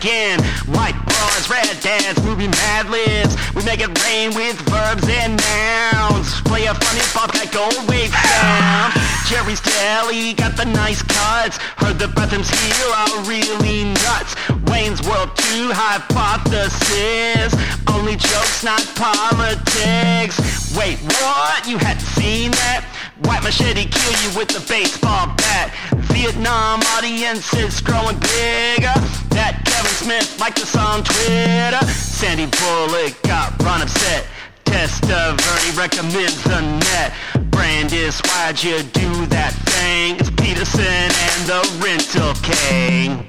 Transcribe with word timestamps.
again. 0.00 0.40
White 0.72 0.96
bras, 1.04 1.50
red 1.50 1.68
dance, 1.82 2.18
movie 2.24 2.48
mad 2.48 2.88
libs. 2.88 3.36
We 3.54 3.62
make 3.64 3.80
it 3.80 3.92
rain 4.04 4.32
with 4.34 4.56
verbs 4.64 5.06
and 5.08 5.36
nouns. 5.36 6.40
Play 6.48 6.64
a 6.64 6.74
funny 6.74 7.04
pop 7.12 7.32
that 7.36 7.52
gold 7.52 7.76
wave 7.84 8.08
sound. 8.08 8.96
Jerry's 9.28 9.60
Deli 9.60 10.32
got 10.32 10.56
the 10.56 10.64
nice 10.64 11.02
cuts. 11.02 11.58
Heard 11.76 11.98
the 11.98 12.08
bathrooms 12.08 12.48
here 12.48 12.92
are 12.96 13.12
really 13.28 13.92
nuts. 14.08 14.32
Wayne's 14.72 15.04
World 15.04 15.36
2 15.36 15.68
hypothesis. 15.68 17.52
Only 17.84 18.16
jokes, 18.16 18.64
not 18.64 18.80
politics. 18.96 20.40
Wait, 20.72 20.96
what? 21.20 21.68
You 21.68 21.76
hadn't 21.76 22.08
seen 22.16 22.52
that? 22.52 22.88
White 23.28 23.42
machete 23.44 23.84
kill 23.84 24.16
you 24.24 24.30
with 24.38 24.56
a 24.56 24.64
baseball 24.64 25.28
bat. 25.36 25.76
Vietnam 26.08 26.80
audiences 26.96 27.82
growing 27.82 28.16
bigger. 28.16 28.96
That 29.36 29.69
Smith 30.00 30.40
liked 30.40 30.58
us 30.62 30.74
on 30.76 31.04
Twitter. 31.04 31.86
Sandy 31.92 32.46
Bullock 32.46 33.20
got 33.20 33.52
run 33.62 33.82
upset. 33.82 34.24
Testaverde 34.64 35.76
recommends 35.76 36.42
the 36.42 36.58
net. 36.62 37.12
Brandis, 37.50 38.18
why'd 38.22 38.64
you 38.64 38.82
do 38.82 39.26
that 39.26 39.52
thing? 39.52 40.16
It's 40.18 40.30
Peterson 40.30 40.82
and 40.86 41.46
the 41.46 41.60
Rental 41.84 42.32
King. 42.42 43.28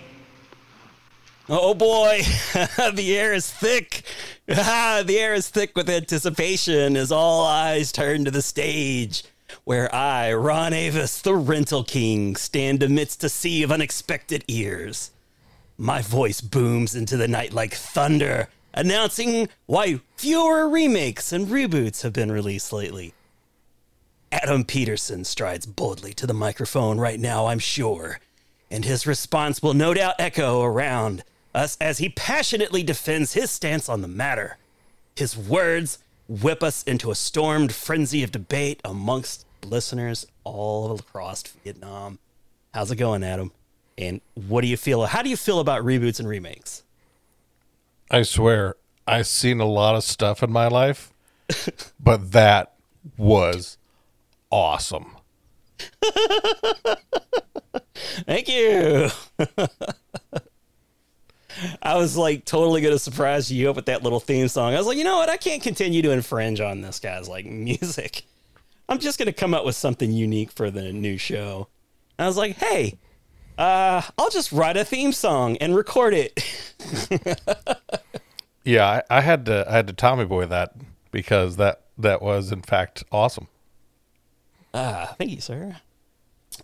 Oh 1.50 1.74
boy, 1.74 2.22
the 2.94 3.18
air 3.18 3.34
is 3.34 3.52
thick. 3.52 4.04
The 4.48 5.18
air 5.20 5.34
is 5.34 5.50
thick 5.50 5.76
with 5.76 5.90
anticipation 5.90 6.96
as 6.96 7.12
all 7.12 7.46
eyes 7.46 7.92
turn 7.92 8.24
to 8.24 8.32
the 8.32 8.42
stage, 8.42 9.26
where 9.66 9.94
I, 9.94 10.32
Ron 10.34 10.72
Avis, 10.72 11.22
the 11.22 11.36
rental 11.36 11.84
king, 11.84 12.38
stand 12.38 12.82
amidst 12.82 13.26
a 13.26 13.30
sea 13.30 13.62
of 13.62 13.74
unexpected 13.74 14.46
ears. 14.48 15.12
My 15.82 16.04
voice 16.04 16.42
booms 16.42 16.94
into 16.94 17.18
the 17.18 17.28
night 17.28 17.54
like 17.54 17.74
thunder, 17.74 18.50
announcing 18.72 19.50
why 19.66 20.00
fewer 20.16 20.70
remakes 20.70 21.32
and 21.34 21.48
reboots 21.48 22.04
have 22.04 22.14
been 22.14 22.32
released 22.32 22.72
lately. 22.72 23.16
Adam 24.32 24.64
Peterson 24.64 25.26
strides 25.26 25.66
boldly 25.66 26.14
to 26.14 26.28
the 26.28 26.36
microphone 26.36 27.00
right 27.00 27.20
now, 27.20 27.48
I'm 27.48 27.58
sure, 27.58 28.20
and 28.70 28.86
his 28.86 29.08
response 29.08 29.64
will 29.64 29.74
no 29.74 29.96
doubt 29.96 30.14
echo 30.20 30.62
around 30.62 31.24
us 31.56 31.80
as 31.82 31.98
he 31.98 32.10
passionately 32.10 32.84
defends 32.84 33.34
his 33.34 33.50
stance 33.50 33.90
on 33.90 34.02
the 34.02 34.08
matter. 34.08 34.60
His 35.16 35.36
words 35.36 35.98
whip 36.28 36.62
us 36.62 36.84
into 36.84 37.10
a 37.10 37.16
stormed 37.16 37.74
frenzy 37.74 38.22
of 38.22 38.32
debate 38.32 38.82
amongst 38.86 39.48
listeners 39.66 40.28
all 40.44 40.94
across 40.94 41.42
Vietnam. 41.42 42.20
How's 42.72 42.92
it 42.92 42.98
going, 42.98 43.24
Adam? 43.24 43.52
And 44.02 44.22
what 44.34 44.62
do 44.62 44.68
you 44.68 44.78
feel? 44.78 45.06
How 45.06 45.22
do 45.22 45.30
you 45.30 45.38
feel 45.38 45.60
about 45.60 45.84
reboots 45.84 46.20
and 46.20 46.28
remakes? 46.28 46.84
I 48.10 48.24
swear, 48.24 48.76
I've 49.08 49.28
seen 49.28 49.60
a 49.60 49.66
lot 49.66 49.96
of 49.96 50.04
stuff 50.04 50.42
in 50.44 50.52
my 50.52 50.68
life, 50.68 51.14
but 52.00 52.32
that 52.32 52.74
was 53.18 53.78
awesome. 54.50 55.16
Thank 58.26 58.50
you. 58.50 59.10
I 61.82 61.96
was 61.96 62.18
like 62.18 62.46
totally 62.46 62.82
gonna 62.82 62.98
surprise 62.98 63.52
you 63.52 63.70
up 63.70 63.76
with 63.76 63.86
that 63.86 64.04
little 64.04 64.20
theme 64.20 64.48
song. 64.48 64.74
I 64.74 64.78
was 64.78 64.88
like, 64.88 64.98
you 64.98 65.04
know 65.04 65.18
what? 65.18 65.30
I 65.30 65.38
can't 65.38 65.62
continue 65.62 66.02
to 66.02 66.12
infringe 66.12 66.60
on 66.60 66.82
this 66.82 67.00
guy's 67.00 67.28
like 67.30 67.46
music. 67.46 68.24
I'm 68.90 69.00
just 69.00 69.20
gonna 69.20 69.34
come 69.34 69.54
up 69.54 69.66
with 69.66 69.76
something 69.76 70.12
unique 70.12 70.52
for 70.52 70.72
the 70.72 70.92
new 70.92 71.18
show. 71.18 71.68
And 72.18 72.26
I 72.26 72.28
was 72.28 72.38
like, 72.38 72.56
hey, 72.58 72.98
uh, 73.62 74.02
I'll 74.18 74.30
just 74.30 74.52
write 74.52 74.78
a 74.78 74.84
theme 74.86 75.12
song 75.12 75.58
and 75.58 75.76
record 75.76 76.14
it. 76.14 76.44
Yeah, 78.64 79.02
I, 79.10 79.18
I 79.18 79.22
had 79.22 79.46
to 79.48 79.66
I 79.68 79.72
had 79.72 79.88
to 79.88 79.94
Tommy 79.94 80.26
Boy 80.26 80.46
that 80.46 80.74
because 81.12 81.58
that 81.58 81.82
that 81.98 82.22
was 82.22 82.52
in 82.52 82.62
fact 82.62 83.04
awesome. 83.12 83.48
Ah, 84.74 85.16
thank 85.18 85.32
you, 85.32 85.42
sir. 85.42 85.78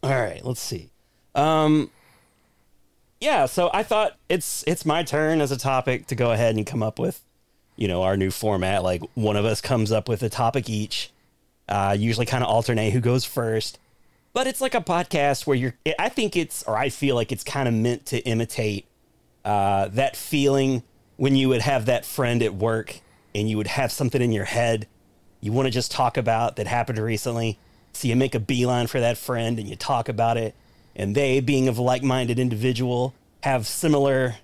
All 0.04 0.12
right, 0.12 0.44
let's 0.46 0.62
see. 0.62 0.92
Um, 1.34 1.90
yeah, 3.20 3.46
so 3.48 3.70
I 3.74 3.84
thought 3.84 4.18
it's 4.30 4.64
it's 4.68 4.86
my 4.86 5.04
turn 5.04 5.42
as 5.42 5.52
a 5.52 5.58
topic 5.58 6.08
to 6.08 6.16
go 6.16 6.32
ahead 6.32 6.56
and 6.56 6.66
come 6.66 6.84
up 6.84 7.00
with, 7.00 7.22
you 7.76 7.88
know, 7.88 8.04
our 8.04 8.16
new 8.16 8.32
format. 8.32 8.84
Like 8.84 9.02
one 9.16 9.36
of 9.36 9.46
us 9.46 9.60
comes 9.60 9.92
up 9.92 10.08
with 10.08 10.22
a 10.24 10.30
topic 10.30 10.70
each. 10.70 11.12
Uh, 11.68 11.96
usually 11.98 12.26
kind 12.26 12.44
of 12.44 12.50
alternate 12.50 12.94
who 12.94 13.02
goes 13.02 13.26
first, 13.26 13.78
but 14.38 14.46
it's 14.46 14.62
like 14.62 14.76
a 14.76 14.82
podcast 14.82 15.48
where 15.48 15.58
you're. 15.58 15.74
I 15.98 16.10
think 16.10 16.36
it's, 16.36 16.62
or 16.64 16.78
I 16.78 16.90
feel 16.90 17.16
like 17.16 17.32
it's 17.32 17.44
kind 17.44 17.68
of 17.68 17.74
meant 17.74 18.06
to 18.08 18.20
imitate 18.20 18.86
uh, 19.44 19.88
that 19.88 20.16
feeling 20.16 20.84
when 21.16 21.36
you 21.36 21.50
would 21.50 21.62
have 21.62 21.88
that 21.88 22.06
friend 22.06 22.44
at 22.44 22.54
work 22.54 23.00
and 23.34 23.50
you 23.50 23.58
would 23.58 23.66
have 23.66 23.92
something 23.92 24.22
in 24.22 24.32
your 24.32 24.46
head 24.46 24.88
you 25.42 25.52
want 25.52 25.68
to 25.68 25.72
just 25.72 25.92
talk 25.92 26.18
about 26.18 26.56
that 26.56 26.68
happened 26.68 27.00
recently. 27.00 27.58
So 27.94 28.08
you 28.08 28.16
make 28.16 28.36
a 28.36 28.40
beeline 28.40 28.88
for 28.88 29.00
that 29.00 29.18
friend 29.18 29.58
and 29.60 29.68
you 29.68 29.76
talk 29.76 30.10
about 30.10 30.38
it. 30.38 30.56
And 30.96 31.16
they, 31.16 31.40
being 31.40 31.68
of 31.68 31.78
like 31.78 32.04
minded 32.04 32.40
individual, 32.40 33.14
have 33.44 33.68
similar 33.68 34.36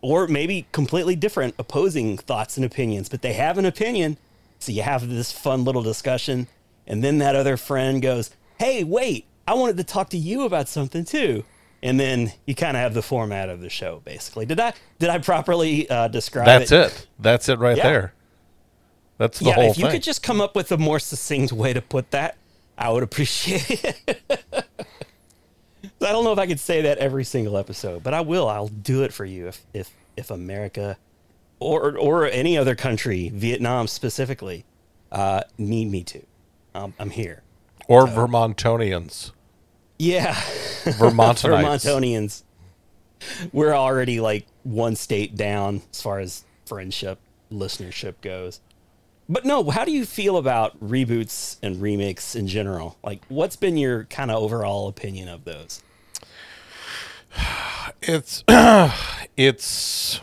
or 0.00 0.26
maybe 0.26 0.66
completely 0.72 1.16
different 1.16 1.54
opposing 1.58 2.16
thoughts 2.18 2.56
and 2.56 2.64
opinions, 2.64 3.08
but 3.08 3.22
they 3.22 3.34
have 3.34 3.58
an 3.58 3.66
opinion. 3.66 4.16
So 4.58 4.72
you 4.72 4.82
have 4.82 5.08
this 5.08 5.32
fun 5.32 5.64
little 5.64 5.82
discussion. 5.82 6.48
And 6.86 7.04
then 7.04 7.18
that 7.18 7.36
other 7.36 7.56
friend 7.56 8.00
goes, 8.00 8.30
Hey, 8.58 8.82
wait, 8.84 9.26
I 9.48 9.54
wanted 9.54 9.76
to 9.78 9.84
talk 9.84 10.10
to 10.10 10.18
you 10.18 10.42
about 10.44 10.68
something 10.68 11.04
too. 11.04 11.44
And 11.82 11.98
then 11.98 12.32
you 12.46 12.54
kind 12.56 12.76
of 12.76 12.82
have 12.82 12.92
the 12.94 13.02
format 13.02 13.48
of 13.48 13.60
the 13.60 13.68
show, 13.70 14.02
basically. 14.04 14.46
Did 14.46 14.58
I 14.60 14.72
did 14.98 15.10
I 15.10 15.18
properly 15.18 15.88
uh, 15.88 16.08
describe 16.08 16.48
it? 16.48 16.68
That's 16.68 16.72
it? 16.72 16.92
it. 17.00 17.06
That's 17.18 17.48
it 17.48 17.58
right 17.60 17.76
Yeah. 17.76 17.82
there. 17.84 18.14
That's 19.16 19.38
the 19.38 19.46
yeah, 19.46 19.54
whole 19.54 19.70
if 19.70 19.78
you 19.78 19.84
thing. 19.84 19.92
could 19.92 20.02
just 20.02 20.22
come 20.22 20.40
up 20.40 20.54
with 20.56 20.70
a 20.72 20.76
more 20.78 20.98
succinct 20.98 21.52
way 21.52 21.72
to 21.72 21.80
put 21.82 22.10
that, 22.12 22.36
I 22.76 22.90
would 22.90 23.02
appreciate 23.02 23.84
it. 23.84 24.24
I 26.00 26.12
don't 26.12 26.24
know 26.24 26.32
if 26.32 26.38
I 26.38 26.46
could 26.46 26.60
say 26.60 26.82
that 26.82 26.98
every 26.98 27.24
single 27.24 27.56
episode, 27.56 28.02
but 28.02 28.14
I 28.14 28.20
will. 28.20 28.48
I'll 28.48 28.68
do 28.68 29.02
it 29.04 29.12
for 29.12 29.24
you 29.24 29.48
if 29.48 29.64
if 29.72 29.90
if 30.16 30.30
America 30.30 30.98
or 31.60 31.96
or 31.96 32.26
any 32.26 32.58
other 32.58 32.74
country, 32.74 33.30
Vietnam 33.34 33.86
specifically, 33.88 34.64
uh, 35.12 35.42
need 35.58 35.90
me 35.90 36.02
to. 36.04 36.22
Um, 36.74 36.94
I'm 36.98 37.10
here. 37.10 37.42
or 37.86 38.06
Vermontonians. 38.06 39.30
Yeah, 39.98 40.34
Vermontonites. 40.84 41.84
Vermontonians. 41.84 42.42
We're 43.52 43.74
already 43.74 44.20
like 44.20 44.46
one 44.62 44.94
state 44.94 45.36
down 45.36 45.82
as 45.92 46.00
far 46.00 46.20
as 46.20 46.44
friendship 46.66 47.18
listenership 47.52 48.14
goes. 48.20 48.60
But 49.28 49.44
no, 49.44 49.68
how 49.68 49.84
do 49.84 49.92
you 49.92 50.06
feel 50.06 50.36
about 50.38 50.78
reboots 50.80 51.58
and 51.62 51.82
remakes 51.82 52.34
in 52.34 52.46
general? 52.46 52.96
Like, 53.02 53.22
what's 53.28 53.56
been 53.56 53.76
your 53.76 54.04
kind 54.04 54.30
of 54.30 54.42
overall 54.42 54.88
opinion 54.88 55.28
of 55.28 55.44
those? 55.44 55.82
It's 58.00 58.44
it's 59.36 60.20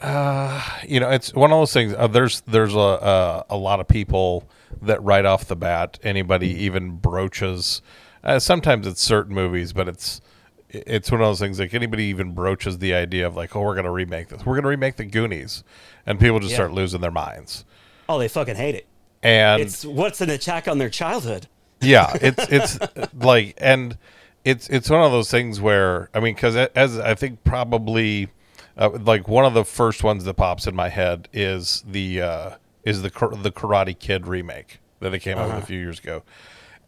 uh, 0.00 0.62
you 0.86 1.00
know 1.00 1.10
it's 1.10 1.34
one 1.34 1.50
of 1.50 1.58
those 1.58 1.72
things. 1.72 1.94
Uh, 1.96 2.06
there's 2.06 2.42
there's 2.42 2.74
a, 2.74 2.78
a 2.78 3.44
a 3.50 3.56
lot 3.56 3.80
of 3.80 3.88
people 3.88 4.48
that 4.82 5.02
right 5.02 5.24
off 5.24 5.46
the 5.46 5.56
bat, 5.56 5.98
anybody 6.02 6.48
even 6.64 6.98
broaches. 6.98 7.80
Uh, 8.26 8.38
sometimes 8.38 8.86
it's 8.86 9.00
certain 9.00 9.34
movies, 9.34 9.72
but 9.72 9.88
it's 9.88 10.20
it's 10.68 11.10
one 11.12 11.20
of 11.20 11.26
those 11.28 11.38
things 11.38 11.58
like 11.60 11.72
anybody 11.72 12.04
even 12.04 12.32
broaches 12.34 12.78
the 12.78 12.92
idea 12.92 13.26
of 13.26 13.36
like, 13.36 13.54
oh, 13.56 13.62
we're 13.62 13.76
gonna 13.76 13.90
remake 13.90 14.28
this. 14.28 14.44
We're 14.44 14.56
gonna 14.56 14.68
remake 14.68 14.96
the 14.96 15.04
Goonies, 15.04 15.62
and 16.04 16.18
people 16.20 16.40
just 16.40 16.50
Yeah. 16.50 16.56
start 16.56 16.72
losing 16.72 17.00
their 17.00 17.10
minds. 17.12 17.64
Oh, 18.08 18.18
they 18.18 18.28
fucking 18.28 18.56
hate 18.56 18.74
it. 18.74 18.86
And 19.22 19.62
It's 19.62 19.84
what's 19.84 20.20
an 20.20 20.28
attack 20.30 20.68
on 20.68 20.78
their 20.78 20.90
childhood. 20.90 21.46
yeah 21.82 22.10
it's 22.22 22.42
it's 22.50 22.78
like 23.14 23.52
and 23.58 23.98
it's 24.46 24.66
it's 24.70 24.88
one 24.88 25.02
of 25.02 25.12
those 25.12 25.30
things 25.30 25.60
where 25.60 26.08
i 26.14 26.20
mean 26.20 26.34
because 26.34 26.56
as 26.56 26.98
i 26.98 27.14
think 27.14 27.44
probably 27.44 28.28
uh, 28.78 28.88
like 29.02 29.28
one 29.28 29.44
of 29.44 29.52
the 29.52 29.62
first 29.62 30.02
ones 30.02 30.24
that 30.24 30.32
pops 30.34 30.66
in 30.66 30.74
my 30.74 30.88
head 30.88 31.28
is 31.34 31.84
the 31.86 32.22
uh 32.22 32.50
is 32.84 33.02
the 33.02 33.10
the 33.42 33.52
karate 33.52 33.96
kid 33.98 34.26
remake 34.26 34.78
that 35.00 35.12
it 35.12 35.18
came 35.18 35.36
out 35.36 35.48
with 35.54 35.64
a 35.64 35.66
few 35.66 35.78
years 35.78 35.98
ago 35.98 36.22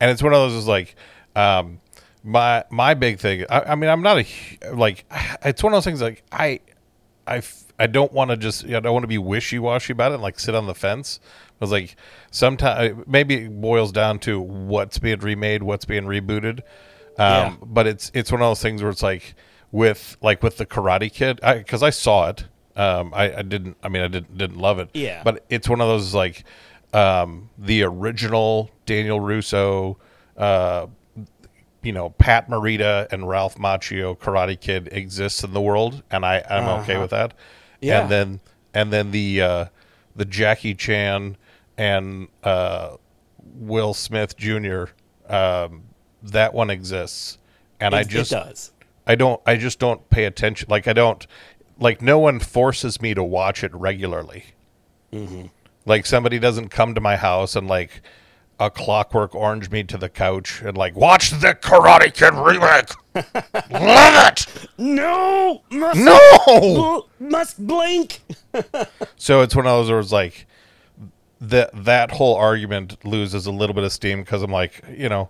and 0.01 0.11
it's 0.11 0.23
one 0.23 0.33
of 0.33 0.39
those 0.39 0.55
is 0.55 0.67
like 0.67 0.97
um 1.39 1.81
my 2.25 2.65
my 2.71 2.95
big 2.95 3.19
thing 3.19 3.45
I, 3.49 3.61
I 3.61 3.75
mean 3.75 3.89
i'm 3.89 4.03
not 4.03 4.19
a 4.19 4.75
like 4.75 5.05
it's 5.45 5.63
one 5.63 5.73
of 5.73 5.77
those 5.77 5.85
things 5.85 6.03
like 6.03 6.23
I 6.33 6.61
I 7.29 7.43
I 7.79 7.87
don't 7.87 8.13
want 8.13 8.31
to 8.31 8.37
just 8.37 8.65
I 8.65 8.81
don't 8.81 8.93
want 8.93 9.05
to 9.05 9.09
be 9.09 9.19
wishy 9.19 9.59
washy 9.59 9.93
about 9.93 10.13
it 10.13 10.15
and 10.15 10.23
like 10.23 10.41
sit 10.41 10.55
on 10.55 10.67
the 10.67 10.75
fence. 10.75 11.21
I 11.23 11.55
was 11.61 11.71
like, 11.71 11.97
sometimes 12.31 13.05
maybe 13.07 13.35
it 13.35 13.61
boils 13.61 13.93
down 13.93 14.19
to 14.21 14.41
what's 14.41 14.99
being 14.99 15.19
remade, 15.21 15.63
what's 15.63 15.85
being 15.85 16.05
rebooted. 16.05 16.61
Um, 16.61 16.65
Yeah. 17.19 17.57
But 17.63 17.87
it's 17.87 18.11
it's 18.15 18.33
one 18.33 18.41
of 18.41 18.49
those 18.49 18.63
things 18.63 18.83
where 18.83 18.91
it's 18.91 19.03
like 19.03 19.35
with 19.71 20.17
like 20.23 20.43
with 20.43 20.57
the 20.57 20.67
Karate 20.67 21.13
Kid 21.13 21.41
because 21.43 21.83
I, 21.83 21.91
saw 21.91 22.31
it. 22.31 22.47
Um, 22.75 23.13
I, 23.13 23.39
I 23.39 23.43
didn't. 23.43 23.77
I 23.83 23.89
mean, 23.89 24.03
I 24.03 24.09
didn't 24.09 24.37
didn't 24.39 24.59
love 24.59 24.79
it. 24.79 24.91
Yeah. 24.95 25.23
But 25.23 25.45
it's 25.49 25.69
one 25.69 25.81
of 25.81 25.89
those 25.89 26.15
like 26.15 26.45
um, 26.93 27.51
the 27.59 27.83
original 27.83 28.71
Daniel 28.87 29.21
LaRusso. 29.21 29.97
Uh, 30.37 30.87
you 31.83 31.93
know 31.93 32.11
Pat 32.11 32.49
Morita 32.49 33.11
and 33.13 33.29
Ralph 33.29 33.57
Macchio 33.57 34.17
Karate 34.19 34.59
Kid 34.59 34.89
exists 34.93 35.45
in 35.45 35.53
the 35.53 35.61
world, 35.61 36.03
and 36.11 36.25
I 36.25 36.45
I'm 36.49 36.81
okay 36.81 36.99
with 36.99 37.11
that. 37.11 37.35
Yeah. 37.81 38.03
And 38.03 38.11
then 38.11 38.41
and 38.75 38.93
then 38.93 39.11
the 39.11 39.43
uh, 39.43 39.65
the 40.17 40.25
Jackie 40.25 40.75
Chan 40.75 41.37
and 41.77 42.29
uh, 42.43 42.97
Will 43.55 43.95
Smith 43.95 44.37
Jr. 44.37 44.85
Um, 45.29 45.85
that 46.23 46.53
one 46.55 46.71
exists, 46.71 47.39
and 47.81 47.95
I 47.95 48.03
just 48.03 48.33
it 48.33 48.37
does. 48.37 48.73
I 49.07 49.15
don't 49.15 49.41
I 49.47 49.57
just 49.57 49.79
don't 49.79 50.09
pay 50.11 50.25
attention. 50.25 50.69
Like 50.69 50.89
I 50.89 50.93
don't 50.93 51.27
like 51.79 52.03
no 52.03 52.19
one 52.19 52.41
forces 52.41 53.01
me 53.01 53.15
to 53.15 53.23
watch 53.23 53.63
it 53.63 53.73
regularly. 53.75 54.47
Like 55.87 56.05
somebody 56.05 56.39
doesn't 56.39 56.69
come 56.69 56.95
to 56.95 57.01
my 57.01 57.17
house 57.17 57.57
and 57.57 57.69
like 57.69 58.03
a 58.61 58.71
clockwork 58.71 59.35
orange 59.35 59.71
me 59.71 59.85
to 59.85 59.97
the 59.97 60.09
couch 60.09 60.61
and 60.63 60.77
like 60.77 60.97
watch 60.97 61.31
the 61.31 61.55
Karate 61.55 62.13
Kid 62.13 62.35
remake. 62.35 62.91
Love 63.71 64.29
it. 64.29 64.47
No, 64.79 65.63
must 65.71 66.01
No. 66.01 67.05
bl- 67.19 67.25
must 67.25 67.67
blink. 67.67 68.21
So 69.17 69.43
it's 69.43 69.55
one 69.55 69.67
of 69.67 69.71
those 69.73 69.91
where 69.91 70.01
it's 70.01 70.11
like 70.13 70.47
that 71.41 71.71
that 71.85 72.11
whole 72.13 72.35
argument 72.35 73.05
loses 73.05 73.47
a 73.47 73.53
little 73.53 73.75
bit 73.75 73.85
of 73.85 73.93
steam 73.93 74.21
because 74.21 74.43
I'm 74.43 74.51
like, 74.51 74.83
you 74.91 75.09
know, 75.09 75.29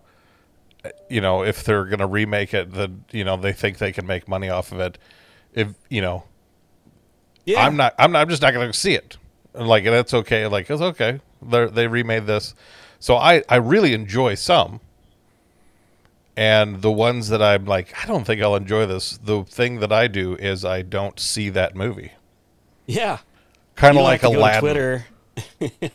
you 1.11 1.21
know, 1.21 1.43
if 1.43 1.65
they're 1.65 1.85
gonna 1.85 2.07
remake 2.07 2.55
it, 2.55 2.73
the 2.73 2.91
you 3.11 3.25
know 3.25 3.37
they 3.37 3.53
think 3.53 3.79
they 3.79 3.93
can 3.93 4.07
make 4.07 4.29
money 4.29 4.49
off 4.49 4.73
of 4.73 4.81
it. 4.81 4.97
If 5.53 5.75
you 5.91 6.01
know, 6.01 6.25
Yeah, 7.45 7.65
I'm 7.67 7.77
not. 7.77 7.95
I'm 7.99 8.13
not. 8.13 8.21
I'm 8.21 8.29
just 8.29 8.41
not 8.43 8.53
going 8.55 8.71
to 8.71 8.79
see 8.79 8.95
it. 8.95 9.17
Like 9.55 9.85
that's 9.85 10.15
okay. 10.15 10.47
Like 10.47 10.71
it's 10.71 10.81
okay. 10.81 11.21
They 11.43 11.67
they 11.67 11.87
remade 11.89 12.27
this, 12.27 12.55
so 12.99 13.17
I 13.17 13.43
I 13.49 13.57
really 13.57 13.93
enjoy 13.95 14.35
some. 14.35 14.81
And 16.37 16.83
the 16.83 16.93
ones 16.93 17.31
that 17.31 17.43
I'm 17.43 17.65
like, 17.65 17.93
I 18.01 18.07
don't 18.07 18.25
think 18.25 18.41
I'll 18.41 18.55
enjoy 18.55 18.87
this. 18.87 19.19
The 19.19 19.43
thing 19.43 19.81
that 19.81 19.93
I 19.93 20.07
do 20.07 20.37
is 20.37 20.65
I 20.65 20.83
don't 20.83 21.19
see 21.19 21.49
that 21.49 21.75
movie. 21.75 22.13
Yeah, 22.87 23.19
Kind 23.75 23.97
of 23.99 24.05
like 24.05 24.21
to 24.21 24.29
Aladdin. 24.29 24.61
Twitter. 24.61 25.07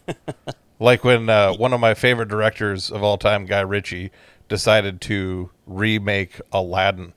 Like 0.79 1.03
when 1.05 1.29
uh, 1.29 1.53
one 1.53 1.71
of 1.71 1.79
my 1.79 1.93
favorite 1.93 2.27
directors 2.27 2.91
of 2.91 3.03
all 3.03 3.17
time, 3.17 3.45
Guy 3.45 3.61
Ritchie, 3.61 4.11
decided 4.49 4.99
to 5.01 5.49
remake 5.65 6.41
Aladdin. 6.51 7.13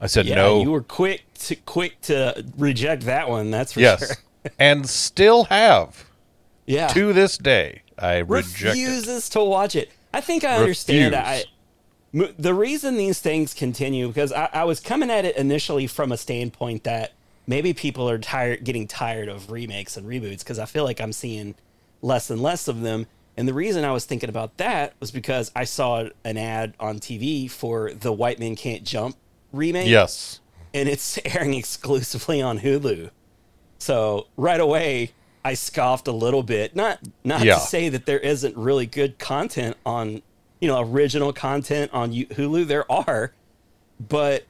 I 0.00 0.06
said 0.06 0.26
Yeah, 0.26 0.36
no. 0.36 0.62
you 0.62 0.70
were 0.70 0.82
quick 0.82 1.24
to 1.40 1.56
quick 1.56 2.00
to 2.02 2.44
reject 2.56 3.02
that 3.04 3.28
one. 3.28 3.50
That's 3.50 3.72
for 3.72 3.80
yes, 3.80 4.06
sure. 4.06 4.52
and 4.60 4.88
still 4.88 5.44
have 5.44 6.04
Yeah, 6.66 6.86
to 6.88 7.12
this 7.12 7.36
day. 7.36 7.82
I 8.00 8.18
reject 8.18 8.60
it. 8.62 8.64
refuses 8.68 9.28
to 9.30 9.44
watch 9.44 9.76
it. 9.76 9.90
I 10.12 10.20
think 10.20 10.44
I 10.44 10.56
understand. 10.56 11.14
I 11.14 11.44
the 12.12 12.54
reason 12.54 12.96
these 12.96 13.20
things 13.20 13.54
continue 13.54 14.08
because 14.08 14.32
I, 14.32 14.48
I 14.52 14.64
was 14.64 14.80
coming 14.80 15.10
at 15.10 15.24
it 15.24 15.36
initially 15.36 15.86
from 15.86 16.10
a 16.10 16.16
standpoint 16.16 16.82
that 16.84 17.12
maybe 17.46 17.72
people 17.72 18.08
are 18.10 18.18
tired, 18.18 18.64
getting 18.64 18.88
tired 18.88 19.28
of 19.28 19.50
remakes 19.50 19.96
and 19.96 20.06
reboots 20.06 20.40
because 20.40 20.58
I 20.58 20.64
feel 20.64 20.82
like 20.84 21.00
I'm 21.00 21.12
seeing 21.12 21.54
less 22.02 22.28
and 22.30 22.42
less 22.42 22.66
of 22.66 22.80
them. 22.80 23.06
And 23.36 23.46
the 23.46 23.54
reason 23.54 23.84
I 23.84 23.92
was 23.92 24.04
thinking 24.04 24.28
about 24.28 24.56
that 24.56 24.94
was 24.98 25.12
because 25.12 25.52
I 25.54 25.64
saw 25.64 26.08
an 26.24 26.36
ad 26.36 26.74
on 26.80 26.98
TV 26.98 27.48
for 27.48 27.92
the 27.92 28.12
White 28.12 28.40
Men 28.40 28.56
Can't 28.56 28.82
Jump 28.82 29.16
remake. 29.52 29.88
Yes. 29.88 30.40
and 30.74 30.88
it's 30.88 31.18
airing 31.24 31.54
exclusively 31.54 32.42
on 32.42 32.58
Hulu. 32.60 33.10
So 33.78 34.26
right 34.36 34.60
away, 34.60 35.12
I 35.44 35.54
scoffed 35.54 36.06
a 36.08 36.12
little 36.12 36.42
bit. 36.42 36.76
Not 36.76 36.98
not 37.24 37.42
Yeah. 37.42 37.54
to 37.54 37.60
say 37.60 37.88
that 37.88 38.06
there 38.06 38.18
isn't 38.18 38.56
really 38.56 38.86
good 38.86 39.18
content 39.18 39.76
on, 39.86 40.22
you 40.60 40.68
know, 40.68 40.80
original 40.80 41.32
content 41.32 41.90
on 41.94 42.12
Hulu. 42.12 42.66
There 42.66 42.90
are, 42.90 43.32
but 44.08 44.44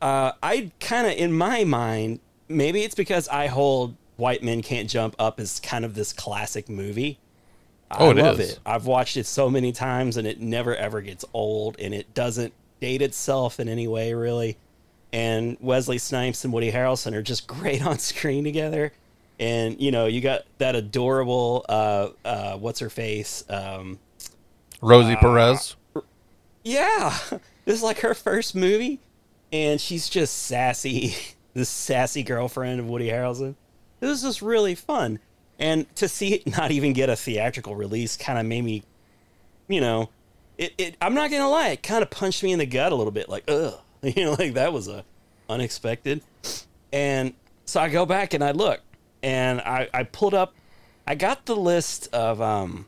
uh, 0.00 0.32
I 0.42 0.72
kind 0.80 1.06
of, 1.06 1.12
in 1.14 1.32
my 1.32 1.62
mind, 1.64 2.18
maybe 2.48 2.82
it's 2.82 2.94
because 2.96 3.28
I 3.28 3.46
hold 3.46 3.94
White 4.16 4.42
Men 4.42 4.62
Can't 4.62 4.90
Jump 4.90 5.14
up 5.18 5.38
as 5.38 5.60
kind 5.60 5.84
of 5.84 5.94
this 5.94 6.12
classic 6.12 6.68
movie. 6.68 7.18
Oh, 7.92 8.08
I 8.08 8.10
it 8.10 8.16
love 8.16 8.40
is. 8.40 8.52
it. 8.52 8.58
I've 8.66 8.86
watched 8.86 9.16
it 9.16 9.26
so 9.26 9.48
many 9.50 9.70
times, 9.70 10.16
and 10.16 10.26
it 10.26 10.40
never 10.40 10.74
ever 10.74 11.02
gets 11.02 11.24
old, 11.32 11.76
and 11.78 11.94
it 11.94 12.14
doesn't 12.14 12.52
date 12.80 13.00
itself 13.02 13.60
in 13.60 13.68
any 13.68 13.86
way, 13.86 14.12
really. 14.14 14.56
And 15.12 15.56
Wesley 15.60 15.98
Snipes 15.98 16.42
and 16.42 16.52
Woody 16.52 16.72
Harrelson 16.72 17.12
are 17.14 17.22
just 17.22 17.46
great 17.46 17.84
on 17.86 17.98
screen 17.98 18.42
together. 18.44 18.92
And 19.42 19.80
you 19.80 19.90
know, 19.90 20.06
you 20.06 20.20
got 20.20 20.42
that 20.58 20.76
adorable, 20.76 21.66
uh, 21.68 22.10
uh, 22.24 22.56
what's 22.58 22.78
her 22.78 22.88
face? 22.88 23.42
Um, 23.48 23.98
Rosie 24.80 25.16
Perez. 25.16 25.74
yeah, 26.62 27.18
this 27.64 27.74
is 27.74 27.82
like 27.82 27.98
her 28.00 28.14
first 28.14 28.54
movie, 28.54 29.00
and 29.52 29.80
she's 29.80 30.08
just 30.08 30.44
sassy, 30.44 31.16
this 31.54 31.68
sassy 31.68 32.22
girlfriend 32.22 32.78
of 32.78 32.86
Woody 32.86 33.08
Harrelson. 33.08 33.56
It 34.00 34.06
was 34.06 34.22
just 34.22 34.42
really 34.42 34.76
fun, 34.76 35.18
and 35.58 35.92
to 35.96 36.06
see 36.06 36.34
it 36.34 36.46
not 36.56 36.70
even 36.70 36.92
get 36.92 37.10
a 37.10 37.16
theatrical 37.16 37.74
release 37.74 38.16
kind 38.16 38.38
of 38.38 38.46
made 38.46 38.62
me, 38.62 38.84
you 39.66 39.80
know, 39.80 40.10
it, 40.56 40.72
it. 40.78 40.96
I'm 41.02 41.14
not 41.14 41.32
gonna 41.32 41.50
lie, 41.50 41.70
it 41.70 41.82
kind 41.82 42.04
of 42.04 42.10
punched 42.10 42.44
me 42.44 42.52
in 42.52 42.60
the 42.60 42.66
gut 42.66 42.92
a 42.92 42.94
little 42.94 43.10
bit, 43.10 43.28
like 43.28 43.42
ugh, 43.48 43.74
you 44.02 44.24
know, 44.24 44.36
like 44.38 44.54
that 44.54 44.72
was 44.72 44.86
a 44.86 45.04
unexpected, 45.48 46.22
and 46.92 47.34
so 47.64 47.80
I 47.80 47.88
go 47.88 48.06
back 48.06 48.34
and 48.34 48.44
I 48.44 48.52
look, 48.52 48.80
and 49.22 49.60
I 49.60 49.88
I 49.92 50.04
pulled 50.04 50.34
up, 50.34 50.54
I 51.06 51.14
got 51.14 51.46
the 51.46 51.56
list 51.56 52.12
of 52.12 52.40
um. 52.40 52.86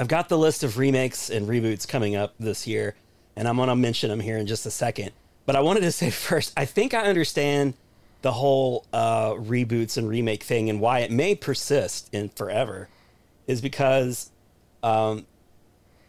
I've 0.00 0.08
got 0.08 0.28
the 0.28 0.38
list 0.38 0.62
of 0.62 0.78
remakes 0.78 1.28
and 1.28 1.48
reboots 1.48 1.86
coming 1.86 2.14
up 2.14 2.34
this 2.38 2.68
year, 2.68 2.94
and 3.34 3.48
I'm 3.48 3.56
to 3.56 3.74
mention 3.74 4.10
them 4.10 4.20
here 4.20 4.38
in 4.38 4.46
just 4.46 4.64
a 4.64 4.70
second. 4.70 5.10
But 5.44 5.56
I 5.56 5.60
wanted 5.60 5.80
to 5.80 5.90
say 5.90 6.10
first, 6.10 6.52
I 6.56 6.66
think 6.66 6.94
I 6.94 7.02
understand 7.02 7.74
the 8.22 8.32
whole 8.32 8.84
uh, 8.92 9.32
reboots 9.32 9.96
and 9.96 10.08
remake 10.08 10.42
thing 10.42 10.68
and 10.68 10.80
why 10.80 11.00
it 11.00 11.10
may 11.10 11.34
persist 11.34 12.08
in 12.12 12.28
forever 12.28 12.88
is 13.46 13.60
because 13.60 14.30
um, 14.82 15.26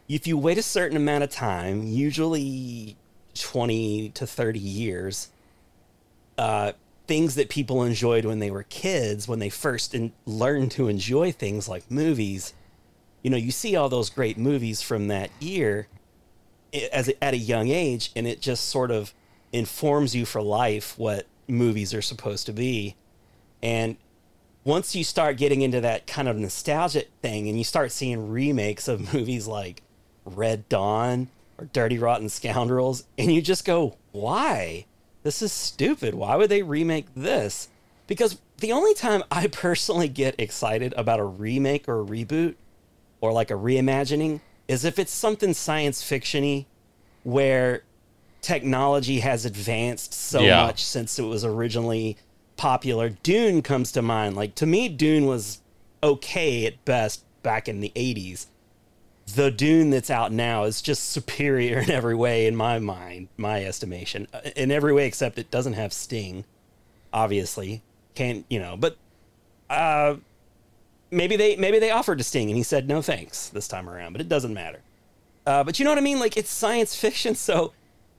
if 0.08 0.26
you 0.26 0.36
wait 0.36 0.58
a 0.58 0.62
certain 0.62 0.96
amount 0.96 1.24
of 1.24 1.30
time, 1.30 1.82
usually 1.84 2.96
20 3.34 4.10
to 4.10 4.26
30 4.26 4.58
years, 4.58 5.28
uh, 6.36 6.72
things 7.10 7.34
that 7.34 7.48
people 7.48 7.82
enjoyed 7.82 8.24
when 8.24 8.38
they 8.38 8.52
were 8.52 8.62
kids, 8.62 9.26
when 9.26 9.40
they 9.40 9.48
first 9.48 9.96
in- 9.96 10.12
learned 10.26 10.70
to 10.70 10.86
enjoy 10.86 11.32
things 11.32 11.68
like 11.68 11.90
movies, 11.90 12.54
you 13.20 13.28
know, 13.28 13.36
you 13.36 13.50
see 13.50 13.74
all 13.74 13.88
those 13.88 14.08
great 14.08 14.38
movies 14.38 14.80
from 14.80 15.08
that 15.08 15.28
year 15.40 15.88
as 16.92 17.08
a, 17.08 17.24
at 17.24 17.34
a 17.34 17.36
young 17.36 17.66
age, 17.66 18.12
and 18.14 18.28
it 18.28 18.40
just 18.40 18.68
sort 18.68 18.92
of 18.92 19.12
informs 19.52 20.14
you 20.14 20.24
for 20.24 20.40
life 20.40 20.96
what 21.00 21.26
movies 21.48 21.92
are 21.92 22.00
supposed 22.00 22.46
to 22.46 22.52
be. 22.52 22.94
And 23.60 23.96
once 24.62 24.94
you 24.94 25.02
start 25.02 25.36
getting 25.36 25.62
into 25.62 25.80
that 25.80 26.06
kind 26.06 26.28
of 26.28 26.36
nostalgia 26.36 27.06
thing, 27.22 27.48
and 27.48 27.58
you 27.58 27.64
start 27.64 27.90
seeing 27.90 28.30
remakes 28.30 28.86
of 28.86 29.12
movies 29.12 29.48
like 29.48 29.82
Red 30.24 30.68
Dawn 30.68 31.26
or 31.58 31.64
Dirty 31.64 31.98
Rotten 31.98 32.28
Scoundrels, 32.28 33.02
and 33.18 33.34
you 33.34 33.42
just 33.42 33.64
go, 33.64 33.96
"Why? 34.12 34.86
This 35.22 35.42
is 35.42 35.52
stupid. 35.52 36.14
Why 36.14 36.36
would 36.36 36.50
they 36.50 36.62
remake 36.62 37.06
this?" 37.14 37.68
Because 38.06 38.38
the 38.58 38.72
only 38.72 38.94
time 38.94 39.22
I 39.30 39.46
personally 39.52 40.08
get 40.08 40.34
excited 40.38 40.92
about 40.96 41.20
a 41.20 41.24
remake 41.24 41.88
or 41.88 42.00
a 42.00 42.04
reboot 42.04 42.54
or 43.20 43.32
like 43.32 43.50
a 43.50 43.54
reimagining 43.54 44.40
is 44.68 44.84
if 44.84 44.98
it's 44.98 45.12
something 45.12 45.52
science 45.54 46.02
fictiony 46.02 46.66
where 47.22 47.82
technology 48.40 49.20
has 49.20 49.44
advanced 49.44 50.14
so 50.14 50.42
Yeah. 50.42 50.62
much 50.62 50.82
since 50.84 51.18
it 51.18 51.22
was 51.24 51.44
originally 51.44 52.16
popular. 52.56 53.10
Dune 53.22 53.62
comes 53.62 53.92
to 53.92 54.02
mind. 54.02 54.36
Like 54.36 54.54
to 54.56 54.66
me 54.66 54.88
Dune 54.88 55.26
was 55.26 55.60
okay 56.02 56.66
at 56.66 56.82
best 56.84 57.24
back 57.42 57.68
in 57.68 57.80
the 57.80 57.92
80s. 57.94 58.46
The 59.34 59.50
Dune 59.50 59.90
that's 59.90 60.10
out 60.10 60.32
now 60.32 60.64
is 60.64 60.80
just 60.82 61.10
superior 61.10 61.78
in 61.78 61.90
every 61.90 62.14
way 62.14 62.46
in 62.46 62.56
my 62.56 62.78
mind, 62.78 63.28
my 63.36 63.64
estimation. 63.64 64.26
Uh, 64.32 64.40
In 64.56 64.70
every 64.70 64.92
way 64.92 65.06
except 65.06 65.38
it 65.38 65.50
doesn't 65.50 65.74
have 65.74 65.92
Sting, 65.92 66.44
obviously. 67.12 67.82
Can't, 68.14 68.44
you 68.48 68.58
know, 68.58 68.76
but 68.76 68.96
uh 69.68 70.16
maybe 71.10 71.36
they 71.36 71.56
maybe 71.56 71.78
they 71.78 71.90
offered 71.90 72.18
to 72.18 72.24
Sting 72.24 72.48
and 72.48 72.56
he 72.56 72.62
said 72.62 72.88
no 72.88 73.02
thanks 73.02 73.48
this 73.48 73.68
time 73.68 73.88
around, 73.88 74.12
but 74.12 74.20
it 74.20 74.28
doesn't 74.28 74.52
matter. 74.54 74.80
Uh, 75.46 75.64
but 75.64 75.78
you 75.78 75.84
know 75.84 75.90
what 75.90 75.98
I 75.98 76.02
mean? 76.02 76.18
Like 76.20 76.36
it's 76.36 76.50
science 76.50 76.94
fiction, 76.94 77.34
so 77.34 77.72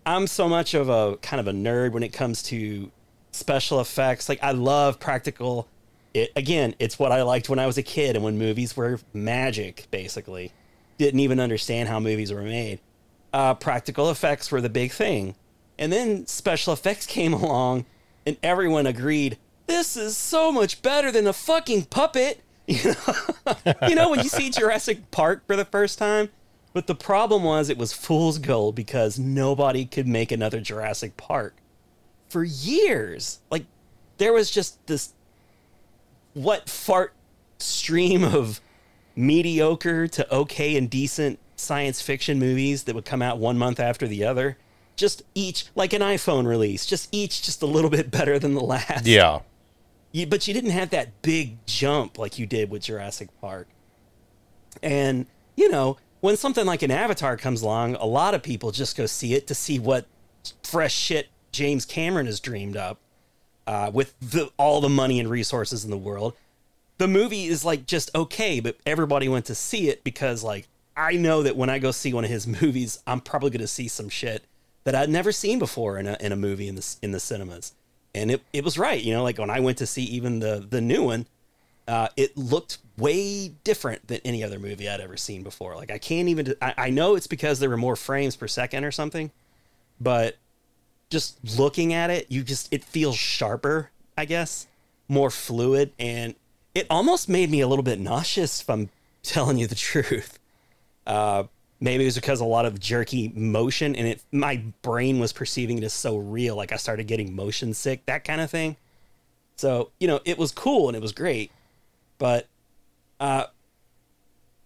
I'm 0.05 0.27
so 0.27 0.49
much 0.49 0.73
of 0.73 0.89
a 0.89 1.17
kind 1.17 1.39
of 1.39 1.47
a 1.47 1.51
nerd 1.51 1.91
when 1.91 2.03
it 2.03 2.13
comes 2.13 2.41
to 2.43 2.91
special 3.31 3.79
effects. 3.79 4.27
Like 4.29 4.39
I 4.41 4.51
love 4.51 4.99
practical. 4.99 5.67
It 6.13 6.31
again, 6.35 6.75
it's 6.79 6.97
what 6.97 7.11
I 7.11 7.21
liked 7.23 7.49
when 7.49 7.59
I 7.59 7.65
was 7.67 7.77
a 7.77 7.83
kid 7.83 8.15
and 8.15 8.23
when 8.23 8.37
movies 8.37 8.75
were 8.75 8.99
magic. 9.13 9.87
Basically, 9.91 10.51
didn't 11.01 11.20
even 11.20 11.39
understand 11.39 11.89
how 11.89 12.00
movies 12.00 12.31
were 12.31 12.41
made. 12.41 12.79
Uh, 13.34 13.53
practical 13.53 14.10
effects 14.10 14.51
were 14.51 14.62
the 14.62 14.70
big 14.70 14.91
thing, 14.91 15.36
and 15.77 15.91
then 15.91 16.27
special 16.27 16.74
effects 16.74 17.05
came 17.17 17.34
along, 17.34 17.86
and 18.25 18.38
everyone 18.43 18.86
agreed 18.86 19.38
this 19.67 19.96
is 19.96 20.17
so 20.17 20.51
much 20.51 20.81
better 20.81 21.12
than 21.12 21.27
a 21.27 21.34
fucking 21.34 21.86
puppet. 21.86 22.41
You 22.67 22.93
know, 22.93 23.74
you 23.89 23.96
know 23.96 24.10
when 24.12 24.20
you 24.20 24.29
see 24.29 24.50
Jurassic 24.50 25.12
Park 25.12 25.46
for 25.46 25.58
the 25.58 25.65
first 25.65 25.98
time, 25.98 26.29
But 26.72 26.88
the 26.88 26.96
problem 26.96 27.43
was 27.43 27.67
it 27.67 27.77
was 27.77 27.91
fool's 27.91 28.38
gold 28.38 28.75
because 28.75 29.20
nobody 29.20 29.84
could 29.84 30.08
make 30.08 30.31
another 30.31 30.62
Jurassic 30.62 31.17
Park 31.17 31.55
for 32.29 32.46
years. 32.46 33.39
Like 33.50 33.65
there 34.20 34.31
was 34.31 34.50
just 34.50 34.86
this 34.88 35.13
what 36.34 36.70
fart 36.70 37.13
stream 37.60 38.24
of 38.24 38.62
mediocre 39.15 40.07
to 40.07 40.33
okay 40.33 40.75
and 40.77 40.89
decent 40.89 41.39
science 41.55 42.01
fiction 42.01 42.39
movies 42.39 42.83
that 42.83 42.95
would 42.95 43.05
come 43.05 43.21
out 43.21 43.37
one 43.37 43.57
month 43.57 43.79
after 43.79 44.07
the 44.07 44.23
other. 44.23 44.57
Just 44.95 45.23
each 45.33 45.65
like 45.75 45.93
an 45.93 46.01
iPhone 46.01 46.45
release, 46.45 46.85
just 46.85 47.09
each 47.11 47.41
just 47.41 47.61
a 47.61 47.65
little 47.65 47.89
bit 47.89 48.11
better 48.11 48.37
than 48.37 48.53
the 48.53 48.61
last. 48.61 49.05
Yeah. 49.05 49.39
You, 50.11 50.25
but 50.27 50.47
you 50.47 50.53
didn't 50.53 50.71
have 50.71 50.89
that 50.89 51.21
big 51.21 51.57
jump 51.65 52.17
like 52.17 52.37
you 52.37 52.45
did 52.45 52.69
with 52.69 52.83
Jurassic 52.83 53.29
Park. 53.39 53.67
And, 54.83 55.25
you 55.55 55.69
know, 55.69 55.97
when 56.19 56.37
something 56.37 56.65
like 56.65 56.81
an 56.81 56.91
Avatar 56.91 57.37
comes 57.37 57.61
along, 57.61 57.95
a 57.95 58.05
lot 58.05 58.33
of 58.33 58.43
people 58.43 58.71
just 58.71 58.97
go 58.97 59.05
see 59.05 59.33
it 59.33 59.47
to 59.47 59.55
see 59.55 59.79
what 59.79 60.05
fresh 60.63 60.93
shit 60.93 61.29
James 61.51 61.85
Cameron 61.85 62.25
has 62.25 62.39
dreamed 62.39 62.77
up 62.77 62.99
uh, 63.67 63.89
with 63.93 64.13
the, 64.19 64.49
all 64.57 64.81
the 64.81 64.89
money 64.89 65.19
and 65.19 65.29
resources 65.29 65.83
in 65.83 65.91
the 65.91 65.97
world. 65.97 66.33
The 67.01 67.08
movie 67.08 67.46
is 67.46 67.65
like 67.65 67.88
just 67.88 68.13
okay, 68.13 68.60
but 68.60 68.77
everybody 68.86 69.27
went 69.27 69.46
to 69.46 69.55
see 69.55 69.89
it 69.89 70.03
because, 70.03 70.43
like, 70.43 70.67
I 70.96 71.13
know 71.13 71.41
that 71.41 71.55
when 71.55 71.67
I 71.67 71.79
go 71.79 71.89
see 71.89 72.13
one 72.13 72.24
of 72.24 72.29
his 72.29 72.46
movies, 72.62 73.00
I'm 73.08 73.22
probably 73.22 73.50
going 73.50 73.62
to 73.62 73.67
see 73.67 73.88
some 73.88 74.08
shit 74.08 74.43
that 74.84 74.93
I'd 74.93 75.10
never 75.10 75.31
seen 75.31 75.58
before 75.58 75.98
in 75.98 76.05
a, 76.05 76.15
in 76.20 76.31
a 76.31 76.36
movie 76.36 76.67
in 76.67 76.75
the, 76.75 76.96
in 77.01 77.10
the 77.10 77.20
cinemas. 77.20 77.74
And 78.13 78.29
it, 78.29 78.43
it 78.53 78.63
was 78.63 78.77
right 78.77 79.01
you 79.01 79.13
know 79.13 79.24
like 79.24 79.39
when 79.39 79.50
i 79.50 79.60
went 79.62 79.79
to 79.79 79.88
see 79.88 80.03
even 80.03 80.39
the 80.39 80.63
the 80.70 80.81
new 80.81 81.03
one 81.03 81.25
uh, 81.88 82.10
it 82.17 82.38
looked 82.38 82.77
way 82.98 83.48
different 83.63 84.08
than 84.08 84.20
any 84.24 84.43
other 84.43 84.60
movie 84.60 84.88
i'd 84.88 85.00
ever 85.00 85.17
seen 85.17 85.41
before. 85.41 85.75
Like 85.75 85.89
i 85.89 85.98
can't 85.98 86.27
even 86.27 86.53
I, 86.62 86.74
I 86.77 86.89
know 86.89 87.15
it's 87.15 87.25
because 87.25 87.60
there 87.60 87.70
were 87.70 87.77
more 87.77 87.96
frames 87.96 88.36
per 88.36 88.48
second 88.50 88.84
or 88.84 88.91
something 88.91 89.31
but 90.00 90.36
just 91.10 91.58
looking 91.58 91.93
at 91.93 92.10
it 92.10 92.29
you 92.29 92.43
just 92.43 92.72
it 92.72 92.84
feels 92.84 93.15
sharper 93.17 93.91
i 94.17 94.25
guess 94.25 94.67
more 95.08 95.29
fluid 95.29 95.93
and 95.98 96.36
it 96.73 96.87
almost 96.89 97.27
made 97.29 97.49
me 97.49 97.61
a 97.61 97.67
little 97.67 97.83
bit 97.83 97.99
nauseous 97.99 98.61
if 98.61 98.69
i'm 98.69 98.89
telling 99.23 99.57
you 99.57 99.67
the 99.67 99.75
truth. 99.75 100.39
Uh, 101.05 101.43
maybe 101.79 102.03
it 102.03 102.07
was 102.07 102.15
because 102.15 102.39
a 102.39 102.45
lot 102.45 102.65
of 102.65 102.79
jerky 102.79 103.31
motion 103.35 103.95
and 103.95 104.07
it 104.07 104.23
my 104.31 104.63
brain 104.81 105.19
was 105.19 105.33
perceiving 105.33 105.77
it 105.77 105.83
as 105.83 105.93
so 105.93 106.17
real 106.17 106.55
like 106.55 106.71
i 106.71 106.75
started 106.75 107.07
getting 107.07 107.35
motion 107.35 107.73
sick 107.73 108.05
that 108.05 108.23
kind 108.23 108.41
of 108.41 108.49
thing. 108.49 108.77
So 109.55 109.91
you 109.99 110.07
know 110.07 110.19
it 110.25 110.37
was 110.37 110.51
cool 110.51 110.87
and 110.89 110.95
it 110.95 111.01
was 111.01 111.11
great 111.11 111.51
but 112.17 112.47
uh 113.19 113.45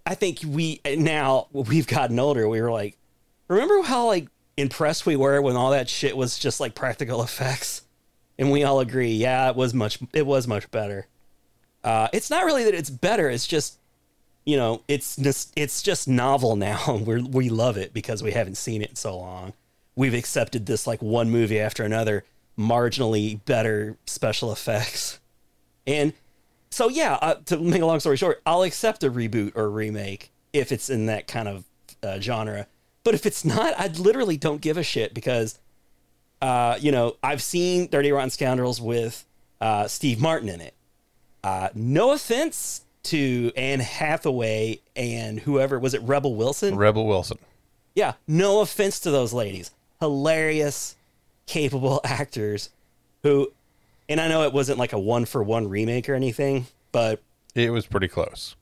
i 0.05 0.15
think 0.15 0.39
we 0.45 0.81
now 0.97 1.47
we've 1.51 1.87
gotten 1.87 2.19
older 2.19 2.47
we 2.47 2.61
were 2.61 2.71
like 2.71 2.97
remember 3.47 3.81
how 3.81 4.07
like 4.07 4.27
impressed 4.57 5.05
we 5.05 5.15
were 5.15 5.41
when 5.41 5.55
all 5.55 5.71
that 5.71 5.89
shit 5.89 6.15
was 6.15 6.37
just 6.39 6.59
like 6.59 6.75
practical 6.75 7.21
effects? 7.23 7.81
And 8.37 8.51
we 8.51 8.63
all 8.63 8.81
agree 8.81 9.13
yeah 9.13 9.49
it 9.49 9.55
was 9.55 9.73
much 9.73 9.99
it 10.13 10.25
was 10.25 10.47
much 10.47 10.69
better 10.71 11.07
uh 11.85 12.09
it's 12.11 12.29
not 12.29 12.43
really 12.43 12.65
that 12.65 12.75
it's 12.75 12.89
better 12.89 13.29
it's 13.29 13.47
just 13.47 13.77
you 14.45 14.57
know, 14.57 14.83
it's 14.87 15.15
just, 15.15 15.51
it's 15.55 15.81
just 15.81 16.07
novel 16.07 16.55
now. 16.55 17.01
We 17.05 17.21
we 17.21 17.49
love 17.49 17.77
it 17.77 17.93
because 17.93 18.23
we 18.23 18.31
haven't 18.31 18.55
seen 18.55 18.81
it 18.81 18.91
in 18.91 18.95
so 18.95 19.17
long. 19.17 19.53
We've 19.95 20.13
accepted 20.13 20.65
this 20.65 20.85
like 20.87 21.01
one 21.01 21.29
movie 21.29 21.59
after 21.59 21.83
another, 21.83 22.23
marginally 22.57 23.43
better 23.45 23.97
special 24.05 24.51
effects, 24.51 25.19
and 25.87 26.13
so 26.69 26.89
yeah. 26.89 27.17
Uh, 27.21 27.35
to 27.45 27.57
make 27.57 27.81
a 27.81 27.85
long 27.85 27.99
story 27.99 28.17
short, 28.17 28.41
I'll 28.45 28.63
accept 28.63 29.03
a 29.03 29.11
reboot 29.11 29.55
or 29.55 29.69
remake 29.69 30.31
if 30.53 30.71
it's 30.71 30.89
in 30.89 31.07
that 31.07 31.27
kind 31.27 31.47
of 31.47 31.65
uh, 32.03 32.19
genre. 32.19 32.67
But 33.03 33.13
if 33.13 33.25
it's 33.25 33.43
not, 33.45 33.73
I 33.79 33.87
literally 33.87 34.37
don't 34.37 34.61
give 34.61 34.77
a 34.77 34.83
shit 34.83 35.13
because, 35.13 35.59
uh, 36.41 36.77
you 36.79 36.91
know, 36.91 37.17
I've 37.21 37.41
seen 37.41 37.87
Dirty 37.89 38.11
Rotten 38.11 38.31
Scoundrels 38.31 38.81
with 38.81 39.25
uh, 39.61 39.87
Steve 39.87 40.19
Martin 40.19 40.49
in 40.49 40.61
it. 40.61 40.74
Uh, 41.45 41.69
no 41.75 42.11
offense 42.11 42.81
to 43.03 43.51
Anne 43.55 43.79
Hathaway 43.79 44.79
and 44.95 45.39
whoever 45.39 45.77
was 45.77 45.93
it 45.93 46.01
Rebel 46.01 46.33
Wilson? 46.33 46.75
Rebel 46.75 47.05
Wilson. 47.05 47.37
Yeah, 47.93 48.13
no 48.27 48.61
offense 48.61 48.99
to 49.01 49.11
those 49.11 49.31
ladies. 49.31 49.69
Hilarious, 49.99 50.95
capable 51.45 52.01
actors 52.03 52.71
who 53.21 53.53
and 54.09 54.19
I 54.19 54.27
know 54.27 54.41
it 54.41 54.53
wasn't 54.53 54.79
like 54.79 54.91
a 54.91 54.97
one 54.99 55.25
for 55.25 55.43
one 55.43 55.69
remake 55.69 56.09
or 56.09 56.15
anything, 56.15 56.65
but 56.91 57.21
It 57.53 57.69
was 57.69 57.85
pretty 57.85 58.07
close. 58.07 58.55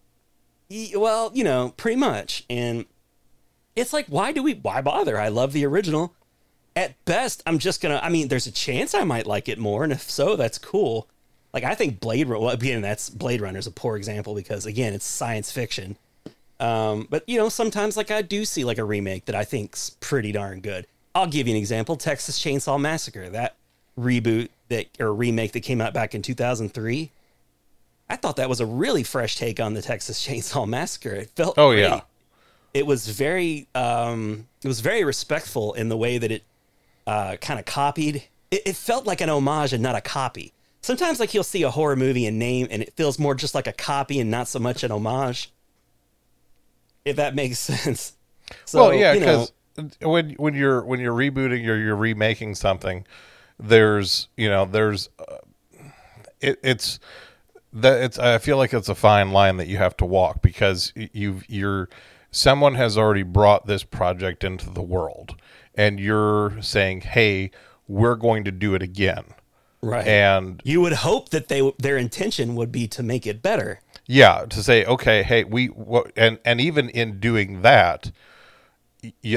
well, 0.94 1.32
you 1.34 1.46
know, 1.46 1.74
pretty 1.78 1.98
much. 1.98 2.44
And 2.50 2.84
it's 3.78 3.94
like 3.94 4.08
why 4.08 4.34
do 4.34 4.44
we 4.44 4.56
why 4.56 4.82
bother? 4.82 5.18
I 5.18 5.30
love 5.30 5.54
the 5.54 5.66
original. 5.66 6.14
At 6.76 7.06
best, 7.06 7.44
I'm 7.48 7.60
just 7.60 7.80
going 7.80 7.98
to 7.98 8.04
I 8.04 8.10
mean, 8.10 8.28
there's 8.28 8.48
a 8.48 8.52
chance 8.52 8.94
I 8.94 9.06
might 9.06 9.26
like 9.26 9.48
it 9.48 9.58
more 9.58 9.86
and 9.86 9.94
if 9.94 10.12
so, 10.12 10.36
that's 10.36 10.58
cool. 10.58 11.08
Like 11.54 11.64
I 11.64 11.76
think 11.76 12.00
Blade 12.00 12.28
Runner. 12.28 12.44
Well, 12.44 12.54
again, 12.54 12.82
that's 12.82 13.10
Blade 13.10 13.42
Runner 13.42 13.60
is 13.60 13.68
a 13.68 13.72
poor 13.72 13.96
example 13.96 14.34
because 14.34 14.66
again, 14.66 14.94
it's 14.94 15.06
science 15.06 15.52
fiction. 15.52 15.98
Um, 16.60 17.08
but 17.10 17.28
you 17.28 17.38
know, 17.38 17.50
sometimes 17.50 17.98
like 17.98 18.10
I 18.12 18.22
do 18.22 18.46
see 18.46 18.64
like 18.64 18.78
a 18.78 18.84
remake 18.84 19.26
that 19.26 19.36
I 19.36 19.44
think's 19.44 19.92
pretty 20.00 20.32
darn 20.32 20.62
good. 20.62 20.88
I'll 21.14 21.28
give 21.28 21.48
you 21.48 21.54
an 21.54 21.60
example: 21.60 21.96
Texas 21.96 22.40
Chainsaw 22.40 22.80
Massacre. 22.80 23.30
That 23.30 23.56
reboot 24.00 24.50
that 24.70 24.88
or 25.00 25.14
remake 25.14 25.52
that 25.52 25.60
came 25.62 25.80
out 25.82 25.94
back 25.94 26.16
in 26.16 26.22
2003. 26.24 27.12
I 28.10 28.16
thought 28.16 28.36
that 28.38 28.50
was 28.50 28.60
a 28.60 28.66
really 28.66 29.04
fresh 29.04 29.36
take 29.38 29.60
on 29.60 29.74
the 29.76 29.82
Texas 29.82 30.26
Chainsaw 30.26 30.68
Massacre. 30.68 31.14
It 31.16 31.30
felt 31.36 31.58
Oh, 31.58 31.70
great. 31.72 31.82
yeah. 31.82 32.02
It 32.74 32.88
was 32.88 33.08
very 33.08 33.68
um, 33.76 34.48
it 34.64 34.68
was 34.68 34.80
very 34.80 35.04
respectful 35.04 35.74
in 35.74 35.90
the 35.90 35.98
way 35.98 36.18
that 36.18 36.32
it 36.32 36.44
uh, 37.06 37.36
kind 37.42 37.60
of 37.60 37.66
copied. 37.66 38.24
It, 38.50 38.62
it 38.66 38.76
felt 38.76 39.06
like 39.06 39.22
an 39.22 39.30
homage 39.30 39.74
and 39.74 39.84
not 39.84 39.96
a 39.96 40.02
copy 40.02 40.53
sometimes 40.84 41.20
like 41.20 41.34
you'll 41.34 41.44
see 41.44 41.64
a 41.64 41.72
horror 41.72 41.96
movie 41.96 42.28
and 42.28 42.38
name 42.38 42.68
and 42.70 42.84
it 42.84 42.94
feels 42.96 43.18
more 43.18 43.34
just 43.34 43.56
like 43.56 43.66
a 43.66 43.74
copy 43.74 44.20
and 44.20 44.30
not 44.30 44.48
so 44.48 44.60
much 44.60 44.84
an 44.84 44.92
homage. 44.92 45.52
If 47.04 47.16
that 47.16 47.34
makes 47.34 47.58
sense. 47.82 48.16
So 48.66 48.90
well, 48.90 48.94
yeah, 48.94 49.14
you 49.14 49.20
know, 49.22 49.48
because 49.76 50.00
when 50.02 50.32
when 50.34 50.54
you're 50.54 50.86
when 50.86 51.00
you're 51.00 51.16
rebooting 51.16 51.68
or 51.68 51.76
you're 51.76 51.96
remaking 51.96 52.54
something, 52.54 53.08
there's 53.60 54.28
you 54.38 54.50
know 54.50 54.66
there's 54.66 55.10
uh, 55.18 55.38
it, 56.40 56.60
it's 56.62 57.00
that 57.72 58.04
it's 58.04 58.20
I 58.20 58.38
feel 58.38 58.58
like 58.58 58.74
it's 58.74 58.90
a 58.90 58.96
fine 58.96 59.32
line 59.32 59.58
that 59.58 59.68
you 59.68 59.78
have 59.78 59.98
to 59.98 60.06
walk 60.06 60.42
because 60.42 60.92
you've 60.96 61.50
you're 61.50 61.90
someone 62.30 62.76
has 62.76 62.98
already 62.98 63.24
brought 63.24 63.66
this 63.66 63.84
project 63.84 64.44
into 64.44 64.70
the 64.70 64.82
world 64.82 65.36
and 65.76 66.00
you're 66.00 66.62
saying 66.62 67.02
hey 67.02 67.50
we're 67.88 68.16
going 68.16 68.44
to 68.44 68.52
do 68.52 68.76
it 68.76 68.82
again 68.82 69.24
right. 69.84 70.08
And 70.08 70.62
you 70.64 70.82
would 70.82 70.94
hope 70.94 71.30
that 71.30 71.48
they 71.48 71.72
their 71.80 71.98
intention 71.98 72.56
would 72.56 72.72
be 72.72 72.88
to 72.90 73.04
make 73.04 73.28
it 73.28 73.42
better. 73.42 73.80
Yeah 74.06 74.46
to 74.50 74.62
say 74.64 74.84
okay 74.86 75.24
hey 75.24 75.44
we 75.44 75.68
what 75.68 76.12
and 76.18 76.38
and 76.44 76.60
even 76.60 76.90
in 76.90 77.20
doing 77.20 77.62
that 77.62 78.12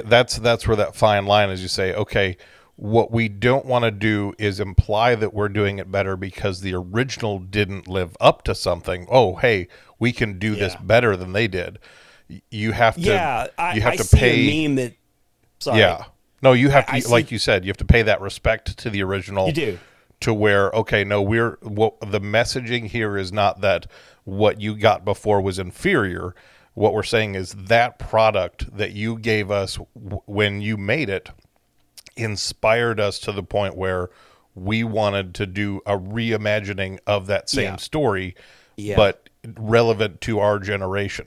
that's 0.05 0.39
that's 0.39 0.67
where 0.67 0.77
that 0.77 0.95
fine 0.97 1.27
line 1.27 1.51
is. 1.51 1.63
You 1.63 1.69
say 1.69 1.95
okay 1.95 2.37
what 2.77 3.11
we 3.11 3.29
don't 3.29 3.65
want 3.65 3.85
to 3.85 3.91
do 3.91 4.35
is 4.39 4.61
imply 4.61 5.15
that 5.15 5.33
we're 5.33 5.49
doing 5.49 5.79
it 5.79 5.91
better 5.91 6.15
because 6.17 6.61
the 6.61 6.75
original 6.75 7.39
didn't 7.39 7.89
live 7.89 8.17
up 8.21 8.43
to 8.45 8.55
something. 8.55 9.07
Oh 9.11 9.37
hey 9.37 9.69
we 9.99 10.13
can 10.13 10.39
do 10.39 10.55
this 10.55 10.77
better 10.77 11.17
than 11.17 11.33
they 11.33 11.49
did. 11.49 11.79
You 12.51 12.73
have 12.73 12.95
to 12.97 13.01
yeah 13.01 13.47
I, 13.57 13.75
you 13.75 13.81
have 13.83 13.93
I 13.95 13.97
to 13.97 14.05
see 14.05 14.17
pay 14.19 14.65
a 14.65 14.69
meme 14.69 14.77
that 14.77 14.93
sorry. 15.59 15.79
Yeah. 15.81 16.05
No 16.43 16.53
you 16.53 16.69
have 16.71 16.85
I- 16.89 16.97
I 16.97 17.01
to 17.01 17.09
like 17.09 17.29
see- 17.29 17.37
you 17.37 17.39
said 17.39 17.65
you 17.65 17.69
have 17.71 17.77
to 17.79 17.85
pay 17.85 18.03
that 18.03 18.21
respect 18.21 18.77
to 18.79 18.91
the 18.91 19.03
original 19.03 19.47
you 19.47 19.53
do 19.53 19.79
to 20.21 20.33
where 20.33 20.71
okay 20.71 21.05
no 21.05 21.21
we're 21.21 21.59
what 21.63 21.99
the 22.01 22.21
messaging 22.21 22.87
here 22.87 23.17
is 23.19 23.33
not 23.33 23.61
that 23.61 23.87
what 24.25 24.61
you 24.61 24.75
got 24.77 25.05
before 25.05 25.41
was 25.41 25.59
inferior 25.59 26.35
what 26.75 26.93
we're 26.95 27.03
saying 27.03 27.35
is 27.35 27.53
that 27.53 27.99
product 27.99 28.77
that 28.77 28.93
you 28.93 29.19
gave 29.19 29.51
us 29.51 29.79
w- 29.95 30.23
when 30.27 30.61
you 30.61 30.77
made 30.77 31.09
it 31.11 31.31
inspired 32.17 32.99
us 33.01 33.19
to 33.21 33.33
the 33.33 33.43
point 33.43 33.77
where 33.77 34.11
we 34.55 34.83
wanted 34.83 35.35
to 35.35 35.47
do 35.47 35.81
a 35.87 35.99
reimagining 35.99 36.99
of 37.07 37.27
that 37.27 37.49
same 37.51 37.65
Yeah. 37.73 37.77
story 37.77 38.35
Yeah. 38.77 38.97
but 38.97 39.29
relevant 39.59 40.21
to 40.23 40.39
our 40.41 40.59
generation 40.59 41.27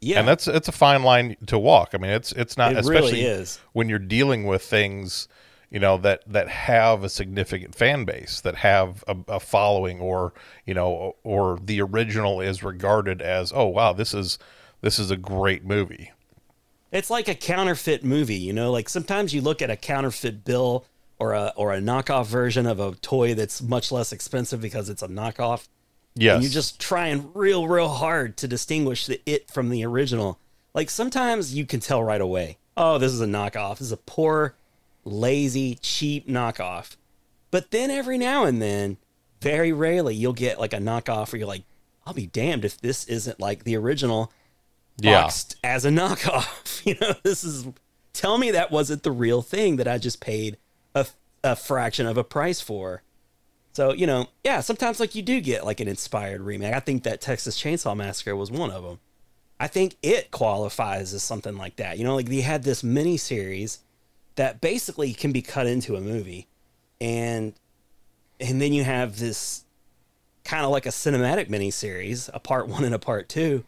yeah 0.00 0.18
and 0.18 0.28
that's 0.28 0.46
it's 0.48 0.68
a 0.68 0.72
fine 0.72 1.02
line 1.02 1.36
to 1.46 1.58
walk. 1.58 1.90
I 1.94 1.98
mean, 1.98 2.10
it's 2.10 2.32
it's 2.32 2.58
not 2.58 2.72
It 2.72 2.78
especially 2.78 3.12
really 3.12 3.22
is. 3.22 3.58
when 3.72 3.88
you're 3.88 3.98
dealing 3.98 4.44
with 4.44 4.62
things, 4.62 5.28
you 5.74 5.80
know 5.80 5.98
that 5.98 6.22
that 6.28 6.48
have 6.48 7.02
a 7.02 7.08
significant 7.08 7.74
fan 7.74 8.04
base, 8.04 8.40
that 8.42 8.54
have 8.54 9.02
a, 9.08 9.16
a 9.26 9.40
following, 9.40 10.00
or 10.00 10.32
you 10.64 10.72
know, 10.72 11.16
or 11.24 11.58
the 11.60 11.82
original 11.82 12.40
is 12.40 12.62
regarded 12.62 13.20
as, 13.20 13.52
oh 13.52 13.66
wow, 13.66 13.92
this 13.92 14.14
is 14.14 14.38
this 14.82 15.00
is 15.00 15.10
a 15.10 15.16
great 15.16 15.64
movie. 15.64 16.12
It's 16.92 17.10
like 17.10 17.26
a 17.26 17.34
counterfeit 17.34 18.04
movie, 18.04 18.36
you 18.36 18.52
know. 18.52 18.70
Like 18.70 18.88
sometimes 18.88 19.34
you 19.34 19.40
look 19.40 19.60
at 19.60 19.68
a 19.68 19.76
counterfeit 19.76 20.44
bill 20.44 20.84
or 21.18 21.32
a 21.32 21.52
or 21.56 21.74
a 21.74 21.80
knockoff 21.80 22.26
version 22.26 22.66
of 22.66 22.78
a 22.78 22.94
toy 22.94 23.34
that's 23.34 23.60
much 23.60 23.90
less 23.90 24.12
expensive 24.12 24.60
because 24.60 24.88
it's 24.88 25.02
a 25.02 25.08
knockoff, 25.08 25.66
Yes, 26.14 26.34
and 26.34 26.44
you're 26.44 26.52
just 26.52 26.80
trying 26.80 27.32
real, 27.34 27.66
real 27.66 27.88
hard 27.88 28.36
to 28.36 28.46
distinguish 28.46 29.06
the 29.06 29.20
it 29.26 29.50
from 29.50 29.70
the 29.70 29.84
original. 29.84 30.38
Like 30.72 30.88
sometimes 30.88 31.52
you 31.52 31.66
can 31.66 31.80
tell 31.80 32.00
right 32.00 32.20
away, 32.20 32.58
oh, 32.76 32.98
this 32.98 33.10
is 33.10 33.20
a 33.20 33.26
knockoff. 33.26 33.78
This 33.78 33.88
is 33.88 33.92
a 33.92 33.96
poor, 33.96 34.54
lazy, 35.04 35.76
cheap 35.76 36.28
knockoff. 36.28 36.96
But 37.50 37.70
then 37.70 37.90
every 37.90 38.18
now 38.18 38.44
and 38.44 38.60
then, 38.60 38.96
very 39.40 39.72
rarely, 39.72 40.14
you'll 40.14 40.32
get 40.32 40.58
like 40.58 40.72
a 40.72 40.78
knockoff 40.78 41.32
where 41.32 41.38
you're 41.38 41.48
like, 41.48 41.64
I'll 42.06 42.14
be 42.14 42.26
damned 42.26 42.64
if 42.64 42.80
this 42.80 43.04
isn't 43.06 43.40
like 43.40 43.64
the 43.64 43.76
original 43.76 44.32
Yeah. 44.98 45.30
as 45.62 45.84
a 45.84 45.90
knockoff. 45.90 46.70
You 46.84 46.96
know, 47.00 47.14
this 47.22 47.44
is 47.44 47.66
tell 48.12 48.36
me 48.36 48.50
that 48.50 48.70
wasn't 48.70 49.04
the 49.04 49.10
real 49.10 49.40
thing 49.40 49.76
that 49.76 49.88
I 49.88 49.96
just 49.96 50.20
paid 50.20 50.58
a, 50.94 51.06
a 51.42 51.56
fraction 51.56 52.06
of 52.06 52.18
a 52.18 52.24
price 52.24 52.60
for. 52.60 53.02
So, 53.72 53.94
you 53.94 54.06
know, 54.06 54.26
yeah, 54.44 54.60
sometimes 54.60 55.00
like 55.00 55.14
you 55.14 55.22
do 55.22 55.40
get 55.40 55.64
like 55.64 55.80
an 55.80 55.88
inspired 55.88 56.42
remake. 56.42 56.74
I 56.74 56.80
think 56.80 57.04
that 57.04 57.22
Texas 57.22 57.58
Chainsaw 57.60 57.96
Massacre 57.96 58.36
was 58.36 58.50
one 58.50 58.70
of 58.70 58.82
them. 58.84 59.00
I 59.58 59.66
think 59.66 59.96
it 60.02 60.30
qualifies 60.30 61.14
as 61.14 61.22
something 61.22 61.56
like 61.56 61.76
that. 61.76 61.96
You 61.96 62.04
know, 62.04 62.14
like 62.14 62.28
they 62.28 62.42
had 62.42 62.64
this 62.64 62.84
mini 62.84 63.16
series 63.16 63.78
that 64.36 64.60
basically 64.60 65.12
can 65.12 65.32
be 65.32 65.42
cut 65.42 65.66
into 65.66 65.96
a 65.96 66.00
movie 66.00 66.46
and 67.00 67.54
and 68.40 68.60
then 68.60 68.72
you 68.72 68.82
have 68.84 69.18
this 69.18 69.64
kind 70.44 70.64
of 70.64 70.70
like 70.70 70.86
a 70.86 70.90
cinematic 70.90 71.48
miniseries, 71.48 72.28
a 72.34 72.38
part 72.38 72.68
one 72.68 72.84
and 72.84 72.94
a 72.94 72.98
part 72.98 73.28
two, 73.28 73.64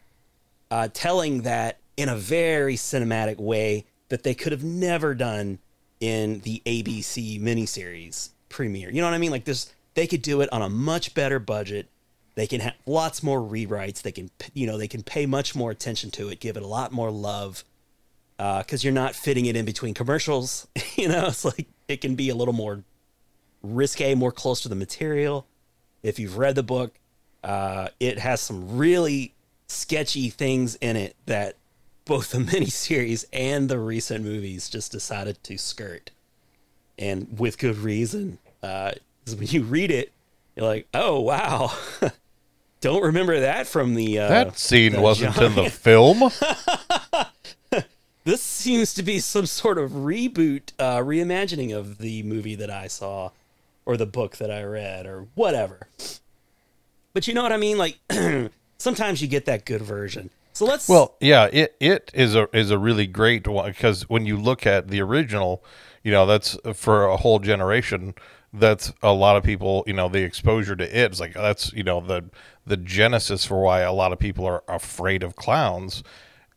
uh, 0.69 0.87
telling 0.93 1.41
that 1.41 1.79
in 1.95 2.09
a 2.09 2.15
very 2.15 2.75
cinematic 2.75 3.37
way 3.37 3.85
that 4.09 4.23
they 4.23 4.33
could 4.33 4.51
have 4.51 4.63
never 4.63 5.15
done 5.15 5.59
in 5.99 6.39
the 6.41 6.61
ABC 6.65 7.41
miniseries 7.41 8.29
premiere. 8.49 8.91
You 8.91 9.01
know 9.01 9.07
what 9.07 9.15
I 9.15 9.17
mean? 9.17 9.31
Like 9.31 9.45
this, 9.45 9.73
they 9.95 10.05
could 10.05 10.21
do 10.21 10.41
it 10.41 10.51
on 10.53 10.61
a 10.61 10.69
much 10.69 11.13
better 11.13 11.39
budget. 11.39 11.87
They 12.35 12.45
can 12.45 12.61
have 12.61 12.75
lots 12.85 13.23
more 13.23 13.39
rewrites. 13.39 14.03
They 14.03 14.11
can, 14.11 14.29
you 14.53 14.67
know, 14.67 14.77
they 14.77 14.87
can 14.87 15.01
pay 15.01 15.25
much 15.25 15.55
more 15.55 15.71
attention 15.71 16.11
to 16.11 16.29
it, 16.29 16.39
give 16.39 16.55
it 16.55 16.63
a 16.63 16.67
lot 16.67 16.91
more 16.91 17.09
love, 17.09 17.63
because 18.37 18.83
you're 18.83 18.93
not 18.93 19.15
fitting 19.15 19.45
it 19.45 19.55
in 19.55 19.65
between 19.65 19.93
commercials. 19.93 20.67
you 20.95 21.07
know, 21.07 21.27
it's 21.27 21.45
like 21.45 21.67
it 21.87 22.01
can 22.01 22.15
be 22.15 22.29
a 22.29 22.35
little 22.35 22.53
more 22.53 22.83
risque, 23.63 24.15
more 24.15 24.31
close 24.31 24.61
to 24.61 24.69
the 24.69 24.75
material. 24.75 25.47
If 26.03 26.19
you've 26.19 26.37
read 26.37 26.55
the 26.55 26.63
book, 26.63 26.99
uh, 27.43 27.89
it 27.99 28.19
has 28.19 28.41
some 28.41 28.77
really 28.77 29.33
sketchy 29.67 30.29
things 30.29 30.75
in 30.75 30.95
it 30.95 31.15
that 31.25 31.55
both 32.05 32.31
the 32.31 32.37
miniseries 32.39 33.25
and 33.33 33.69
the 33.69 33.79
recent 33.79 34.23
movies 34.23 34.69
just 34.69 34.91
decided 34.91 35.43
to 35.43 35.57
skirt, 35.57 36.11
and 36.97 37.39
with 37.39 37.57
good 37.57 37.77
reason. 37.77 38.39
Uh, 38.63 38.91
when 39.27 39.47
you 39.47 39.63
read 39.63 39.91
it, 39.91 40.11
you're 40.55 40.65
like, 40.65 40.87
"Oh 40.93 41.19
wow." 41.19 41.75
Don't 42.79 43.01
remember 43.01 43.39
that 43.39 43.65
from 43.65 43.95
the 43.95 44.19
uh, 44.19 44.27
That 44.29 44.59
scene 44.59 44.93
the 44.93 45.01
wasn't 45.01 45.35
in 45.37 45.55
the 45.55 45.69
film. 45.69 46.31
This 48.27 48.41
seems 48.41 48.93
to 48.93 49.03
be 49.03 49.19
some 49.19 49.45
sort 49.45 49.77
of 49.77 49.91
reboot, 49.91 50.73
uh, 50.77 50.97
reimagining 50.97 51.73
of 51.73 51.97
the 51.97 52.23
movie 52.23 52.55
that 52.55 52.69
I 52.69 52.87
saw, 52.87 53.31
or 53.85 53.95
the 53.95 54.05
book 54.05 54.35
that 54.35 54.51
I 54.51 54.63
read, 54.63 55.05
or 55.05 55.27
whatever. 55.33 55.87
But 57.13 57.25
you 57.25 57.33
know 57.33 57.41
what 57.41 57.53
I 57.53 57.57
mean? 57.57 57.77
Like 57.77 57.99
sometimes 58.77 59.21
you 59.21 59.29
get 59.29 59.45
that 59.45 59.63
good 59.63 59.81
version. 59.81 60.29
So 60.51 60.65
let's 60.65 60.89
Well, 60.89 61.15
yeah, 61.21 61.45
it 61.53 61.77
it 61.79 62.11
is 62.13 62.35
a 62.35 62.49
is 62.51 62.69
a 62.69 62.77
really 62.77 63.07
great 63.07 63.47
one 63.47 63.71
because 63.71 64.09
when 64.09 64.25
you 64.25 64.35
look 64.35 64.67
at 64.67 64.89
the 64.89 65.01
original, 65.01 65.63
you 66.03 66.11
know, 66.11 66.25
that's 66.25 66.57
for 66.73 67.05
a 67.05 67.15
whole 67.15 67.39
generation. 67.39 68.13
That's 68.51 68.91
a 69.01 69.13
lot 69.13 69.37
of 69.37 69.43
people, 69.43 69.85
you 69.87 69.93
know, 69.93 70.09
the 70.09 70.23
exposure 70.23 70.75
to 70.75 70.83
it 70.83 71.13
is 71.13 71.21
like 71.21 71.33
that's 71.33 71.71
you 71.71 71.83
know 71.83 72.01
the 72.01 72.25
the 72.65 72.75
genesis 72.75 73.45
for 73.45 73.61
why 73.61 73.81
a 73.81 73.93
lot 73.93 74.11
of 74.11 74.19
people 74.19 74.45
are 74.45 74.63
afraid 74.67 75.23
of 75.23 75.37
clowns, 75.37 76.03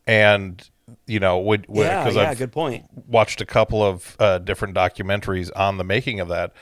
and 0.04 0.68
you 1.06 1.20
know, 1.20 1.38
would 1.38 1.66
yeah, 1.68 2.02
because 2.02 2.16
yeah, 2.16 2.30
I've 2.30 2.38
good 2.38 2.52
point. 2.52 2.86
watched 3.06 3.40
a 3.40 3.46
couple 3.46 3.82
of 3.82 4.16
uh, 4.18 4.38
different 4.38 4.74
documentaries 4.74 5.50
on 5.54 5.76
the 5.76 5.84
making 5.84 6.20
of 6.20 6.28
that, 6.28 6.52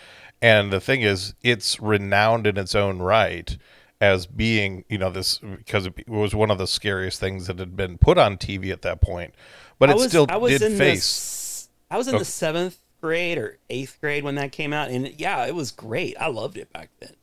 and 0.40 0.72
the 0.72 0.80
thing 0.80 1.02
is, 1.02 1.34
it's 1.42 1.80
renowned 1.80 2.46
in 2.46 2.56
its 2.56 2.74
own 2.74 3.00
right 3.00 3.56
as 4.00 4.26
being, 4.26 4.84
you 4.88 4.98
know, 4.98 5.10
this 5.10 5.38
because 5.38 5.86
it 5.86 6.08
was 6.08 6.34
one 6.34 6.50
of 6.50 6.58
the 6.58 6.66
scariest 6.66 7.20
things 7.20 7.46
that 7.48 7.58
had 7.58 7.76
been 7.76 7.98
put 7.98 8.18
on 8.18 8.36
TV 8.36 8.70
at 8.70 8.82
that 8.82 9.00
point, 9.00 9.34
but 9.78 9.88
I 9.88 9.92
it 9.92 9.96
was, 9.96 10.08
still 10.08 10.26
I 10.28 10.36
was 10.36 10.52
did 10.52 10.72
in 10.72 10.78
face. 10.78 11.00
This, 11.00 11.68
I 11.90 11.96
was 11.96 12.08
in 12.08 12.18
the 12.18 12.24
seventh 12.24 12.78
grade 13.00 13.38
or 13.38 13.58
eighth 13.70 13.98
grade 14.00 14.24
when 14.24 14.36
that 14.36 14.52
came 14.52 14.72
out, 14.72 14.90
and 14.90 15.08
yeah, 15.18 15.46
it 15.46 15.54
was 15.54 15.70
great. 15.70 16.16
I 16.20 16.28
loved 16.28 16.56
it 16.56 16.72
back 16.72 16.90
then. 17.00 17.14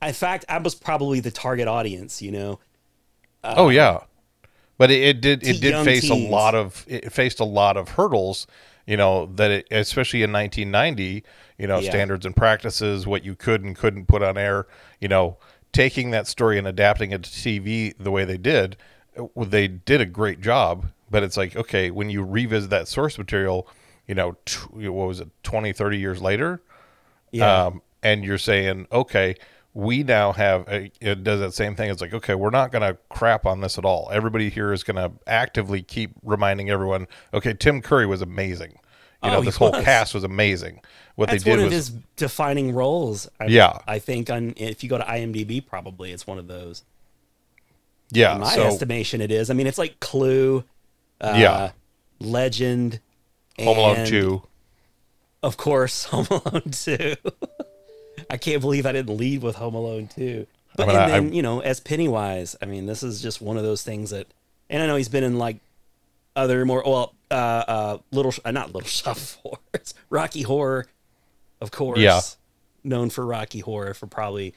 In 0.00 0.14
fact, 0.14 0.44
I 0.48 0.58
was 0.58 0.74
probably 0.74 1.20
the 1.20 1.30
target 1.30 1.68
audience. 1.68 2.22
You 2.22 2.32
know, 2.32 2.60
oh 3.44 3.68
yeah, 3.68 4.00
but 4.78 4.90
it, 4.90 5.02
it 5.02 5.20
did 5.20 5.42
it 5.44 5.60
did 5.60 5.74
face 5.84 6.08
a 6.10 6.14
lot 6.14 6.54
of 6.54 6.84
it 6.88 7.12
faced 7.12 7.40
a 7.40 7.44
lot 7.44 7.76
of 7.76 7.90
hurdles. 7.90 8.46
You 8.86 8.96
know 8.96 9.26
that 9.36 9.50
it, 9.50 9.68
especially 9.70 10.22
in 10.22 10.32
1990, 10.32 11.22
you 11.58 11.66
know 11.66 11.80
Yeah. 11.80 11.90
standards 11.90 12.26
and 12.26 12.34
practices, 12.34 13.06
what 13.06 13.24
you 13.24 13.34
could 13.36 13.62
and 13.62 13.76
couldn't 13.76 14.06
put 14.06 14.22
on 14.22 14.36
air. 14.36 14.66
You 15.00 15.08
know, 15.08 15.36
taking 15.72 16.10
that 16.10 16.26
story 16.26 16.58
and 16.58 16.66
adapting 16.66 17.12
it 17.12 17.22
to 17.22 17.30
TV 17.30 17.94
the 17.98 18.10
way 18.10 18.24
they 18.24 18.38
did, 18.38 18.76
they 19.36 19.68
did 19.68 20.00
a 20.00 20.06
great 20.06 20.40
job. 20.40 20.86
But 21.10 21.22
it's 21.22 21.36
like 21.36 21.54
okay, 21.54 21.90
when 21.90 22.10
you 22.10 22.24
revisit 22.24 22.70
that 22.70 22.88
source 22.88 23.18
material, 23.18 23.68
you 24.08 24.14
know, 24.14 24.36
tw- 24.46 24.72
what 24.72 25.06
was 25.06 25.20
it, 25.20 25.28
20, 25.44 25.72
30 25.72 25.98
years 25.98 26.20
later, 26.20 26.60
yeah, 27.30 27.66
um, 27.66 27.82
and 28.02 28.24
you're 28.24 28.38
saying, 28.38 28.86
okay, 28.90 29.36
we 29.74 30.02
now 30.02 30.32
have 30.32 30.68
a, 30.68 30.90
it 31.00 31.24
does 31.24 31.40
that 31.40 31.54
same 31.54 31.74
thing. 31.74 31.90
It's 31.90 32.00
like, 32.02 32.12
okay, 32.12 32.34
we're 32.34 32.50
not 32.50 32.72
going 32.72 32.82
to 32.82 32.98
crap 33.08 33.46
on 33.46 33.60
this 33.60 33.78
at 33.78 33.84
all. 33.84 34.10
Everybody 34.12 34.50
here 34.50 34.72
is 34.72 34.82
going 34.84 34.96
to 34.96 35.12
actively 35.26 35.82
keep 35.82 36.12
reminding 36.22 36.68
everyone, 36.70 37.06
okay, 37.32 37.54
Tim 37.54 37.80
Curry 37.80 38.06
was 38.06 38.20
amazing. 38.22 38.78
You 39.22 39.30
know, 39.30 39.36
Oh, 39.36 39.40
he 39.40 39.46
this 39.46 39.56
whole 39.56 39.70
was. 39.72 39.84
cast 39.84 40.14
was 40.14 40.24
amazing. 40.24 40.80
What 41.14 41.30
that's 41.30 41.44
they 41.44 41.50
did 41.52 41.56
one 41.58 41.64
was, 41.66 41.72
of 41.72 41.72
his 41.72 41.90
defining 42.16 42.74
roles. 42.74 43.28
I, 43.40 43.46
Yeah. 43.46 43.78
I 43.86 43.98
think 43.98 44.28
on 44.30 44.52
if 44.56 44.82
you 44.82 44.90
go 44.90 44.98
to 44.98 45.04
IMDb, 45.04 45.64
probably 45.64 46.10
it's 46.12 46.26
one 46.26 46.38
of 46.38 46.48
those. 46.48 46.82
yeah. 48.10 48.34
In 48.34 48.40
my 48.40 48.54
so 48.54 48.64
estimation, 48.66 49.20
it 49.20 49.30
is. 49.30 49.48
I 49.48 49.54
mean, 49.54 49.66
it's 49.66 49.78
like 49.78 50.00
Clue, 50.00 50.64
uh, 51.20 51.34
Yeah. 51.38 51.70
Legend, 52.20 53.00
Home 53.60 53.78
Alone 53.78 54.06
two. 54.06 54.42
of 55.42 55.56
course, 55.56 56.04
Home 56.12 56.26
Alone 56.30 56.70
Two. 56.72 57.14
I 58.32 58.38
can't 58.38 58.60
believe 58.60 58.86
I 58.86 58.92
didn't 58.92 59.16
lead 59.16 59.42
with 59.42 59.54
Home 59.56 59.74
Alone 59.76 60.08
too. 60.08 60.46
But 60.74 60.88
mean, 60.88 60.96
and 60.96 61.04
I- 61.04 61.10
then 61.20 61.32
you 61.34 61.42
know, 61.42 61.60
as 61.60 61.78
Pennywise, 61.80 62.56
I 62.60 62.64
mean, 62.66 62.86
this 62.86 63.02
is 63.04 63.20
just 63.22 63.40
one 63.42 63.56
of 63.58 63.62
those 63.62 63.82
things 63.82 64.10
that, 64.10 64.26
and 64.70 64.82
I 64.82 64.86
know 64.86 64.96
he's 64.96 65.08
been 65.10 65.22
in 65.22 65.38
like 65.38 65.58
other 66.34 66.64
more 66.64 66.82
well, 66.84 67.14
uh, 67.30 67.34
uh, 67.34 67.98
little 68.10 68.32
uh, 68.44 68.50
not 68.50 68.72
Little 68.74 68.88
Shop 68.88 69.16
of 69.18 69.34
Horrors, 69.42 69.94
Rocky 70.10 70.42
Horror, 70.42 70.86
of 71.60 71.70
course. 71.70 71.98
Yeah. 72.00 72.20
known 72.82 73.10
for 73.10 73.24
Rocky 73.26 73.60
Horror 73.60 73.92
for 73.94 74.06
probably 74.06 74.54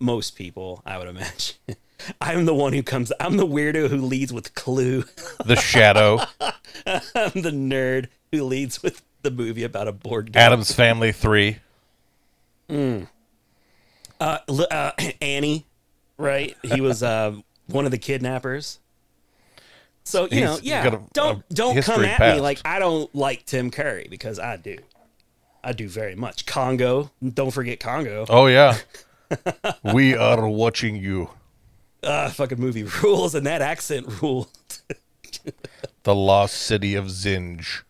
most 0.00 0.34
people, 0.36 0.82
I 0.84 0.98
would 0.98 1.08
imagine. 1.08 1.54
I'm 2.20 2.44
the 2.44 2.54
one 2.54 2.72
who 2.74 2.82
comes. 2.82 3.12
I'm 3.20 3.36
the 3.38 3.46
weirdo 3.46 3.88
who 3.88 3.98
leads 3.98 4.32
with 4.32 4.54
Clue. 4.54 5.04
The 5.44 5.56
Shadow, 5.56 6.18
I'm 6.40 7.30
the 7.40 7.52
nerd 7.52 8.08
who 8.32 8.42
leads 8.44 8.82
with 8.82 9.02
the 9.22 9.30
movie 9.30 9.62
about 9.62 9.88
a 9.88 9.92
board 9.92 10.32
game. 10.32 10.42
Addams 10.42 10.72
Family 10.72 11.12
three. 12.68 13.06
uh, 14.20 14.38
li- 14.48 14.66
uh, 14.70 14.92
Annie, 15.20 15.66
right? 16.18 16.56
He 16.62 16.80
was 16.80 17.02
uh, 17.02 17.36
one 17.66 17.84
of 17.84 17.90
the 17.90 17.98
kidnappers. 17.98 18.78
So 20.04 20.24
you 20.24 20.38
He's- 20.38 20.44
know, 20.50 20.58
yeah. 20.62 20.86
a- 20.86 21.00
don't 21.12 21.38
a 21.50 21.54
don't 21.54 21.82
come 21.82 22.04
at 22.04 22.18
past. 22.18 22.36
me 22.36 22.40
like 22.40 22.60
I 22.64 22.78
don't 22.78 23.12
like 23.14 23.44
Tim 23.46 23.70
Curry 23.70 24.06
because 24.10 24.38
I 24.38 24.56
do. 24.56 24.78
I 25.64 25.72
do 25.72 25.88
very 25.88 26.14
much. 26.14 26.46
Congo, 26.46 27.10
don't 27.34 27.50
forget 27.50 27.80
Congo. 27.80 28.24
Oh 28.28 28.46
yeah, 28.46 28.76
we 29.92 30.14
are 30.16 30.48
watching 30.48 30.96
you. 30.96 31.30
Uh, 32.02 32.28
fucking 32.30 32.60
movie 32.60 32.84
rules 33.02 33.34
and 33.34 33.46
that 33.46 33.60
accent 33.62 34.06
ruled. 34.22 34.48
The 36.04 36.14
lost 36.14 36.54
city 36.54 36.94
of 36.94 37.06
Zinj. 37.06 37.82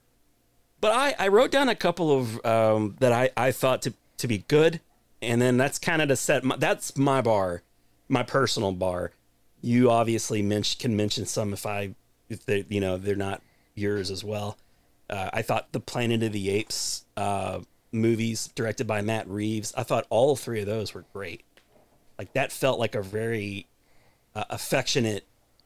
But 0.81 0.93
I, 0.93 1.15
I 1.19 1.29
wrote 1.29 1.51
down 1.51 1.69
a 1.69 1.75
couple 1.75 2.19
of 2.19 2.47
um, 2.47 2.97
that 3.01 3.13
I, 3.13 3.29
I 3.37 3.53
thought 3.53 3.83
to, 3.83 3.93
to 4.27 4.35
be 4.35 4.45
good, 4.49 4.81
and 5.23 5.41
then 5.41 5.57
that's 5.57 5.79
kind 5.79 6.03
of 6.03 6.09
to 6.09 6.17
set 6.17 6.45
my, 6.45 6.57
that's 6.57 6.97
my 6.97 7.21
bar, 7.21 7.63
my 8.09 8.23
personal 8.23 8.73
bar. 8.73 9.13
You 9.63 9.91
obviously 9.91 10.41
can 10.79 10.97
mention 10.97 11.27
some 11.27 11.53
if 11.53 11.67
I 11.67 11.95
if 12.29 12.45
they 12.45 12.65
you 12.69 12.81
know 12.81 12.97
they're 12.97 13.17
not 13.17 13.43
yours 13.75 14.11
as 14.11 14.25
well. 14.25 14.59
Uh, 15.09 15.31
I 15.33 15.43
thought 15.43 15.73
the 15.73 15.81
Planet 15.81 16.23
of 16.23 16.33
the 16.33 16.51
Apes 16.51 17.05
uh, 17.17 17.61
movies 17.93 18.49
directed 18.55 18.87
by 18.87 19.03
Matt 19.03 19.29
Reeves. 19.29 19.73
I 19.77 19.85
thought 19.85 20.07
all 20.11 20.37
three 20.37 20.61
of 20.61 20.67
those 20.67 20.95
were 20.95 21.05
great. 21.13 21.43
Like 22.19 22.33
that 22.33 22.51
felt 22.51 22.79
like 22.79 22.95
a 22.95 23.03
very 23.03 23.67
uh, 24.35 24.45
affectionate 24.51 25.25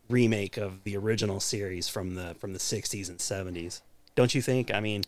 remake 0.09 0.57
of 0.57 0.83
the 0.85 0.97
original 0.97 1.41
series 1.41 1.89
from 1.89 2.15
the 2.15 2.37
from 2.39 2.53
the 2.53 2.59
60s 2.59 3.09
and 3.09 3.19
70s. 3.19 3.81
Don't 4.15 4.35
you 4.35 4.43
think? 4.43 4.73
I 4.73 4.81
mean, 4.81 5.05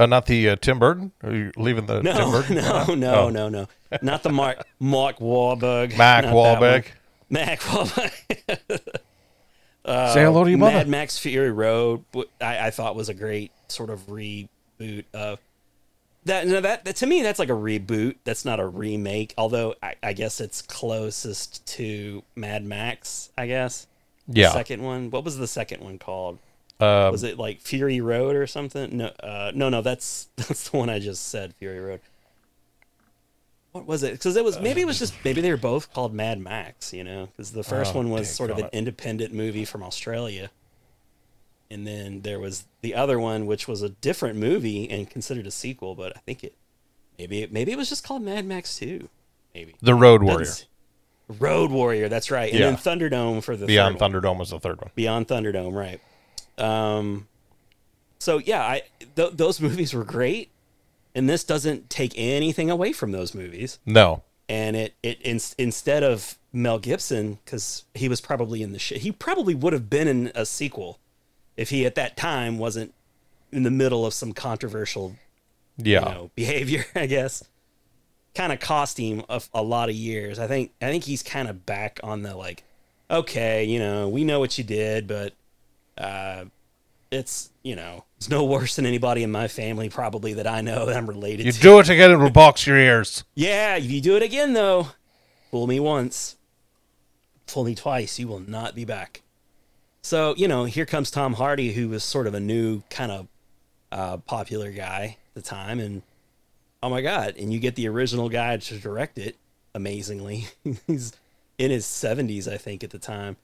Uh, 0.00 0.06
not 0.06 0.24
the 0.26 0.48
uh, 0.50 0.56
Tim 0.56 0.78
Burton. 0.78 1.12
Are 1.22 1.32
you 1.34 1.52
leaving 1.56 1.84
the 1.86 2.00
Tim 2.00 2.30
Burton? 2.30 2.54
no, 2.56 2.94
no, 2.94 3.14
Oh. 3.14 3.28
no, 3.30 3.48
no. 3.48 3.68
Not 4.00 4.22
the 4.22 4.30
Mark 4.30 4.64
Mark 4.78 5.18
Wahlberg. 5.18 5.96
Mac 5.98 6.24
Not 6.24 6.30
that 6.30 6.34
Wahlberg. 6.34 6.84
Mac 7.28 7.60
Wahlberg. 7.60 8.80
Uh, 9.82 10.12
Say 10.12 10.22
hello 10.22 10.44
to 10.44 10.50
your 10.50 10.58
Mad. 10.58 10.88
Max 10.88 11.18
Fury 11.18 11.50
Road, 11.50 12.04
I 12.38 12.68
thought 12.70 12.94
was 12.94 13.08
a 13.08 13.14
great 13.14 13.50
sort 13.68 13.88
of 13.88 14.06
reboot 14.08 15.04
of 15.14 15.38
that. 16.26 16.46
No, 16.46 16.60
that, 16.60 16.84
that 16.84 16.96
to 16.96 17.06
me, 17.06 17.22
that's 17.22 17.38
like 17.38 17.48
a 17.48 17.52
reboot. 17.54 18.16
That's 18.24 18.44
not 18.44 18.60
a 18.60 18.66
remake. 18.66 19.32
Although 19.38 19.74
I, 19.82 19.94
I 20.02 20.12
guess 20.12 20.38
it's 20.38 20.60
closest 20.60 21.64
to 21.78 22.22
Mad 22.36 22.62
Max. 22.62 23.30
I 23.38 23.46
guess. 23.46 23.86
The 24.28 24.42
Yeah. 24.42 24.52
second 24.52 24.82
one. 24.82 25.10
What 25.10 25.24
was 25.24 25.38
the 25.38 25.48
second 25.48 25.82
one 25.82 25.98
called? 25.98 26.38
Um, 26.82 27.12
was 27.12 27.22
it 27.22 27.38
like 27.38 27.60
Fury 27.60 28.00
Road 28.00 28.36
or 28.36 28.46
something? 28.46 28.96
No, 28.96 29.06
uh, 29.22 29.52
no, 29.54 29.68
no. 29.68 29.82
That's 29.82 30.28
that's 30.36 30.70
the 30.70 30.76
one 30.76 30.88
I 30.90 30.98
just 30.98 31.28
said. 31.28 31.54
Fury 31.54 31.80
Road. 31.80 32.00
What 33.72 33.86
was 33.86 34.02
it? 34.02 34.12
Because 34.12 34.36
it 34.36 34.44
was 34.44 34.58
maybe 34.58 34.80
it 34.80 34.86
was 34.86 34.98
just 34.98 35.14
maybe 35.24 35.40
they 35.40 35.50
were 35.50 35.56
both 35.56 35.92
called 35.92 36.12
Mad 36.12 36.40
Max. 36.40 36.92
You 36.92 37.04
know, 37.04 37.26
because 37.26 37.52
the 37.52 37.62
first 37.62 37.94
Oh, 37.94 37.98
one 37.98 38.10
was 38.10 38.28
sort 38.34 38.50
of 38.50 38.58
an 38.58 38.64
it. 38.64 38.70
independent 38.72 39.32
movie 39.32 39.64
from 39.64 39.82
Australia, 39.84 40.50
and 41.70 41.86
then 41.86 42.22
there 42.22 42.40
was 42.40 42.64
the 42.80 42.94
other 42.96 43.20
one, 43.20 43.46
which 43.46 43.68
was 43.68 43.82
a 43.82 43.90
different 43.90 44.38
movie 44.38 44.90
and 44.90 45.08
considered 45.08 45.46
a 45.46 45.52
sequel. 45.52 45.94
But 45.94 46.16
I 46.16 46.20
think 46.20 46.42
it 46.42 46.54
maybe 47.16 47.42
it, 47.42 47.52
maybe 47.52 47.70
it 47.70 47.78
was 47.78 47.88
just 47.88 48.02
called 48.02 48.22
Mad 48.22 48.44
Max 48.44 48.76
Two. 48.76 49.08
Maybe 49.54 49.74
the 49.80 49.94
Road 49.94 50.22
Warrior. 50.24 50.38
Doesn't- 50.46 50.66
Road 51.38 51.70
Warrior. 51.70 52.08
That's 52.08 52.32
right. 52.32 52.50
And 52.50 52.58
Yeah. 52.58 52.70
then 52.72 52.76
Thunderdome 52.76 53.40
for 53.44 53.56
the 53.56 53.66
Beyond 53.66 54.00
third 54.00 54.12
one. 54.14 54.22
Thunderdome 54.22 54.38
was 54.40 54.50
the 54.50 54.58
third 54.58 54.80
one. 54.80 54.90
Beyond 54.96 55.28
Thunderdome, 55.28 55.72
right? 55.74 56.00
Um, 56.60 57.26
so 58.18 58.38
yeah, 58.38 58.62
I 58.62 58.82
th- 59.16 59.32
those 59.34 59.60
movies 59.66 59.94
were 59.94 60.04
great, 60.04 60.50
and 61.14 61.28
this 61.28 61.44
doesn't 61.44 61.90
take 61.90 62.12
anything 62.16 62.70
away 62.70 62.92
from 62.92 63.12
those 63.12 63.34
movies. 63.34 63.78
No. 63.86 64.22
And 64.48 64.76
it 64.76 64.94
it 65.02 65.20
in, 65.22 65.40
instead 65.58 66.02
of 66.02 66.36
Mel 66.52 66.78
Gibson, 66.78 67.38
because 67.44 67.84
he 67.94 68.08
was 68.08 68.20
probably 68.20 68.62
in 68.62 68.72
the 68.72 68.78
shit, 68.78 68.98
he 68.98 69.12
probably 69.12 69.54
would 69.54 69.72
have 69.72 69.88
been 69.88 70.08
in 70.08 70.32
a 70.34 70.44
sequel 70.44 70.98
if 71.56 71.70
he 71.70 71.86
at 71.86 71.94
that 71.94 72.16
time 72.16 72.58
wasn't 72.58 72.92
in 73.52 73.62
the 73.62 73.70
middle 73.70 74.04
of 74.06 74.12
some 74.14 74.32
controversial 74.32 75.16
Yeah. 75.76 76.00
you 76.00 76.14
know, 76.14 76.30
behavior, 76.34 76.84
I 76.94 77.06
guess. 77.06 77.44
Kind 78.34 78.52
of 78.52 78.60
cost 78.60 78.98
him 78.98 79.24
a, 79.28 79.42
a 79.52 79.62
lot 79.62 79.88
of 79.88 79.94
years. 79.96 80.38
I 80.38 80.46
think 80.46 80.72
I 80.80 80.86
think 80.86 81.04
he's 81.04 81.22
kind 81.22 81.48
of 81.48 81.64
back 81.66 81.98
on 82.02 82.22
the 82.22 82.36
like, 82.36 82.62
okay, 83.10 83.64
you 83.64 83.78
know, 83.78 84.08
we 84.08 84.22
know 84.24 84.38
what 84.40 84.56
you 84.58 84.62
did, 84.64 85.06
but 85.08 85.32
uh, 86.00 86.44
it's 87.10 87.50
you 87.62 87.76
know, 87.76 88.04
it's 88.16 88.28
no 88.28 88.44
worse 88.44 88.76
than 88.76 88.86
anybody 88.86 89.22
in 89.22 89.30
my 89.30 89.48
family 89.48 89.88
probably 89.88 90.34
that 90.34 90.46
I 90.46 90.60
know 90.60 90.86
that 90.86 90.96
I'm 90.96 91.08
related 91.08 91.42
to. 91.42 91.44
You 91.44 91.52
to. 91.52 91.60
do 91.60 91.78
it 91.78 91.88
again, 91.88 92.10
it'll 92.10 92.30
box 92.30 92.66
your 92.66 92.78
ears. 92.78 93.24
Yeah, 93.34 93.76
if 93.76 93.90
you 93.90 94.00
do 94.00 94.16
it 94.16 94.22
again 94.22 94.54
though, 94.54 94.88
fool 95.50 95.66
me 95.66 95.78
once, 95.78 96.36
fool 97.46 97.64
me 97.64 97.74
twice, 97.74 98.18
you 98.18 98.28
will 98.28 98.40
not 98.40 98.74
be 98.74 98.84
back. 98.84 99.22
So 100.02 100.34
you 100.36 100.48
know, 100.48 100.64
here 100.64 100.86
comes 100.86 101.10
Tom 101.10 101.34
Hardy, 101.34 101.72
who 101.72 101.88
was 101.88 102.02
sort 102.02 102.26
of 102.26 102.34
a 102.34 102.40
new 102.40 102.82
kind 102.88 103.12
of 103.12 103.28
uh, 103.92 104.16
popular 104.18 104.70
guy 104.70 105.18
at 105.28 105.34
the 105.34 105.42
time, 105.42 105.80
and 105.80 106.02
oh 106.82 106.88
my 106.88 107.02
god! 107.02 107.34
And 107.36 107.52
you 107.52 107.58
get 107.58 107.74
the 107.74 107.88
original 107.88 108.28
guy 108.28 108.56
to 108.56 108.78
direct 108.78 109.18
it. 109.18 109.36
Amazingly, 109.74 110.48
he's 110.86 111.12
in 111.58 111.70
his 111.70 111.84
seventies, 111.84 112.48
I 112.48 112.56
think, 112.56 112.82
at 112.82 112.90
the 112.90 112.98
time, 112.98 113.36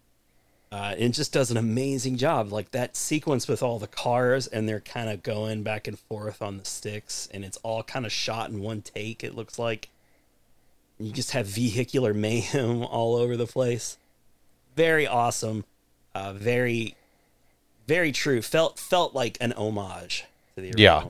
uh, 0.73 0.95
and 0.99 1.15
just 1.15 1.33
does 1.33 1.51
an 1.51 1.57
amazing 1.57 2.17
job. 2.17 2.53
Like 2.53 2.73
that 2.73 2.97
sequence 2.97 3.47
with 3.49 3.63
all 3.63 3.79
the 3.79 3.87
cars, 3.87 4.47
and 4.47 4.69
they're 4.69 4.81
kind 4.81 5.09
of 5.09 5.23
going 5.23 5.63
back 5.63 5.87
and 5.87 5.99
forth 5.99 6.43
on 6.43 6.59
the 6.59 6.65
sticks, 6.65 7.29
and 7.33 7.45
it's 7.45 7.57
all 7.59 7.83
kind 7.83 8.05
of 8.05 8.13
shot 8.13 8.51
in 8.51 8.61
one 8.61 8.83
take. 8.83 9.23
It 9.23 9.35
looks 9.35 9.59
like 9.59 9.89
you 10.99 11.13
just 11.13 11.33
have 11.33 11.47
vehicular 11.47 12.13
mayhem 12.15 12.83
all 12.85 13.17
over 13.17 13.37
the 13.37 13.47
place. 13.47 13.97
Very 14.75 15.07
awesome. 15.07 15.65
Uh, 16.15 16.33
very, 16.33 16.95
very 17.87 18.13
true. 18.13 18.43
Felt 18.43 18.79
felt 18.79 19.15
like 19.15 19.37
an 19.41 19.53
homage 19.53 20.25
to 20.55 20.63
the 20.63 20.69
original. 20.69 20.79
Yeah. 20.83 21.05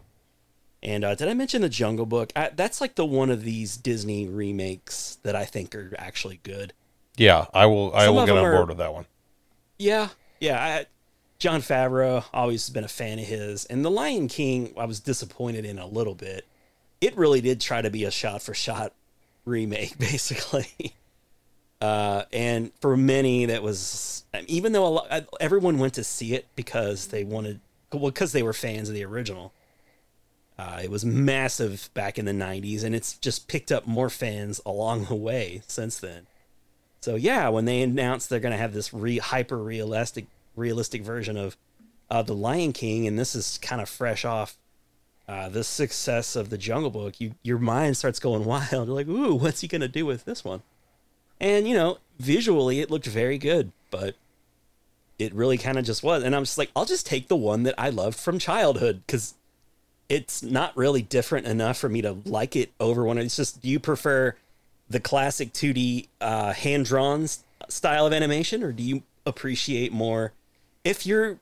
And 0.83 1.05
uh, 1.05 1.15
did 1.15 1.29
I 1.29 1.35
mention 1.35 1.63
the 1.63 1.69
Jungle 1.69 2.07
Book? 2.07 2.33
I, 2.37 2.51
that's 2.55 2.81
like 2.81 2.95
the 2.95 3.05
one 3.07 3.31
of 3.31 3.43
these 3.43 3.77
Disney 3.77 4.29
remakes 4.29 5.19
that 5.23 5.35
I 5.35 5.45
think 5.45 5.75
are 5.75 5.93
actually 5.99 6.39
good. 6.43 6.73
Yeah, 7.17 7.47
I 7.55 7.67
will. 7.67 7.95
I 7.95 8.05
Some 8.05 8.15
will 8.15 8.27
get 8.27 8.37
on 8.37 8.45
are- 8.45 8.53
board 8.53 8.69
with 8.69 8.79
that 8.79 8.93
one. 8.93 9.07
Yeah, 9.79 10.09
yeah. 10.41 10.63
I, 10.63 10.87
Jon 11.39 11.61
Favreau 11.61 12.25
always 12.33 12.69
been 12.71 12.85
a 12.85 12.89
fan 12.89 13.19
of 13.19 13.27
his, 13.27 13.65
and 13.67 13.85
The 13.85 13.91
Lion 13.91 14.29
King 14.29 14.73
I 14.77 14.87
was 14.87 15.01
disappointed 15.01 15.65
in 15.65 15.79
a 15.79 15.87
little 15.87 16.15
bit. 16.15 16.47
It 17.01 17.17
really 17.17 17.41
did 17.41 17.61
try 17.61 17.83
to 17.83 17.91
be 17.91 18.05
a 18.05 18.11
shot 18.11 18.43
for 18.43 18.55
shot 18.55 18.93
remake, 19.45 19.99
basically. 19.99 20.95
Uh, 21.81 22.23
and 22.33 22.73
for 22.81 22.97
many, 22.97 23.47
that 23.47 23.63
was 23.63 24.25
even 24.47 24.73
though 24.73 24.91
lot, 24.91 25.27
everyone 25.41 25.79
went 25.79 25.95
to 25.95 26.05
see 26.05 26.35
it 26.35 26.47
because 26.57 27.09
they 27.09 27.23
wanted, 27.23 27.61
well, 27.93 28.11
because 28.11 28.33
they 28.33 28.43
were 28.43 28.53
fans 28.53 28.89
of 28.89 28.95
the 28.95 29.05
original. 29.05 29.53
Uh, 30.59 30.81
it 30.83 30.91
was 30.91 31.05
massive 31.05 31.91
back 31.93 32.19
in 32.19 32.25
the 32.25 32.33
'90s, 32.33 32.83
and 32.83 32.95
it's 32.95 33.19
just 33.19 33.47
picked 33.47 33.71
up 33.71 33.87
more 33.87 34.09
fans 34.09 34.59
along 34.65 35.05
the 35.05 35.15
way 35.15 35.63
since 35.67 35.99
then. 35.99 36.27
So 37.07 37.15
yeah, 37.15 37.51
when 37.51 37.67
they 37.67 37.83
announced 37.83 38.29
they're 38.29 38.41
going 38.41 38.51
to 38.51 38.59
have 38.59 38.73
this 38.73 38.93
re- 38.93 39.19
hyper 39.19 39.59
realistic 39.59 40.27
realistic 40.57 41.03
version 41.03 41.37
of 41.37 41.57
uh, 42.11 42.23
the 42.23 42.35
Lion 42.35 42.73
King, 42.73 43.07
and 43.07 43.17
this 43.17 43.37
is 43.37 43.59
kind 43.63 43.81
of 43.81 43.89
fresh 43.89 44.25
off 44.25 44.57
uh, 45.29 45.49
the 45.49 45.63
success 45.63 46.35
of 46.35 46.51
the 46.51 46.59
Jungle 46.59 46.91
Book, 46.91 47.21
you 47.21 47.37
your 47.45 47.59
mind 47.59 47.97
starts 47.97 48.19
going 48.19 48.45
wild. 48.45 48.89
You're 48.89 48.97
like, 48.97 49.07
ooh, 49.07 49.37
what's 49.37 49.61
he 49.61 49.69
going 49.69 49.83
to 49.83 49.89
do 49.89 50.05
with 50.05 50.25
this 50.25 50.43
one? 50.43 50.63
And 51.39 51.69
you 51.69 51.75
know, 51.75 51.99
visually 52.19 52.81
it 52.81 52.91
looked 52.91 53.07
very 53.07 53.39
good, 53.39 53.71
but 53.93 54.17
it 55.17 55.33
really 55.33 55.59
kind 55.59 55.79
of 55.79 55.85
just 55.85 56.03
was. 56.03 56.25
And 56.25 56.35
I'm 56.35 56.43
just 56.43 56.59
like, 56.59 56.73
I'll 56.75 56.87
just 56.87 57.07
take 57.07 57.29
the 57.29 57.37
one 57.37 57.63
that 57.63 57.77
I 57.79 57.89
loved 57.89 58.19
from 58.19 58.41
childhood 58.41 59.05
because 59.07 59.35
it's 60.09 60.43
not 60.43 60.77
really 60.77 61.03
different 61.03 61.47
enough 61.47 61.79
for 61.79 61.89
me 61.89 62.03
to 62.03 62.17
like 62.25 62.57
it 62.57 62.73
over 62.81 63.05
one. 63.05 63.17
It's 63.17 63.37
just, 63.37 63.63
do 63.63 63.69
you 63.69 63.79
prefer 63.79 64.35
the 64.89 65.01
classic 65.01 65.53
2D 65.53 66.09
uh, 66.21 66.53
hand 66.53 66.85
drawn 66.87 67.27
style 67.69 68.07
of 68.07 68.13
animation, 68.13 68.63
or 68.63 68.73
do 68.73 68.83
you 68.83 69.03
appreciate 69.25 69.93
more 69.93 70.33
if 70.85 71.05
you're 71.07 71.39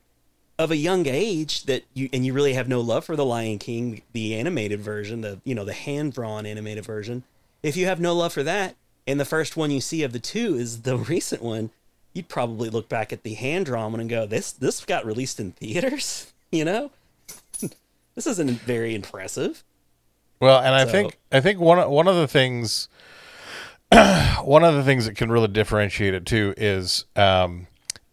of 0.57 0.71
a 0.71 0.75
young 0.77 1.05
age 1.05 1.63
that 1.65 1.83
you 1.93 2.09
and 2.13 2.25
you 2.25 2.33
really 2.33 2.53
have 2.53 2.67
no 2.67 2.79
love 2.81 3.03
for 3.05 3.15
the 3.15 3.25
Lion 3.25 3.59
King, 3.59 4.01
the 4.13 4.33
animated 4.35 4.79
version, 4.79 5.21
the 5.21 5.39
you 5.43 5.53
know 5.53 5.65
the 5.65 5.73
hand 5.73 6.13
drawn 6.13 6.45
animated 6.45 6.85
version? 6.85 7.23
If 7.61 7.75
you 7.77 7.85
have 7.87 7.99
no 7.99 8.15
love 8.15 8.33
for 8.33 8.43
that, 8.43 8.75
and 9.05 9.19
the 9.19 9.25
first 9.25 9.57
one 9.57 9.69
you 9.71 9.81
see 9.81 10.01
of 10.03 10.13
the 10.13 10.19
two 10.19 10.55
is 10.55 10.81
the 10.83 10.97
recent 11.13 11.41
one, 11.41 11.71
you'd 12.13 12.29
probably 12.29 12.69
look 12.69 12.87
back 12.89 13.11
at 13.13 13.23
the 13.23 13.33
hand 13.35 13.65
drawn 13.67 13.91
one 13.91 14.01
and 14.01 14.09
go, 14.09 14.25
"This 14.25 14.51
this 14.51 14.83
got 14.85 15.05
released 15.05 15.39
in 15.39 15.51
theaters," 15.51 16.33
you 16.51 16.65
know. 16.65 16.91
this 18.15 18.25
isn't 18.25 18.49
very 18.61 18.95
impressive. 18.95 19.63
Well, 20.39 20.59
and 20.59 20.73
I 20.73 20.85
So- 20.85 20.91
think 20.91 21.17
I 21.31 21.41
think 21.41 21.59
one 21.59 21.89
one 21.91 22.07
of 22.07 22.15
the 22.15 22.27
things 22.27 22.87
one 24.43 24.63
of 24.63 24.73
the 24.75 24.83
things 24.83 25.05
that 25.05 25.15
can 25.15 25.31
really 25.31 25.47
differentiate 25.47 26.13
it 26.13 26.25
too 26.25 26.53
is 26.57 27.05
um, 27.15 27.67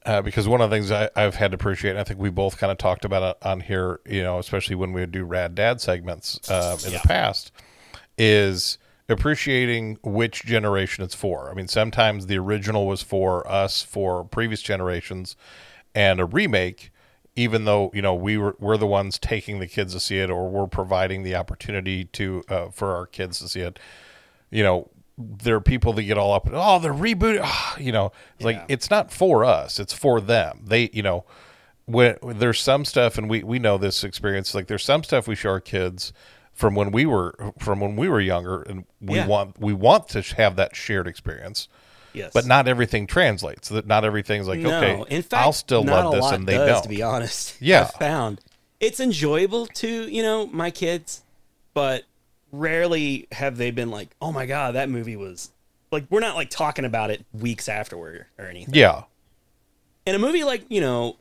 uh, 0.04 0.22
because 0.22 0.46
one 0.48 0.60
of 0.60 0.70
the 0.70 0.76
things 0.76 0.90
I, 0.90 1.08
I've 1.16 1.34
had 1.36 1.52
to 1.52 1.54
appreciate, 1.54 1.92
and 1.92 2.00
I 2.00 2.04
think 2.04 2.20
we 2.20 2.30
both 2.30 2.58
kind 2.58 2.70
of 2.70 2.78
talked 2.78 3.04
about 3.04 3.22
it 3.22 3.46
on 3.46 3.60
here, 3.60 4.00
you 4.06 4.22
know, 4.22 4.38
especially 4.38 4.74
when 4.76 4.92
we 4.92 5.00
would 5.00 5.12
do 5.12 5.24
Rad 5.24 5.54
Dad 5.54 5.80
segments 5.80 6.40
uh, 6.48 6.76
in 6.84 6.92
Yeah. 6.92 6.98
the 7.02 7.08
past, 7.08 7.52
is 8.18 8.78
appreciating 9.08 9.98
which 10.02 10.44
generation 10.44 11.04
it's 11.04 11.14
for. 11.14 11.50
I 11.50 11.54
mean, 11.54 11.68
sometimes 11.68 12.26
the 12.26 12.38
original 12.38 12.86
was 12.86 13.02
for 13.02 13.48
us 13.50 13.82
for 13.82 14.24
previous 14.24 14.62
generations, 14.62 15.36
and 15.94 16.20
a 16.20 16.24
remake 16.24 16.90
even 17.34 17.64
though 17.64 17.90
you 17.94 18.02
know 18.02 18.14
we 18.14 18.36
were 18.36 18.54
we're 18.58 18.76
the 18.76 18.86
ones 18.86 19.18
taking 19.18 19.58
the 19.58 19.66
kids 19.66 19.94
to 19.94 20.00
see 20.00 20.18
it 20.18 20.28
or 20.30 20.50
we're 20.50 20.66
providing 20.66 21.22
the 21.22 21.34
opportunity 21.34 22.04
to 22.04 22.44
uh, 22.50 22.68
for 22.68 22.94
our 22.94 23.06
kids 23.06 23.38
to 23.38 23.48
see 23.48 23.60
it 23.60 23.78
you 24.50 24.62
know 24.62 24.90
there 25.18 25.56
are 25.56 25.60
people 25.60 25.92
that 25.92 26.02
get 26.04 26.16
all 26.18 26.32
up 26.32 26.48
oh 26.52 26.78
they're 26.78 26.92
rebooting 26.94 27.46
you 27.78 27.92
know? 27.92 28.12
It's 28.36 28.44
like 28.44 28.64
it's 28.68 28.90
not 28.90 29.12
for 29.12 29.44
us 29.44 29.78
it's 29.78 29.92
for 29.92 30.20
them. 30.20 30.62
They 30.64 30.90
you 30.92 31.02
know 31.02 31.24
when 31.84 32.16
there's 32.22 32.60
some 32.60 32.84
stuff 32.84 33.18
and 33.18 33.28
we 33.28 33.42
we 33.42 33.58
know 33.58 33.76
this 33.78 34.04
experience 34.04 34.54
like 34.54 34.66
there's 34.68 34.84
some 34.84 35.02
stuff 35.04 35.26
we 35.28 35.34
show 35.34 35.50
our 35.50 35.60
kids 35.60 36.12
from 36.52 36.74
when 36.74 36.92
we 36.92 37.06
were 37.06 37.34
from 37.58 37.80
when 37.80 37.96
we 37.96 38.08
were 38.08 38.20
younger 38.20 38.62
and 38.62 38.84
we 39.00 39.16
Yeah. 39.16 39.26
want 39.26 39.58
we 39.60 39.72
want 39.72 40.08
to 40.10 40.22
have 40.36 40.56
that 40.56 40.76
shared 40.76 41.06
experience. 41.06 41.68
Yes, 42.14 42.32
but 42.34 42.44
not 42.44 42.68
everything 42.68 43.06
translates 43.06 43.70
that 43.70 43.86
not 43.86 44.04
everything's 44.04 44.46
like 44.46 44.60
no. 44.60 44.76
okay 44.76 45.02
in 45.08 45.22
fact, 45.22 45.46
i'll 45.46 45.52
still 45.54 45.82
love 45.82 46.12
this 46.12 46.30
and 46.30 46.46
they 46.46 46.58
does, 46.58 46.68
don't. 46.68 46.82
To 46.82 46.88
be 46.90 47.02
honest, 47.02 47.56
Yeah. 47.60 47.82
I've 47.84 47.92
found 47.94 48.40
it's 48.80 49.00
enjoyable 49.00 49.66
to 49.66 49.88
you 50.08 50.22
know 50.22 50.46
my 50.48 50.70
kids, 50.70 51.22
but 51.72 52.04
rarely 52.52 53.26
have 53.32 53.56
they 53.56 53.70
been 53.70 53.90
like, 53.90 54.14
"Oh 54.20 54.30
my 54.32 54.46
god, 54.46 54.74
that 54.74 54.88
movie 54.88 55.16
was." 55.16 55.50
Like 55.90 56.06
we're 56.10 56.20
not 56.20 56.36
like 56.36 56.48
talking 56.50 56.84
about 56.84 57.10
it 57.10 57.24
weeks 57.32 57.68
afterward 57.68 58.26
or 58.38 58.46
anything. 58.46 58.74
yeah 58.74 59.02
And 60.06 60.16
a 60.16 60.18
movie 60.18 60.42
like 60.44 60.64
you 60.70 60.80
know, 60.80 61.16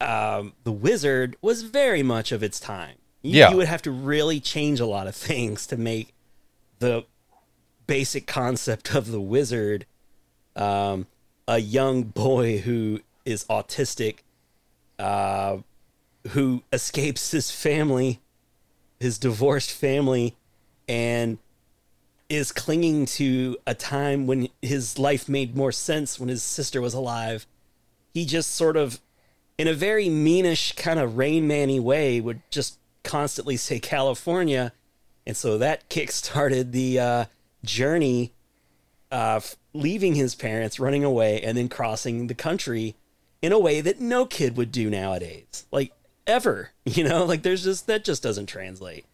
um, 0.00 0.54
The 0.64 0.72
Wizard 0.72 1.36
was 1.42 1.62
very 1.62 2.02
much 2.02 2.32
of 2.32 2.42
its 2.42 2.58
time. 2.60 2.96
You, 3.22 3.38
Yeah. 3.38 3.50
you 3.50 3.56
would 3.58 3.68
have 3.68 3.82
to 3.82 3.90
really 3.90 4.40
change 4.40 4.80
a 4.80 4.86
lot 4.86 5.06
of 5.06 5.14
things 5.14 5.66
to 5.66 5.76
make 5.76 6.14
the 6.78 7.04
basic 7.86 8.26
concept 8.26 8.94
of 8.94 9.10
the 9.10 9.20
wizard 9.20 9.84
um, 10.56 11.06
a 11.46 11.58
young 11.58 12.04
boy 12.04 12.58
who 12.58 13.00
is 13.26 13.44
autistic, 13.50 14.20
uh, 14.98 15.58
who 16.28 16.62
escapes 16.72 17.32
his 17.32 17.50
family, 17.50 18.20
his 18.98 19.18
divorced 19.18 19.70
family, 19.72 20.36
and 20.90 21.38
is 22.28 22.50
clinging 22.50 23.06
to 23.06 23.56
a 23.64 23.74
time 23.74 24.26
when 24.26 24.48
his 24.60 24.98
life 24.98 25.28
made 25.28 25.56
more 25.56 25.70
sense 25.70 26.18
when 26.18 26.28
his 26.28 26.42
sister 26.42 26.80
was 26.80 26.94
alive. 26.94 27.46
He 28.12 28.26
just 28.26 28.50
sort 28.56 28.76
of, 28.76 28.98
in 29.56 29.68
a 29.68 29.72
very 29.72 30.06
meanish 30.06 30.74
kind 30.74 30.98
of 30.98 31.16
Rain 31.16 31.46
Manny 31.46 31.78
way, 31.78 32.20
would 32.20 32.42
just 32.50 32.76
constantly 33.04 33.56
say 33.56 33.78
California. 33.78 34.72
And 35.24 35.36
so 35.36 35.58
that 35.58 35.88
kick-started 35.88 36.72
the 36.72 36.98
uh, 36.98 37.24
journey 37.64 38.32
of 39.12 39.54
leaving 39.72 40.16
his 40.16 40.34
parents, 40.34 40.80
running 40.80 41.04
away, 41.04 41.40
and 41.40 41.56
then 41.56 41.68
crossing 41.68 42.26
the 42.26 42.34
country 42.34 42.96
in 43.40 43.52
a 43.52 43.58
way 43.60 43.80
that 43.80 44.00
no 44.00 44.26
kid 44.26 44.56
would 44.56 44.72
do 44.72 44.90
nowadays. 44.90 45.66
Like, 45.70 45.92
ever. 46.26 46.70
You 46.84 47.04
know, 47.04 47.24
like 47.24 47.42
there's 47.42 47.62
just, 47.62 47.86
that 47.86 48.04
just 48.04 48.20
doesn't 48.20 48.46
translate. 48.46 49.04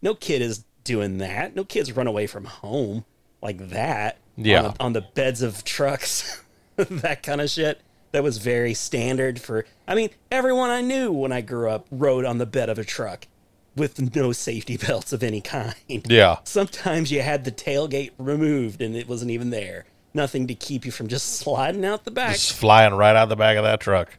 No 0.00 0.14
kid 0.14 0.40
is 0.40 0.64
doing 0.86 1.18
that. 1.18 1.54
No 1.54 1.64
kids 1.64 1.92
run 1.92 2.06
away 2.06 2.26
from 2.26 2.44
home 2.44 3.04
like 3.42 3.68
that. 3.68 4.18
Yeah. 4.36 4.58
On 4.58 4.64
the, 4.64 4.82
on 4.82 4.92
the 4.94 5.00
beds 5.02 5.42
of 5.42 5.64
trucks, 5.64 6.42
that 6.76 7.22
kind 7.22 7.40
of 7.40 7.50
shit. 7.50 7.80
That 8.12 8.22
was 8.22 8.38
very 8.38 8.72
standard 8.72 9.40
for. 9.40 9.66
I 9.86 9.94
mean, 9.94 10.08
everyone 10.30 10.70
I 10.70 10.80
knew 10.80 11.12
when 11.12 11.32
I 11.32 11.42
grew 11.42 11.68
up 11.68 11.86
rode 11.90 12.24
on 12.24 12.38
the 12.38 12.46
bed 12.46 12.70
of 12.70 12.78
a 12.78 12.84
truck 12.84 13.26
with 13.74 14.14
no 14.14 14.32
safety 14.32 14.76
belts 14.86 15.12
of 15.12 15.22
any 15.22 15.40
kind. 15.40 15.74
Yeah. 15.88 16.38
Sometimes 16.44 17.12
you 17.12 17.20
had 17.20 17.44
the 17.44 17.52
tailgate 17.52 18.12
removed 18.18 18.80
and 18.80 18.96
it 18.96 19.08
wasn't 19.08 19.32
even 19.32 19.50
there. 19.50 19.84
Nothing 20.14 20.46
to 20.46 20.54
keep 20.54 20.86
you 20.86 20.92
from 20.92 21.08
just 21.08 21.36
sliding 21.36 21.84
out 21.84 22.04
the 22.04 22.10
back. 22.10 22.32
Just 22.32 22.54
flying 22.54 22.94
right 22.94 23.14
out 23.14 23.28
the 23.28 23.36
back 23.36 23.58
of 23.58 23.64
that 23.64 23.80
truck. 23.80 24.16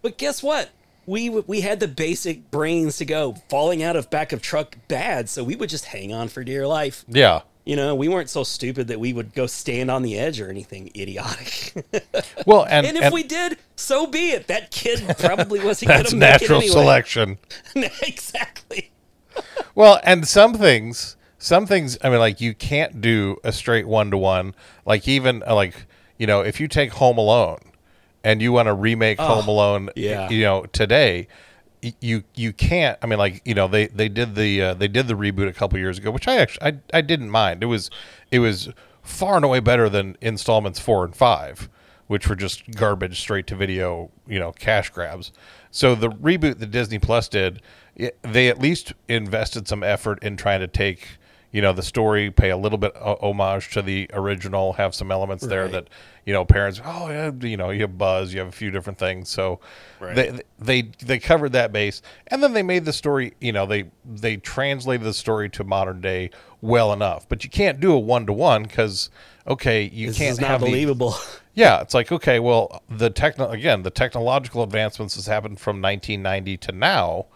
But 0.00 0.16
guess 0.16 0.44
what? 0.44 0.70
We 1.06 1.30
we 1.30 1.62
had 1.62 1.80
the 1.80 1.88
basic 1.88 2.50
brains 2.50 2.96
to 2.98 3.04
go. 3.04 3.34
Falling 3.48 3.82
out 3.82 3.96
of 3.96 4.10
back 4.10 4.32
of 4.32 4.42
truck 4.42 4.76
bad, 4.88 5.28
so 5.28 5.42
we 5.42 5.56
would 5.56 5.70
just 5.70 5.86
hang 5.86 6.12
on 6.12 6.28
for 6.28 6.44
dear 6.44 6.66
life. 6.66 7.04
Yeah. 7.08 7.42
You 7.64 7.76
know, 7.76 7.94
we 7.94 8.08
weren't 8.08 8.30
so 8.30 8.42
stupid 8.42 8.88
that 8.88 8.98
we 8.98 9.12
would 9.12 9.34
go 9.34 9.46
stand 9.46 9.90
on 9.90 10.02
the 10.02 10.18
edge 10.18 10.40
or 10.40 10.48
anything 10.48 10.90
idiotic. 10.96 11.84
Well, 12.46 12.64
and, 12.64 12.86
and 12.86 12.96
if 12.96 13.04
and 13.04 13.14
we 13.14 13.22
did, 13.22 13.58
so 13.76 14.06
be 14.06 14.30
it. 14.30 14.46
That 14.46 14.70
kid 14.70 15.04
probably 15.18 15.60
wasn't 15.60 15.90
going 15.90 15.98
that's 16.00 16.10
to 16.10 16.16
make 16.16 16.30
natural 16.30 16.60
it 16.60 16.64
anyway. 16.64 16.72
selection. 16.72 17.38
exactly. 18.02 18.90
Well, 19.74 20.00
and 20.02 20.26
some 20.26 20.54
things, 20.54 21.16
some 21.38 21.66
things. 21.66 21.98
I 22.02 22.08
mean, 22.08 22.18
like 22.18 22.40
you 22.40 22.54
can't 22.54 23.00
do 23.00 23.36
a 23.44 23.52
straight 23.52 23.86
one 23.86 24.10
to 24.10 24.16
one. 24.16 24.54
Like 24.86 25.06
even 25.06 25.42
uh, 25.46 25.54
like 25.54 25.86
you 26.18 26.26
know, 26.26 26.40
if 26.40 26.60
you 26.60 26.66
take 26.66 26.92
Home 26.92 27.18
Alone 27.18 27.58
and 28.24 28.42
you 28.42 28.52
want 28.52 28.66
to 28.66 28.74
remake 28.74 29.18
Home 29.18 29.48
Alone, 29.48 29.90
yeah. 29.96 30.28
you 30.28 30.42
know, 30.42 30.66
today. 30.72 31.28
You 32.02 32.24
you 32.34 32.52
can't. 32.52 32.98
I 33.00 33.06
mean, 33.06 33.18
like 33.18 33.40
you 33.46 33.54
know, 33.54 33.66
they 33.66 33.86
they 33.86 34.10
did 34.10 34.34
the 34.34 34.60
uh, 34.60 34.74
they 34.74 34.86
did 34.86 35.08
the 35.08 35.14
reboot 35.14 35.48
a 35.48 35.52
couple 35.54 35.78
years 35.78 35.96
ago, 35.96 36.10
which 36.10 36.28
I 36.28 36.36
actually 36.36 36.66
I, 36.66 36.98
I 36.98 37.00
didn't 37.00 37.30
mind. 37.30 37.62
It 37.62 37.66
was 37.66 37.90
it 38.30 38.40
was 38.40 38.68
far 39.02 39.36
and 39.36 39.44
away 39.44 39.60
better 39.60 39.88
than 39.88 40.16
installments 40.20 40.78
four 40.78 41.04
and 41.04 41.16
five, 41.16 41.70
which 42.06 42.28
were 42.28 42.36
just 42.36 42.70
garbage 42.72 43.20
straight 43.20 43.46
to 43.46 43.56
video, 43.56 44.10
you 44.26 44.38
know, 44.38 44.52
cash 44.52 44.90
grabs. 44.90 45.32
So 45.70 45.94
the 45.94 46.10
reboot 46.10 46.58
that 46.58 46.70
Disney 46.70 46.98
Plus 46.98 47.28
did, 47.28 47.62
it, 47.94 48.18
they 48.22 48.48
at 48.48 48.58
least 48.58 48.92
invested 49.08 49.68
some 49.68 49.82
effort 49.82 50.22
in 50.22 50.36
trying 50.36 50.60
to 50.60 50.66
take, 50.66 51.18
you 51.52 51.60
know, 51.62 51.72
the 51.72 51.82
story, 51.82 52.30
pay 52.30 52.50
a 52.50 52.56
little 52.56 52.78
bit 52.78 52.92
o- 52.96 53.18
homage 53.20 53.70
to 53.72 53.82
the 53.82 54.08
original, 54.12 54.74
have 54.74 54.94
some 54.94 55.10
elements 55.10 55.44
there 55.44 55.66
that, 55.68 55.88
you 56.24 56.32
know, 56.32 56.44
parents, 56.44 56.80
oh 56.84 57.08
yeah, 57.08 57.30
you 57.40 57.56
know, 57.56 57.70
you 57.70 57.80
have 57.82 57.98
Buzz, 57.98 58.32
you 58.32 58.38
have 58.38 58.48
a 58.48 58.52
few 58.52 58.70
different 58.70 58.98
things. 58.98 59.28
So 59.28 59.58
they 60.14 60.40
they 60.58 60.82
they 61.04 61.18
covered 61.18 61.52
that 61.52 61.72
base, 61.72 62.02
and 62.28 62.42
then 62.42 62.52
they 62.52 62.62
made 62.62 62.84
the 62.84 62.92
story, 62.92 63.34
you 63.40 63.52
know, 63.52 63.66
they 63.66 63.90
they 64.04 64.36
translated 64.36 65.04
the 65.06 65.14
story 65.14 65.48
to 65.50 65.64
modern 65.64 66.00
day 66.00 66.30
well 66.60 66.92
enough. 66.92 67.28
But 67.28 67.42
you 67.42 67.50
can't 67.50 67.80
do 67.80 67.92
a 67.92 67.98
one 67.98 68.26
to 68.26 68.32
one 68.32 68.62
because 68.64 69.10
okay, 69.46 69.90
you 69.92 70.08
This 70.08 70.18
can't 70.18 70.32
is 70.32 70.40
not 70.40 70.50
have 70.50 70.60
the- 70.60 70.66
believable. 70.66 71.14
yeah, 71.54 71.80
it's 71.80 71.94
like 71.94 72.12
okay, 72.12 72.38
well, 72.38 72.82
the 72.88 73.10
techno 73.10 73.48
again, 73.50 73.82
the 73.82 73.90
technological 73.90 74.62
advancements 74.62 75.16
has 75.16 75.26
happened 75.26 75.58
from 75.58 75.82
1990 75.82 76.56
to 76.58 76.72
now. 76.72 77.26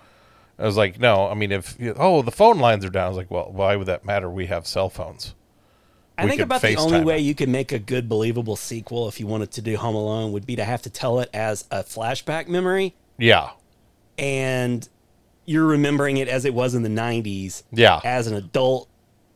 I 0.59 0.65
was 0.65 0.77
like, 0.77 1.01
no, 1.01 1.29
I 1.29 1.35
mean, 1.35 1.51
if 1.53 1.77
oh, 1.97 2.23
the 2.23 2.31
phone 2.31 2.59
lines 2.59 2.85
are 2.85 2.89
down, 2.91 3.07
I 3.07 3.09
was 3.09 3.17
like, 3.17 3.31
well, 3.31 3.51
why 3.51 3.75
would 3.77 3.89
that 3.89 4.05
matter? 4.05 4.31
We 4.31 4.47
have 4.47 4.67
cell 4.67 4.89
phones. 4.89 5.35
I 6.17 6.25
We 6.25 6.31
think 6.31 6.43
about 6.43 6.63
the 6.63 6.77
only 6.77 7.03
way 7.03 7.17
it. 7.17 7.23
you 7.23 7.35
could 7.35 7.49
make 7.49 7.73
a 7.73 7.79
good 7.81 8.09
believable 8.09 8.55
sequel 8.55 9.09
if 9.09 9.19
you 9.19 9.27
wanted 9.27 9.51
to 9.53 9.63
do 9.63 9.77
Home 9.77 9.97
Alone 9.97 10.31
would 10.33 10.47
be 10.47 10.55
to 10.57 10.65
have 10.65 10.81
to 10.83 10.91
tell 10.91 11.19
it 11.19 11.29
as 11.35 11.65
a 11.73 11.83
flashback 11.83 12.47
memory 12.47 12.95
Yeah, 13.19 13.51
and 14.17 14.89
you're 15.45 15.67
remembering 15.67 16.17
it 16.19 16.29
as 16.29 16.45
it 16.45 16.55
was 16.55 16.75
in 16.75 16.83
the 16.83 16.89
90s 16.89 17.65
Yeah. 17.73 18.01
as 18.05 18.27
an 18.29 18.35
adult 18.35 18.89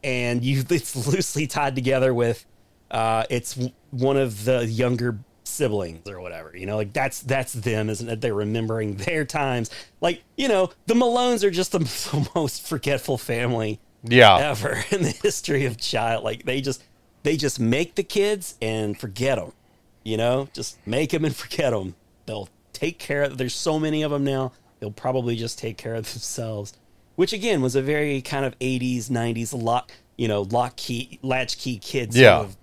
and 0.05 0.45
you 0.45 0.63
it's 0.71 0.95
loosely 1.07 1.47
tied 1.49 1.75
together 1.75 2.15
with 2.15 2.47
uh 2.91 3.25
it's 3.29 3.59
one 3.91 4.17
of 4.17 4.45
the 4.45 4.65
younger 4.65 5.19
siblings 5.59 6.09
or 6.09 6.21
whatever 6.21 6.57
you 6.57 6.67
know 6.67 6.77
like 6.77 6.93
that's 6.93 7.21
that's 7.21 7.53
them 7.53 7.91
isn't 7.91 8.09
it 8.09 8.21
they're 8.21 8.35
remembering 8.35 8.95
their 9.07 9.25
times 9.25 9.71
like 10.01 10.23
you 10.37 10.49
know 10.49 10.71
the 10.87 10.95
malones 10.95 11.43
are 11.45 11.51
just 11.51 11.73
the, 11.73 11.79
the 12.13 12.31
most 12.35 12.67
forgetful 12.67 13.19
family 13.19 13.81
yeah, 14.05 14.39
ever 14.39 14.85
in 14.93 15.03
the 15.03 15.11
history 15.11 15.65
of 15.65 15.77
child. 15.77 16.23
Like 16.23 16.45
they 16.45 16.61
just 16.61 16.85
they 17.25 17.37
just 17.37 17.59
make 17.59 17.97
the 17.97 18.05
kids 18.05 18.55
and 18.63 18.99
forget 18.99 19.39
them. 19.39 19.53
You 20.05 20.17
know, 20.17 20.49
just 20.53 20.79
make 20.87 21.11
them 21.11 21.25
and 21.25 21.35
forget 21.35 21.73
them. 21.73 21.97
They'll 22.27 22.49
take 22.73 23.01
care 23.01 23.25
of. 23.25 23.39
There's 23.39 23.55
so 23.55 23.79
many 23.79 24.03
of 24.03 24.13
them 24.13 24.23
now. 24.25 24.53
They'll 24.79 24.93
probably 24.93 25.35
just 25.35 25.59
take 25.59 25.77
care 25.77 25.95
of 25.97 26.05
themselves. 26.13 26.75
Which 27.17 27.33
again 27.33 27.61
was 27.61 27.75
a 27.75 27.83
very 27.83 28.23
kind 28.23 28.45
of 28.45 28.57
80s, 28.61 29.07
90s 29.11 29.61
lock, 29.61 29.91
you 30.17 30.29
know, 30.29 30.43
lock 30.43 30.77
key, 30.77 31.19
latch 31.23 31.59
key 31.59 31.79
kids 31.79 32.17
Yeah. 32.17 32.37
sort 32.39 32.47
of 32.51 32.57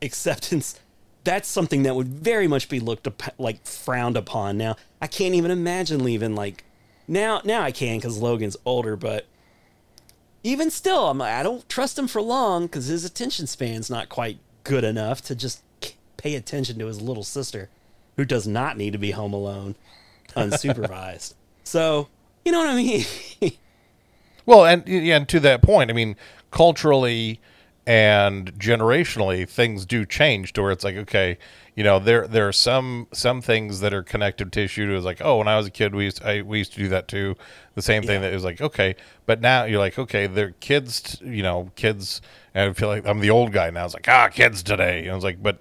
acceptance. 0.00 0.80
That's 1.26 1.48
something 1.48 1.82
that 1.82 1.96
would 1.96 2.06
very 2.06 2.46
much 2.46 2.68
be 2.68 2.78
looked 2.78 3.08
up, 3.08 3.20
like 3.36 3.66
frowned 3.66 4.16
upon. 4.16 4.56
Now 4.56 4.76
I 5.02 5.08
can't 5.08 5.34
even 5.34 5.50
imagine 5.50 6.04
leaving. 6.04 6.36
Like 6.36 6.62
now, 7.08 7.40
now 7.44 7.62
I 7.62 7.72
can 7.72 7.98
because 7.98 8.18
Logan's 8.18 8.56
older, 8.64 8.94
but 8.94 9.26
even 10.44 10.70
still, 10.70 11.08
I'm, 11.08 11.20
I 11.20 11.42
don't 11.42 11.68
trust 11.68 11.98
him 11.98 12.06
for 12.06 12.22
long 12.22 12.66
because 12.66 12.86
his 12.86 13.04
attention 13.04 13.48
span's 13.48 13.90
not 13.90 14.08
quite 14.08 14.38
good 14.62 14.84
enough 14.84 15.20
to 15.22 15.34
just 15.34 15.62
pay 16.16 16.36
attention 16.36 16.78
to 16.78 16.86
his 16.86 17.00
little 17.00 17.24
sister, 17.24 17.70
who 18.16 18.24
does 18.24 18.46
not 18.46 18.76
need 18.76 18.92
to 18.92 18.98
be 18.98 19.10
home 19.10 19.32
alone, 19.32 19.74
unsupervised. 20.36 21.34
so, 21.64 22.06
you 22.44 22.52
know 22.52 22.60
what 22.60 22.68
I 22.68 22.76
mean? 22.76 23.04
Well, 24.46 24.64
and 24.64 24.86
yeah, 24.86 25.16
and 25.16 25.28
to 25.30 25.40
that 25.40 25.60
point, 25.60 25.90
I 25.90 25.92
mean, 25.92 26.14
culturally 26.52 27.40
and 27.86 28.52
generationally, 28.58 29.48
things 29.48 29.86
do 29.86 30.04
change 30.04 30.52
to 30.54 30.62
where 30.62 30.72
it's 30.72 30.82
like, 30.84 30.96
okay, 30.96 31.38
you 31.76 31.84
know, 31.84 31.98
there 31.98 32.26
there 32.26 32.48
are 32.48 32.52
some 32.52 33.06
some 33.12 33.40
things 33.40 33.80
that 33.80 33.94
are 33.94 34.02
connective 34.02 34.50
tissue 34.50 34.86
to 34.88 34.94
is 34.96 35.04
like, 35.04 35.20
oh, 35.22 35.38
when 35.38 35.48
I 35.48 35.56
was 35.56 35.66
a 35.66 35.70
kid, 35.70 35.94
we 35.94 36.04
used 36.04 36.22
I, 36.24 36.42
we 36.42 36.58
used 36.58 36.72
to 36.72 36.78
do 36.78 36.88
that 36.88 37.06
too. 37.06 37.36
The 37.74 37.82
same 37.82 38.02
thing 38.02 38.22
Yeah. 38.22 38.30
that 38.30 38.34
is 38.34 38.44
like, 38.44 38.60
okay, 38.60 38.96
but 39.26 39.40
now 39.40 39.64
you're 39.64 39.78
like, 39.78 39.98
okay, 39.98 40.26
they're 40.26 40.52
kids, 40.60 41.18
you 41.22 41.42
know, 41.42 41.70
kids. 41.76 42.20
And 42.54 42.70
I 42.70 42.72
feel 42.72 42.88
like 42.88 43.06
I'm 43.06 43.20
the 43.20 43.30
old 43.30 43.52
guy 43.52 43.70
now. 43.70 43.84
It's 43.84 43.94
like, 43.94 44.08
ah, 44.08 44.28
kids 44.28 44.62
today. 44.62 45.00
And 45.02 45.10
I 45.10 45.14
was 45.14 45.24
like, 45.24 45.42
but 45.42 45.60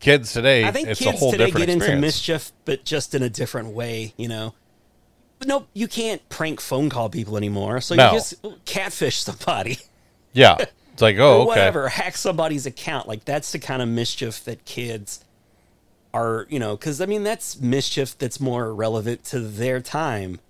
kids 0.00 0.32
today, 0.32 0.64
I 0.64 0.70
think 0.70 0.88
it's 0.88 1.00
a 1.00 1.04
kids 1.04 1.28
today 1.30 1.50
get 1.50 1.68
into 1.68 1.96
mischief, 1.96 2.52
but 2.64 2.84
just 2.84 3.14
in 3.14 3.22
a 3.22 3.28
different 3.28 3.70
way, 3.74 4.14
you 4.16 4.28
know? 4.28 4.54
But 5.40 5.48
nope, 5.48 5.68
you 5.74 5.88
can't 5.88 6.26
prank 6.28 6.60
phone 6.60 6.88
call 6.88 7.10
people 7.10 7.36
anymore. 7.36 7.80
So 7.80 7.94
No. 7.96 8.06
you 8.12 8.16
just 8.18 8.34
catfish 8.64 9.18
somebody. 9.22 9.78
yeah, 10.32 10.56
it's 10.98 11.02
like, 11.02 11.18
oh, 11.18 11.42
okay, 11.42 11.46
whatever, 11.46 11.88
hack 11.88 12.16
somebody's 12.16 12.66
account. 12.66 13.06
Like 13.06 13.24
that's 13.24 13.52
the 13.52 13.60
kind 13.60 13.80
of 13.80 13.88
mischief 13.88 14.42
that 14.42 14.64
kids 14.64 15.24
are, 16.12 16.48
you 16.50 16.58
know, 16.58 16.76
because 16.76 17.00
I 17.00 17.06
mean 17.06 17.22
that's 17.22 17.60
mischief 17.60 18.18
that's 18.18 18.40
more 18.40 18.74
relevant 18.74 19.22
to 19.26 19.38
their 19.38 19.80
time. 19.80 20.40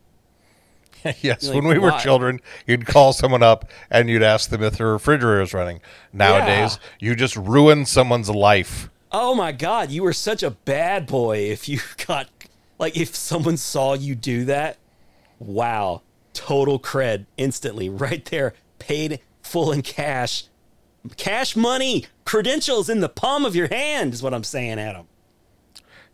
Yes, 1.20 1.46
Like, 1.46 1.54
when 1.54 1.66
we 1.68 1.78
were 1.78 1.90
why? 1.90 2.00
children, 2.00 2.40
you'd 2.66 2.86
call 2.86 3.12
someone 3.12 3.42
up 3.42 3.70
and 3.90 4.08
you'd 4.08 4.22
ask 4.22 4.48
them 4.48 4.62
if 4.62 4.78
their 4.78 4.88
refrigerator 4.88 5.42
is 5.42 5.52
running. 5.52 5.82
Nowadays, 6.14 6.78
you 6.98 7.14
just 7.14 7.36
ruin 7.36 7.84
someone's 7.84 8.30
life. 8.30 8.88
Oh 9.12 9.34
my 9.34 9.52
God, 9.52 9.90
you 9.90 10.02
were 10.02 10.14
such 10.14 10.42
a 10.42 10.50
bad 10.50 11.06
boy 11.06 11.40
if 11.40 11.68
you 11.68 11.78
got 12.06 12.30
like 12.78 12.96
if 12.96 13.14
someone 13.14 13.58
saw 13.58 13.92
you 13.92 14.14
do 14.14 14.46
that. 14.46 14.78
Wow, 15.38 16.00
total 16.32 16.80
cred 16.80 17.26
instantly 17.36 17.90
right 17.90 18.24
there, 18.24 18.54
paid 18.78 19.20
full 19.48 19.72
in 19.72 19.82
cash, 19.82 20.44
cash 21.16 21.56
money, 21.56 22.06
credentials 22.24 22.88
in 22.88 23.00
the 23.00 23.08
palm 23.08 23.44
of 23.44 23.56
your 23.56 23.68
hand 23.68 24.12
is 24.14 24.22
what 24.22 24.32
I'm 24.34 24.44
saying, 24.44 24.78
Adam. 24.78 25.06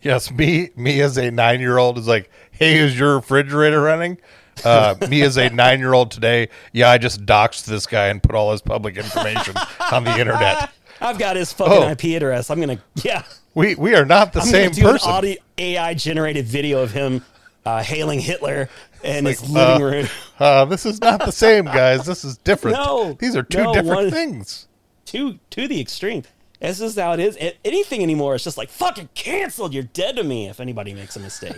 Yes, 0.00 0.30
me 0.30 0.70
me 0.76 1.00
as 1.00 1.16
a 1.16 1.30
nine 1.30 1.60
year 1.60 1.78
old 1.78 1.96
is 1.98 2.06
like, 2.06 2.30
hey, 2.50 2.76
is 2.78 2.98
your 2.98 3.16
refrigerator 3.16 3.80
running? 3.80 4.18
Uh, 4.64 4.94
me 5.08 5.22
as 5.22 5.36
a 5.36 5.48
nine 5.50 5.80
year 5.80 5.94
old 5.94 6.10
today, 6.10 6.48
yeah, 6.72 6.90
I 6.90 6.98
just 6.98 7.24
doxed 7.26 7.64
this 7.64 7.86
guy 7.86 8.08
and 8.08 8.22
put 8.22 8.34
all 8.36 8.52
his 8.52 8.60
public 8.62 8.96
information 8.96 9.54
on 9.92 10.04
the 10.04 10.16
internet. 10.18 10.70
I've 11.00 11.18
got 11.18 11.36
his 11.36 11.52
fucking 11.52 11.72
Oh. 11.72 11.88
IP 11.90 12.04
address. 12.16 12.50
I'm 12.50 12.60
gonna 12.60 12.78
yeah. 13.02 13.24
We 13.54 13.74
we 13.76 13.94
are 13.94 14.04
not 14.04 14.32
the 14.32 14.40
I'm 14.40 14.46
same 14.46 14.70
do 14.72 14.82
person. 14.82 15.08
an 15.10 15.14
audio 15.16 15.36
AI 15.58 15.94
generated 15.94 16.44
video 16.46 16.82
of 16.82 16.92
him 16.92 17.24
uh, 17.64 17.83
hailing 17.83 18.20
Hitler 18.20 18.68
in 19.03 19.24
his 19.27 19.42
uh, 19.42 19.46
living 19.53 19.83
room. 19.83 20.07
Uh, 20.37 20.64
this 20.64 20.85
is 20.85 21.00
not 21.00 21.20
the 21.24 21.31
same, 21.31 21.64
guys. 21.64 22.05
This 22.07 22.24
is 22.24 22.37
different. 22.38 22.77
No, 22.77 23.12
These 23.20 23.37
are 23.37 23.44
two 23.44 23.62
no, 23.62 23.72
different 23.72 23.94
one- 24.03 24.11
things. 24.11 24.66
to 25.07 25.38
to 25.50 25.68
the 25.68 25.81
extreme. 25.81 26.24
This 26.61 26.81
is 26.81 26.96
how 26.96 27.12
it 27.12 27.20
is. 27.20 27.37
A- 27.37 27.57
Anything 27.64 28.03
anymore, 28.03 28.35
it's 28.35 28.42
just 28.42 28.59
like 28.59 28.68
fucking 28.68 29.11
canceled. 29.14 29.72
You're 29.72 29.85
dead 29.85 30.16
to 30.16 30.24
me 30.24 30.48
if 30.48 30.59
anybody 30.59 30.92
makes 30.92 31.14
a 31.14 31.20
mistake. 31.20 31.55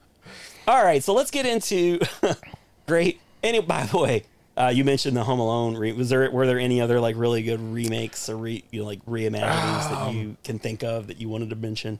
All 0.68 0.84
right, 0.84 1.02
so 1.02 1.14
let's 1.14 1.30
get 1.30 1.46
into 1.46 2.00
great. 2.86 3.18
And 3.42 3.66
by 3.66 3.84
the 3.86 3.96
way, 3.98 4.24
uh, 4.58 4.70
you 4.74 4.84
mentioned 4.84 5.16
the 5.16 5.24
Home 5.24 5.40
Alone. 5.40 5.74
Re- 5.76 5.92
was 5.92 6.10
there 6.10 6.30
were 6.30 6.46
there 6.46 6.58
any 6.58 6.80
other 6.82 7.00
like 7.00 7.16
really 7.16 7.42
good 7.42 7.60
remakes 7.60 8.28
or 8.28 8.36
re, 8.36 8.62
you 8.70 8.80
know, 8.80 8.86
like 8.86 9.02
reimaginings 9.06 9.88
that 9.88 9.98
Um, 9.98 10.16
you 10.16 10.36
can 10.44 10.58
think 10.58 10.84
of 10.84 11.06
that 11.06 11.18
you 11.18 11.30
wanted 11.30 11.48
to 11.50 11.56
mention? 11.56 11.98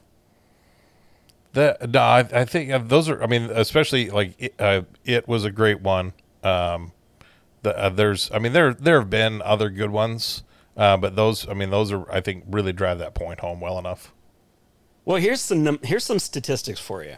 The, 1.53 1.77
no, 1.87 1.99
I, 2.01 2.19
I 2.19 2.45
think 2.45 2.71
uh, 2.71 2.79
those 2.79 3.07
are. 3.09 3.21
I 3.21 3.27
mean, 3.27 3.43
especially 3.43 4.09
like 4.09 4.33
it, 4.39 4.55
uh, 4.59 4.81
it 5.05 5.27
was 5.27 5.45
a 5.45 5.51
great 5.51 5.81
one. 5.81 6.13
Um, 6.43 6.91
the, 7.61 7.77
uh, 7.77 7.89
there's, 7.89 8.29
I 8.33 8.39
mean, 8.39 8.53
there 8.53 8.73
there 8.73 8.99
have 8.99 9.09
been 9.09 9.41
other 9.43 9.69
good 9.69 9.91
ones, 9.91 10.43
uh, 10.75 10.97
but 10.97 11.15
those, 11.15 11.47
I 11.47 11.53
mean, 11.53 11.69
those 11.69 11.91
are, 11.91 12.11
I 12.11 12.21
think, 12.21 12.45
really 12.49 12.73
drive 12.73 12.97
that 12.99 13.13
point 13.13 13.39
home 13.41 13.59
well 13.61 13.77
enough. 13.77 14.11
Well, 15.05 15.17
here's 15.17 15.41
some 15.41 15.63
num- 15.63 15.79
here's 15.83 16.03
some 16.03 16.19
statistics 16.19 16.79
for 16.79 17.03
you. 17.03 17.15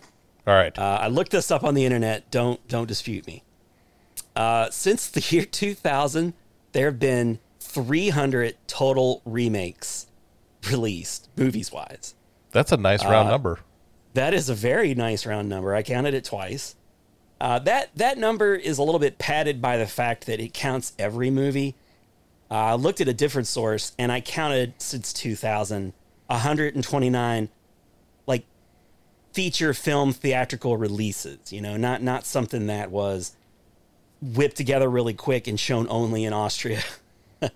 All 0.47 0.53
right, 0.53 0.77
Uh, 0.77 0.99
I 1.01 1.07
looked 1.07 1.31
this 1.31 1.49
up 1.49 1.63
on 1.63 1.73
the 1.73 1.85
internet. 1.85 2.29
Don't 2.29 2.65
don't 2.67 2.87
dispute 2.87 3.25
me. 3.25 3.43
Uh, 4.35 4.69
since 4.69 5.07
the 5.07 5.21
year 5.33 5.45
2000, 5.51 6.33
there 6.73 6.87
have 6.87 6.99
been 6.99 7.39
300 7.61 8.55
total 8.67 9.21
remakes 9.25 10.07
released, 10.69 11.29
movies 11.37 11.71
wise. 11.71 12.15
that's 12.51 12.71
a 12.71 12.77
nice 12.77 13.03
round 13.03 13.29
number. 13.29 13.59
That 14.15 14.33
is 14.33 14.47
a 14.47 14.55
very 14.55 14.95
nice 14.95 15.25
round 15.25 15.49
number. 15.49 15.75
I 15.75 15.83
counted 15.83 16.13
it 16.13 16.23
twice. 16.23 16.75
Uh, 17.39 17.59
that 17.59 17.89
that 17.95 18.17
number 18.17 18.55
is 18.55 18.77
a 18.77 18.83
little 18.83 18.99
bit 18.99 19.17
padded 19.17 19.61
by 19.61 19.75
the 19.75 19.85
fact 19.85 20.25
that 20.27 20.39
it 20.39 20.53
counts 20.53 20.93
every 20.97 21.29
movie. 21.29 21.75
Uh, 22.49 22.53
I 22.53 22.73
looked 22.75 23.01
at 23.01 23.09
a 23.09 23.13
different 23.13 23.45
source 23.45 23.91
and 23.99 24.13
I 24.13 24.21
counted 24.21 24.81
since 24.81 25.11
2000 25.11 25.93
129 26.27 27.49
like 28.25 28.45
feature 29.33 29.73
film 29.73 30.13
theatrical 30.13 30.77
releases. 30.77 31.51
You 31.51 31.59
know, 31.59 31.75
not 31.75 32.01
not 32.01 32.25
something 32.25 32.67
that 32.67 32.91
was 32.91 33.35
whipped 34.21 34.55
together 34.55 34.89
really 34.89 35.13
quick 35.13 35.45
and 35.45 35.59
shown 35.59 35.87
only 35.89 36.23
in 36.23 36.33
Austria. 36.33 36.81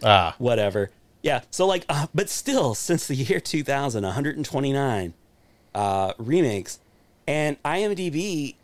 Ah, 0.04 0.36
whatever. 0.38 0.92
Yeah. 1.24 1.42
So 1.50 1.66
like, 1.66 1.84
uh, 1.90 2.08
but 2.14 2.30
still, 2.30 2.76
since 2.76 3.08
the 3.08 3.16
year 3.16 3.40
2000, 3.40 4.04
129 4.04 5.14
uh, 5.76 6.14
remakes, 6.18 6.80
and 7.28 7.62
IMDb 7.64 8.56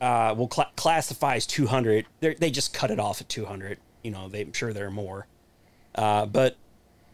uh, 0.00 0.34
will 0.36 0.48
cla 0.48 0.70
classify 0.76 1.36
as 1.36 1.46
200. 1.46 2.06
They're, 2.20 2.34
they 2.34 2.50
just 2.50 2.74
cut 2.74 2.90
it 2.90 2.98
off 2.98 3.20
at 3.20 3.28
200. 3.28 3.78
You 4.02 4.10
know, 4.10 4.28
they, 4.28 4.42
I'm 4.42 4.52
sure 4.52 4.72
there 4.72 4.86
are 4.86 4.90
more. 4.90 5.26
Uh, 5.94 6.26
but 6.26 6.56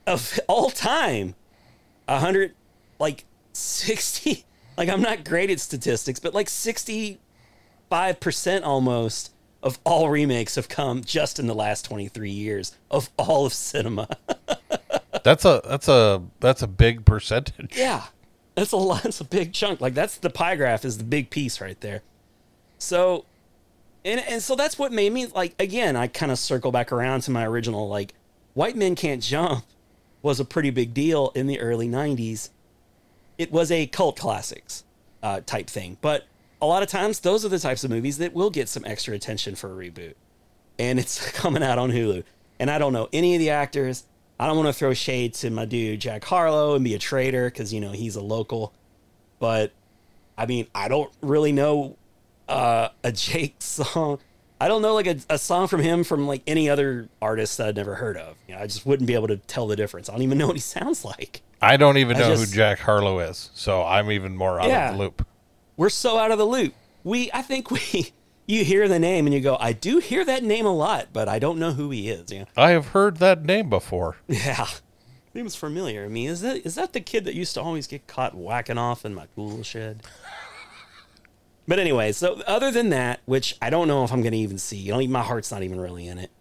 of 0.07 0.39
all 0.49 0.71
time, 0.71 1.35
100, 2.07 2.55
like 2.99 3.25
60, 3.53 4.45
like 4.77 4.89
I'm 4.89 5.03
not 5.03 5.25
great 5.25 5.51
at 5.51 5.61
statistics, 5.61 6.19
but 6.21 6.35
like 6.35 6.49
65% 6.49 7.19
almost 8.63 9.33
of 9.63 9.79
all 9.85 10.09
remakes 10.09 10.55
have 10.55 10.69
come 10.69 11.05
just 11.05 11.39
in 11.39 11.47
the 11.47 11.55
last 11.55 11.85
23 11.85 12.31
years 12.31 12.77
of 12.91 13.11
all 13.19 13.47
of 13.47 13.53
cinema. 13.53 14.09
that's 15.23 15.45
a 15.45 15.61
that's 15.67 15.89
a 15.89 16.23
that's 16.41 16.63
a 16.63 16.67
big 16.67 17.05
percentage. 17.05 17.77
Yeah, 17.77 18.05
that's 18.61 18.73
a 18.73 18.77
lot. 18.77 19.05
That's 19.05 19.23
a 19.23 19.25
big 19.25 19.55
chunk. 19.55 19.81
Like 19.81 19.95
that's 19.95 20.19
the 20.19 20.29
pie 20.29 20.55
graph 20.55 20.85
is 20.85 20.99
the 20.99 21.05
big 21.05 21.31
piece 21.31 21.63
right 21.63 21.81
there. 21.81 22.03
So, 22.79 23.25
and 24.05 24.21
and 24.21 24.43
so 24.43 24.55
that's 24.55 24.79
what 24.79 24.93
made 24.93 25.15
me 25.15 25.27
like 25.27 25.55
again. 25.59 25.97
I 25.97 26.09
kind 26.09 26.31
of 26.31 26.39
circle 26.39 26.71
back 26.71 26.93
around 26.93 27.23
to 27.23 27.31
my 27.31 27.47
original 27.47 27.89
like, 27.89 28.13
white 28.53 28.77
men 28.77 28.95
can't 28.97 29.23
jump 29.23 29.65
was 30.21 30.39
a 30.39 30.45
pretty 30.45 30.69
big 30.69 30.93
deal 30.93 31.33
in 31.35 31.47
the 31.47 31.59
early 31.59 31.89
'90s. 31.89 32.51
It 33.39 33.51
was 33.51 33.71
a 33.73 33.87
cult 33.87 34.19
classics 34.19 34.85
uh, 35.23 35.41
type 35.47 35.69
thing, 35.69 35.97
but 36.03 36.27
a 36.61 36.67
lot 36.67 36.83
of 36.83 36.91
times 36.91 37.21
those 37.21 37.47
are 37.47 37.49
the 37.49 37.59
types 37.59 37.83
of 37.83 37.91
movies 37.91 38.19
that 38.19 38.35
will 38.35 38.51
get 38.51 38.69
some 38.69 38.85
extra 38.85 39.15
attention 39.15 39.55
for 39.55 39.73
a 39.73 39.91
reboot, 39.91 40.17
and 40.79 40.99
it's 40.99 41.31
coming 41.33 41.63
out 41.63 41.79
on 41.79 41.91
Hulu. 41.91 42.25
And 42.59 42.71
I 42.71 42.77
don't 42.77 42.93
know 42.93 43.09
any 43.11 43.35
of 43.35 43.39
the 43.39 43.49
actors. 43.49 44.05
I 44.41 44.47
don't 44.47 44.57
want 44.57 44.69
to 44.69 44.73
throw 44.73 44.95
shade 44.95 45.35
to 45.35 45.51
my 45.51 45.67
dude 45.67 46.01
Jack 46.01 46.25
Harlow 46.25 46.75
and 46.75 46.83
be 46.83 46.95
a 46.95 46.99
traitor 46.99 47.51
because 47.51 47.75
you 47.75 47.81
know 47.81 47.93
he's 47.93 48.17
a 48.17 48.23
local, 48.23 48.73
but 49.39 49.71
I 50.39 50.47
mean 50.47 50.67
I 50.75 50.89
don't 50.89 51.13
really 51.21 51.53
know 51.53 51.97
uh, 52.49 52.89
a 53.05 53.13
Jake 53.27 53.57
song. 53.59 54.19
I 54.59 54.69
don't 54.69 54.81
know 54.83 54.95
like 54.95 55.07
a, 55.07 55.17
a 55.29 55.37
song 55.39 55.69
from 55.69 55.83
him 55.83 56.05
from 56.05 56.27
like 56.27 56.43
any 56.47 56.71
other 56.71 57.09
artist 57.21 57.59
that 57.59 57.69
I'd 57.69 57.77
never 57.77 57.95
heard 57.97 58.17
of. 58.17 58.37
You 58.49 58.55
know, 58.55 58.61
I 58.63 58.67
just 58.67 58.87
wouldn't 58.87 59.07
be 59.07 59.15
able 59.15 59.29
to 59.29 59.37
tell 59.37 59.67
the 59.67 59.77
difference. 59.77 60.09
I 60.09 60.13
don't 60.15 60.23
even 60.23 60.39
know 60.39 60.47
what 60.47 60.57
he 60.57 60.61
sounds 60.79 61.05
like. 61.05 61.43
I 61.63 61.77
don't 61.77 61.99
even 61.99 62.17
I 62.17 62.21
know 62.21 62.29
just- 62.31 62.51
who 62.51 62.57
Jack 62.57 62.79
Harlow 62.79 63.19
is, 63.21 63.51
so 63.53 63.85
I'm 63.85 64.11
even 64.11 64.35
more 64.37 64.59
out 64.59 64.69
Yeah. 64.69 64.91
of 64.91 64.97
the 64.97 65.03
loop. 65.03 65.27
We're 65.77 65.91
so 65.91 66.19
out 66.19 66.31
of 66.31 66.39
the 66.39 66.47
loop. 66.47 66.73
We 67.05 67.31
I 67.33 67.43
think 67.43 67.71
we 67.71 67.81
you 68.51 68.65
hear 68.65 68.89
the 68.89 68.99
name 68.99 69.27
and 69.27 69.35
you 69.35 69.41
go, 69.41 69.57
I 69.59 69.73
do 69.73 69.99
hear 69.99 70.25
that 70.25 70.43
name 70.43 70.67
a 70.67 70.75
lot, 70.75 71.09
but 71.13 71.29
I 71.29 71.39
don't 71.39 71.59
know 71.59 71.73
who 71.73 71.91
he 71.91 72.09
is. 72.09 72.31
Know? 72.31 72.47
I 72.57 72.71
have 72.71 72.89
heard 72.89 73.19
that 73.19 73.45
name 73.45 73.71
before. 73.71 74.17
Yeah. 74.29 74.67
Seems 75.33 75.55
familiar 75.55 76.05
to 76.05 76.11
me. 76.11 76.27
Is 76.27 76.41
that 76.41 76.67
is 76.67 76.75
that 76.75 76.93
the 76.93 77.01
kid 77.01 77.25
that 77.25 77.37
used 77.37 77.55
to 77.55 77.63
always 77.63 77.87
get 77.87 78.09
caught 78.09 78.35
whacking 78.35 78.79
off 78.79 79.05
in 79.05 79.15
my 79.15 79.27
tool 79.37 79.63
shed? 79.63 80.03
But 81.69 81.79
anyway, 81.79 82.11
so 82.11 82.41
other 82.49 82.73
than 82.73 82.89
that, 82.89 83.21
which 83.27 83.57
I 83.63 83.71
don't 83.71 83.87
know 83.87 84.03
if 84.03 84.13
I'm 84.13 84.23
going 84.23 84.33
to 84.33 84.39
even 84.39 84.59
see, 84.59 84.77
you 84.77 84.91
know, 84.91 85.07
my 85.07 85.23
heart's 85.23 85.53
not 85.53 85.63
even 85.63 85.81
really 85.81 86.09
in 86.09 86.19
it. 86.19 86.33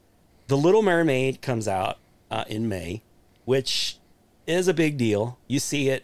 The 0.47 0.57
Little 0.57 0.81
Mermaid 0.81 1.39
comes 1.43 1.67
out 1.67 1.99
uh, 2.31 2.45
in 2.47 2.67
May, 2.67 3.03
which 3.45 3.99
is 4.47 4.67
a 4.67 4.73
big 4.73 4.97
deal. 4.97 5.37
You 5.47 5.59
see 5.59 5.89
it 5.89 6.03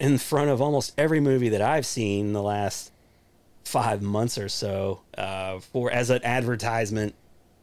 in 0.00 0.16
front 0.16 0.48
of 0.48 0.62
almost 0.62 0.94
every 0.96 1.20
movie 1.20 1.50
that 1.50 1.60
I've 1.60 1.84
seen 1.84 2.28
in 2.28 2.32
the 2.32 2.42
last 2.42 2.90
five 3.66 4.00
months 4.00 4.38
or 4.38 4.48
so 4.48 5.02
uh, 5.18 5.58
for 5.58 5.90
as 5.90 6.08
an 6.10 6.22
advertisement 6.24 7.14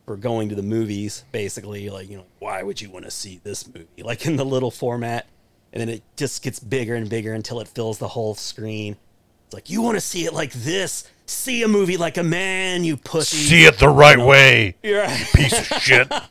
for 0.05 0.17
going 0.17 0.49
to 0.49 0.55
the 0.55 0.63
movies. 0.63 1.23
Basically, 1.31 1.89
like 1.89 2.09
you 2.09 2.17
know, 2.17 2.25
why 2.39 2.61
would 2.61 2.81
you 2.81 2.89
want 2.89 3.05
to 3.05 3.11
see 3.11 3.39
this 3.43 3.67
movie? 3.67 3.87
Like 4.03 4.25
in 4.25 4.35
the 4.35 4.45
little 4.45 4.71
format, 4.71 5.27
and 5.71 5.81
then 5.81 5.89
it 5.89 6.03
just 6.17 6.43
gets 6.43 6.59
bigger 6.59 6.95
and 6.95 7.09
bigger 7.09 7.33
until 7.33 7.59
it 7.61 7.67
fills 7.67 7.97
the 7.99 8.09
whole 8.09 8.35
screen. 8.35 8.97
It's 9.45 9.53
like 9.53 9.69
you 9.69 9.81
want 9.81 9.95
to 9.95 10.01
see 10.01 10.25
it 10.25 10.33
like 10.33 10.51
this. 10.51 11.09
See 11.25 11.63
a 11.63 11.69
movie 11.69 11.95
like 11.95 12.17
a 12.17 12.23
man, 12.23 12.83
you 12.83 12.97
pussy. 12.97 13.37
See 13.37 13.63
it 13.63 13.79
the 13.79 13.87
right 13.87 14.19
way, 14.19 14.75
You're 14.83 15.05
piece 15.33 15.71
of 15.71 15.77
shit. 15.81 16.11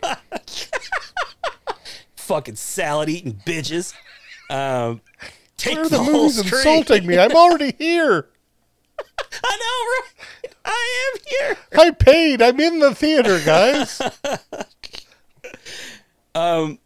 fucking 2.16 2.56
salad 2.56 3.08
eating 3.08 3.40
bitches. 3.46 3.94
Um, 4.50 5.00
take 5.56 5.76
Why 5.76 5.80
are 5.80 5.88
the, 5.88 5.96
the 5.96 6.02
movies 6.02 6.38
insulting 6.38 7.06
me? 7.06 7.18
I'm 7.18 7.32
already 7.32 7.74
here. 7.78 8.28
I 9.44 9.56
know, 9.56 10.44
right? 10.44 10.54
I 10.64 11.12
am 11.14 11.20
here. 11.28 11.56
I 11.80 11.90
paid. 11.90 12.42
I'm 12.42 12.60
in 12.60 12.78
the 12.78 12.94
theater, 12.94 13.40
guys. 13.44 14.00
Um, 16.34 16.78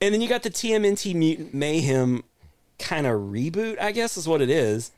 and 0.00 0.12
then 0.12 0.20
you 0.20 0.28
got 0.28 0.42
the 0.42 0.50
TMNT 0.50 1.14
Mutant 1.14 1.54
Mayhem 1.54 2.24
kind 2.78 3.06
of 3.06 3.20
reboot, 3.20 3.80
I 3.80 3.92
guess 3.92 4.16
is 4.16 4.28
what 4.28 4.42
it 4.42 4.50
is. 4.50 4.90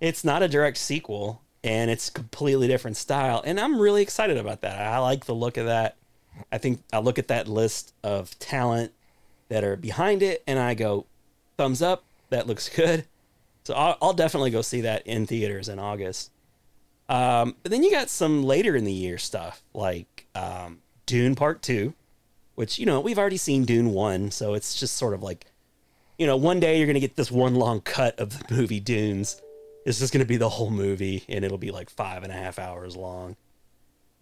It's 0.00 0.24
not 0.24 0.42
a 0.42 0.48
direct 0.48 0.78
sequel 0.78 1.42
and 1.62 1.90
it's 1.90 2.08
completely 2.08 2.68
different 2.68 2.96
style. 2.96 3.42
And 3.44 3.60
I'm 3.60 3.80
really 3.80 4.02
excited 4.02 4.36
about 4.38 4.62
that. 4.62 4.80
I 4.80 4.98
like 4.98 5.26
the 5.26 5.34
look 5.34 5.56
of 5.56 5.66
that. 5.66 5.96
I 6.52 6.58
think 6.58 6.82
I 6.92 6.98
look 6.98 7.18
at 7.18 7.28
that 7.28 7.48
list 7.48 7.92
of 8.02 8.38
talent 8.38 8.92
that 9.48 9.64
are 9.64 9.76
behind 9.76 10.22
it 10.22 10.42
and 10.46 10.58
I 10.58 10.74
go, 10.74 11.06
thumbs 11.56 11.82
up, 11.82 12.04
that 12.30 12.46
looks 12.46 12.68
good. 12.68 13.04
So 13.68 13.74
I'll, 13.74 13.96
I'll 14.02 14.12
definitely 14.12 14.50
go 14.50 14.62
see 14.62 14.80
that 14.82 15.06
in 15.06 15.26
theaters 15.26 15.68
in 15.68 15.78
August. 15.78 16.32
Um, 17.08 17.56
but 17.62 17.70
then 17.70 17.82
you 17.82 17.90
got 17.90 18.10
some 18.10 18.42
later 18.42 18.76
in 18.76 18.84
the 18.84 18.92
year 18.92 19.16
stuff 19.16 19.62
like 19.72 20.26
um, 20.34 20.80
Dune 21.06 21.34
Part 21.34 21.62
2 21.62 21.94
which 22.58 22.76
you 22.76 22.86
know 22.86 22.98
we've 22.98 23.20
already 23.20 23.36
seen 23.36 23.64
Dune 23.64 23.92
one, 23.92 24.32
so 24.32 24.54
it's 24.54 24.74
just 24.74 24.96
sort 24.96 25.14
of 25.14 25.22
like, 25.22 25.46
you 26.18 26.26
know, 26.26 26.36
one 26.36 26.58
day 26.58 26.76
you're 26.76 26.88
gonna 26.88 26.98
get 26.98 27.14
this 27.14 27.30
one 27.30 27.54
long 27.54 27.80
cut 27.80 28.18
of 28.18 28.36
the 28.36 28.52
movie 28.52 28.80
Dunes. 28.80 29.40
It's 29.86 30.00
just 30.00 30.12
gonna 30.12 30.24
be 30.24 30.38
the 30.38 30.48
whole 30.48 30.72
movie, 30.72 31.22
and 31.28 31.44
it'll 31.44 31.56
be 31.56 31.70
like 31.70 31.88
five 31.88 32.24
and 32.24 32.32
a 32.32 32.34
half 32.34 32.58
hours 32.58 32.96
long. 32.96 33.36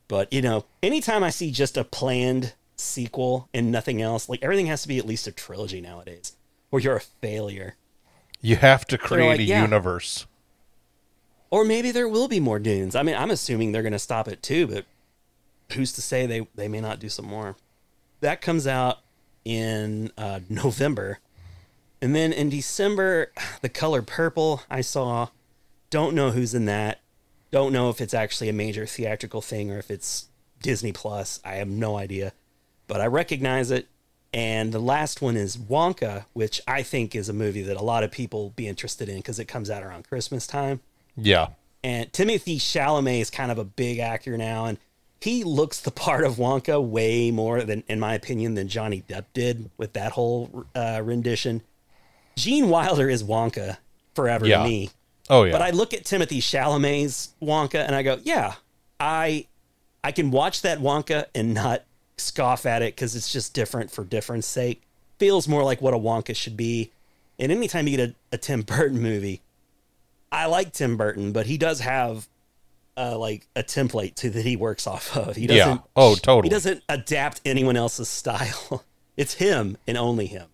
But 0.06 0.30
you 0.34 0.42
know, 0.42 0.66
anytime 0.82 1.24
I 1.24 1.30
see 1.30 1.50
just 1.50 1.78
a 1.78 1.84
planned 1.84 2.52
sequel 2.76 3.48
and 3.54 3.72
nothing 3.72 4.02
else, 4.02 4.28
like 4.28 4.42
everything 4.42 4.66
has 4.66 4.82
to 4.82 4.88
be 4.88 4.98
at 4.98 5.06
least 5.06 5.26
a 5.26 5.32
trilogy 5.32 5.80
nowadays, 5.80 6.36
or 6.70 6.78
you're 6.78 6.96
a 6.96 7.00
failure. 7.00 7.76
You 8.40 8.56
have 8.56 8.86
to 8.86 8.98
create 8.98 9.28
like, 9.28 9.40
a 9.40 9.44
yeah. 9.44 9.62
universe. 9.62 10.26
Or 11.50 11.64
maybe 11.64 11.90
there 11.90 12.08
will 12.08 12.28
be 12.28 12.40
more 12.40 12.58
Dunes. 12.58 12.94
I 12.94 13.02
mean, 13.02 13.14
I'm 13.14 13.30
assuming 13.30 13.72
they're 13.72 13.82
gonna 13.82 13.98
stop 13.98 14.28
it 14.28 14.42
too, 14.42 14.66
but 14.66 14.84
who's 15.72 15.92
to 15.92 16.02
say 16.02 16.26
they 16.26 16.46
they 16.54 16.68
may 16.68 16.80
not 16.80 17.00
do 17.00 17.08
some 17.08 17.26
more? 17.26 17.56
That 18.20 18.40
comes 18.40 18.66
out 18.66 18.98
in 19.44 20.10
uh, 20.18 20.40
November. 20.48 21.20
And 22.02 22.14
then 22.14 22.32
in 22.32 22.50
December, 22.50 23.32
The 23.62 23.68
Color 23.68 24.02
Purple, 24.02 24.62
I 24.70 24.80
saw. 24.80 25.28
Don't 25.88 26.14
know 26.14 26.32
who's 26.32 26.52
in 26.52 26.64
that. 26.64 27.00
Don't 27.52 27.72
know 27.72 27.88
if 27.90 28.00
it's 28.00 28.12
actually 28.12 28.48
a 28.48 28.52
major 28.52 28.86
theatrical 28.86 29.40
thing 29.40 29.70
or 29.70 29.78
if 29.78 29.90
it's 29.90 30.28
Disney 30.60 30.92
Plus. 30.92 31.40
I 31.44 31.54
have 31.54 31.68
no 31.68 31.96
idea. 31.96 32.32
But 32.88 33.00
I 33.00 33.06
recognize 33.06 33.70
it. 33.70 33.88
And 34.36 34.70
the 34.70 34.78
last 34.78 35.22
one 35.22 35.34
is 35.34 35.56
Wonka, 35.56 36.26
which 36.34 36.60
I 36.68 36.82
think 36.82 37.14
is 37.14 37.30
a 37.30 37.32
movie 37.32 37.62
that 37.62 37.78
a 37.78 37.82
lot 37.82 38.04
of 38.04 38.10
people 38.10 38.50
be 38.54 38.68
interested 38.68 39.08
in 39.08 39.16
because 39.16 39.38
it 39.38 39.46
comes 39.46 39.70
out 39.70 39.82
around 39.82 40.06
Christmas 40.06 40.46
time. 40.46 40.80
Yeah. 41.16 41.48
And 41.82 42.12
Timothée 42.12 42.56
Chalamet 42.58 43.20
is 43.22 43.30
kind 43.30 43.50
of 43.50 43.56
a 43.56 43.64
big 43.64 43.98
actor 43.98 44.36
now, 44.36 44.66
and 44.66 44.76
he 45.22 45.42
looks 45.42 45.80
the 45.80 45.90
part 46.06 46.22
of 46.24 46.34
Wonka 46.34 46.86
way 46.86 47.30
more 47.30 47.62
than, 47.62 47.82
in 47.88 47.98
my 47.98 48.12
opinion, 48.12 48.56
than 48.56 48.68
Johnny 48.68 49.02
Depp 49.08 49.24
did 49.32 49.70
with 49.78 49.94
that 49.94 50.12
whole 50.12 50.66
uh, 50.74 51.00
rendition. 51.02 51.62
Gene 52.36 52.68
Wilder 52.68 53.08
is 53.08 53.24
Wonka 53.24 53.78
forever 54.14 54.46
Yeah. 54.46 54.58
to 54.58 54.68
me. 54.68 54.90
Oh 55.30 55.44
yeah. 55.44 55.52
But 55.52 55.62
I 55.62 55.70
look 55.70 55.94
at 55.94 56.04
Timothée 56.04 56.38
Chalamet's 56.42 57.30
Wonka 57.40 57.76
and 57.86 57.94
I 57.96 58.02
go, 58.02 58.20
yeah, 58.22 58.56
I 59.00 59.46
I 60.04 60.12
can 60.12 60.30
watch 60.30 60.60
that 60.60 60.78
Wonka 60.80 61.24
and 61.34 61.54
not 61.54 61.82
scoff 62.18 62.66
at 62.66 62.82
it 62.82 62.94
because 62.94 63.14
it's 63.14 63.32
just 63.32 63.54
different 63.54 63.90
for 63.90 64.04
difference 64.04 64.46
sake. 64.46 64.82
Feels 65.18 65.48
more 65.48 65.62
like 65.64 65.80
what 65.80 65.94
a 65.94 65.98
Wonka 65.98 66.34
should 66.34 66.56
be. 66.56 66.90
And 67.38 67.52
anytime 67.52 67.86
you 67.86 67.96
get 67.96 68.10
a, 68.10 68.14
a 68.32 68.38
Tim 68.38 68.62
Burton 68.62 69.00
movie, 69.00 69.42
I 70.32 70.46
like 70.46 70.72
Tim 70.72 70.96
Burton, 70.96 71.32
but 71.32 71.46
he 71.46 71.58
does 71.58 71.80
have 71.80 72.28
uh, 72.96 73.16
like 73.18 73.46
a 73.54 73.62
template 73.62 74.14
to 74.16 74.30
that 74.30 74.44
he 74.44 74.56
works 74.56 74.86
off 74.86 75.16
of. 75.16 75.36
He 75.36 75.46
doesn't. 75.46 75.82
Oh, 75.94 76.14
totally. 76.14 76.48
He 76.48 76.50
doesn't 76.50 76.82
adapt 76.88 77.40
anyone 77.44 77.76
else's 77.76 78.08
style. 78.08 78.84
It's 79.16 79.32
him 79.34 79.78
and 79.86 79.96
only 79.96 80.26
him. 80.26 80.48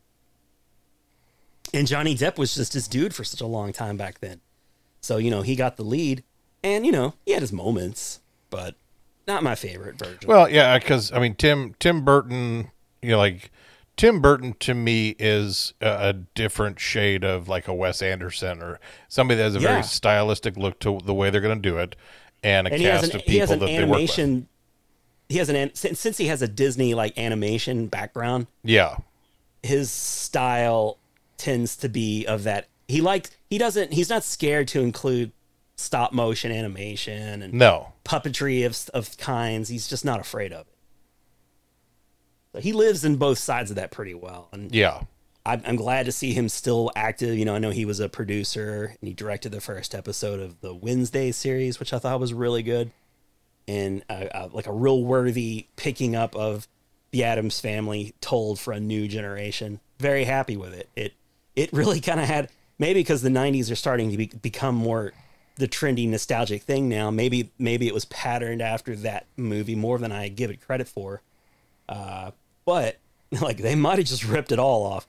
And 1.75 1.87
Johnny 1.87 2.15
Depp 2.15 2.39
was 2.39 2.55
just 2.55 2.75
his 2.75 2.87
dude 2.87 3.13
for 3.13 3.25
such 3.25 3.41
a 3.41 3.47
long 3.47 3.73
time 3.73 3.97
back 3.97 4.21
then. 4.21 4.41
So, 5.01 5.17
you 5.17 5.33
know, 5.33 5.43
he 5.43 5.57
got 5.57 5.77
the 5.77 5.83
lead 5.83 6.23
and, 6.63 6.87
you 6.87 6.93
know, 6.93 7.15
he 7.27 7.33
had 7.33 7.41
his 7.41 7.53
moments, 7.53 8.21
but 8.51 8.77
not 9.27 9.43
my 9.43 9.55
favorite 9.55 9.99
version. 9.99 10.21
Well, 10.27 10.49
yeah, 10.49 10.79
because 10.79 11.13
I 11.13 11.19
mean, 11.21 11.35
Tim 11.35 11.75
Tim 11.79 12.05
Burton, 12.05 12.71
you 13.03 13.11
know, 13.11 13.19
like 13.19 13.51
Tim 13.97 14.21
Burton 14.21 14.55
to 14.61 14.75
me 14.75 15.15
is 15.19 15.75
a, 15.81 16.09
a 16.09 16.13
different 16.13 16.81
shade 16.81 17.25
of 17.25 17.49
like 17.49 17.69
a 17.69 17.75
Wes 17.75 18.03
Anderson 18.03 18.63
or 18.63 18.81
somebody 19.09 19.39
that 19.39 19.45
has 19.45 19.57
a 19.57 19.61
Yeah. 19.61 19.69
very 19.69 19.83
stylistic 19.83 20.57
look 20.57 20.79
to 20.81 20.99
the 21.05 21.15
way 21.15 21.31
they're 21.31 21.41
going 21.41 21.61
to 21.63 21.69
do 21.69 21.79
it, 21.79 21.95
and 22.43 22.67
a 22.67 22.73
and 22.73 22.83
cast 22.83 23.11
an, 23.11 23.17
of 23.17 23.23
he 23.23 23.37
has 23.39 23.51
people 23.51 23.55
an 23.55 23.59
that 23.61 23.67
they 23.67 23.73
work 23.85 23.99
with. 24.01 24.19
animation. 24.19 24.49
He 25.29 25.39
has 25.39 25.49
an 25.49 25.57
an- 25.57 25.75
since 25.75 25.99
since 26.01 26.19
he 26.19 26.27
has 26.27 26.43
a 26.43 26.49
Disney 26.49 26.95
like 26.95 27.17
animation 27.19 27.87
background, 27.87 28.47
Yeah, 28.65 28.97
his 29.63 29.91
style 29.91 30.99
tends 31.37 31.77
to 31.77 31.89
be 31.89 32.25
of 32.27 32.45
that. 32.45 32.69
He 32.89 33.01
likes 33.01 33.31
he 33.49 33.57
doesn't 33.59 33.93
he's 33.95 34.11
not 34.11 34.25
scared 34.25 34.69
to 34.69 34.81
include 34.81 35.33
stop 35.77 36.13
motion 36.13 36.53
animation 36.53 37.43
and 37.43 37.55
no, 37.55 37.93
puppetry 38.05 38.65
of 38.67 38.91
of 38.95 39.17
kinds. 39.19 39.69
He's 39.69 39.89
just 39.89 40.05
not 40.05 40.21
afraid 40.21 40.53
of 40.53 40.67
it. 40.67 40.75
So 42.53 42.61
he 42.61 42.73
lives 42.73 43.05
in 43.05 43.17
both 43.17 43.39
sides 43.39 43.71
of 43.71 43.77
that 43.77 43.91
pretty 43.91 44.15
well, 44.15 44.49
and 44.53 44.75
yeah, 44.75 45.03
I'm, 45.45 45.63
I'm 45.67 45.77
glad 45.77 46.07
to 46.07 46.13
see 46.13 46.33
him 46.33 46.49
still 46.49 46.91
active. 46.95 47.37
You 47.37 47.45
know, 47.45 47.55
I 47.55 47.59
know 47.59 47.71
he 47.71 47.85
was 47.85 48.01
a 48.01 48.09
producer 48.09 48.97
and 49.01 49.09
he 49.09 49.15
directed 49.15 49.53
the 49.53 49.61
first 49.61 49.95
episode 49.95 50.41
of 50.41 50.61
the 50.61 50.75
Wednesday 50.75 51.33
series, 51.33 51.81
which 51.81 51.93
I 51.93 51.99
thought 51.99 52.21
was 52.21 52.33
really 52.33 52.63
good, 52.63 52.91
and 53.67 54.05
uh, 54.09 54.27
uh, 54.35 54.49
like 54.53 54.67
a 54.67 54.73
real 54.73 55.03
worthy 55.03 55.67
picking 55.77 56.15
up 56.15 56.37
of 56.37 56.69
the 57.11 57.25
Addams 57.25 57.61
family 57.61 58.15
told 58.21 58.61
for 58.61 58.73
a 58.73 58.81
new 58.81 59.09
generation. 59.09 59.81
Very 59.99 60.25
happy 60.25 60.57
with 60.57 60.75
it. 60.75 60.89
It 60.95 61.15
it 61.57 61.73
really 61.73 62.01
kind 62.03 62.21
of 62.21 62.27
had 62.27 62.51
maybe 62.79 63.01
because 63.01 63.23
the 63.23 63.29
'90s 63.29 63.71
are 63.71 63.77
starting 63.77 64.11
to 64.11 64.17
be, 64.17 64.27
become 64.27 64.75
more 64.75 65.13
the 65.57 65.69
trendy 65.69 66.09
nostalgic 66.09 66.63
thing 66.63 66.89
now. 66.89 67.11
Maybe 67.11 67.51
maybe 67.59 67.87
it 67.87 67.95
was 67.95 68.05
patterned 68.07 68.63
after 68.63 68.97
that 68.97 69.27
movie 69.37 69.75
more 69.75 69.99
than 69.99 70.13
I 70.13 70.29
give 70.29 70.51
it 70.51 70.61
credit 70.61 70.89
for. 70.89 71.23
Uh, 71.89 72.31
but 72.65 72.99
like 73.41 73.59
they 73.59 73.75
might 73.75 73.99
have 73.99 74.07
just 74.07 74.25
ripped 74.25 74.53
it 74.53 74.59
all 74.59 74.85
off. 74.85 75.07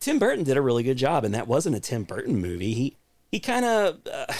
Tim 0.00 0.18
Burton 0.18 0.44
did 0.44 0.56
a 0.56 0.62
really 0.62 0.82
good 0.82 0.98
job, 0.98 1.24
and 1.24 1.34
that 1.34 1.48
wasn't 1.48 1.76
a 1.76 1.80
Tim 1.80 2.04
Burton 2.04 2.40
movie. 2.40 2.74
He 2.74 2.96
he 3.30 3.40
kind 3.40 3.64
of 3.64 4.00
uh, 4.12 4.32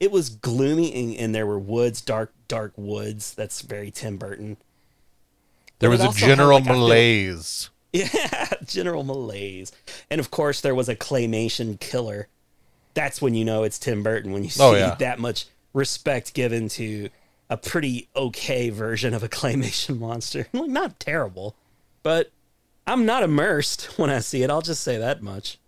it 0.00 0.10
was 0.10 0.30
gloomy, 0.30 0.92
and, 0.94 1.16
and 1.16 1.34
there 1.34 1.46
were 1.46 1.58
woods, 1.58 2.00
dark 2.00 2.32
dark 2.48 2.72
woods. 2.76 3.34
That's 3.34 3.60
very 3.62 3.90
Tim 3.90 4.16
Burton. 4.16 4.56
there 5.78 5.90
was 5.90 6.00
a 6.00 6.06
also 6.06 6.18
had, 6.20 6.26
general 6.26 6.58
like, 6.58 6.66
feel- 6.66 6.78
malaise. 6.78 7.70
Yeah, 7.94 8.48
general 8.66 9.04
malaise, 9.04 9.70
and 10.10 10.18
of 10.18 10.32
course 10.32 10.60
there 10.60 10.74
was 10.74 10.88
a 10.88 10.96
claymation 10.96 11.78
killer. 11.78 12.26
That's 12.94 13.20
when 13.20 13.34
you 13.34 13.44
know 13.44 13.64
it's 13.64 13.78
Tim 13.78 14.02
Burton 14.02 14.32
when 14.32 14.42
you 14.42 14.48
oh, 14.48 14.50
see 14.50 14.62
Oh, 14.62 14.72
yeah. 14.74 14.94
that 14.96 15.18
much 15.18 15.46
respect 15.72 16.32
given 16.34 16.68
to 16.70 17.08
a 17.50 17.56
pretty 17.56 18.08
okay 18.16 18.70
version 18.70 19.12
of 19.14 19.22
a 19.22 19.28
claymation 19.28 19.98
monster. 19.98 20.46
Like, 20.52 20.70
not 20.70 20.98
terrible, 21.00 21.54
but 22.02 22.30
I'm 22.86 23.04
not 23.04 23.22
immersed 23.22 23.84
when 23.98 24.10
I 24.10 24.20
see 24.20 24.42
it. 24.42 24.50
I'll 24.50 24.62
just 24.62 24.82
say 24.82 24.96
that 24.98 25.22
much. 25.22 25.58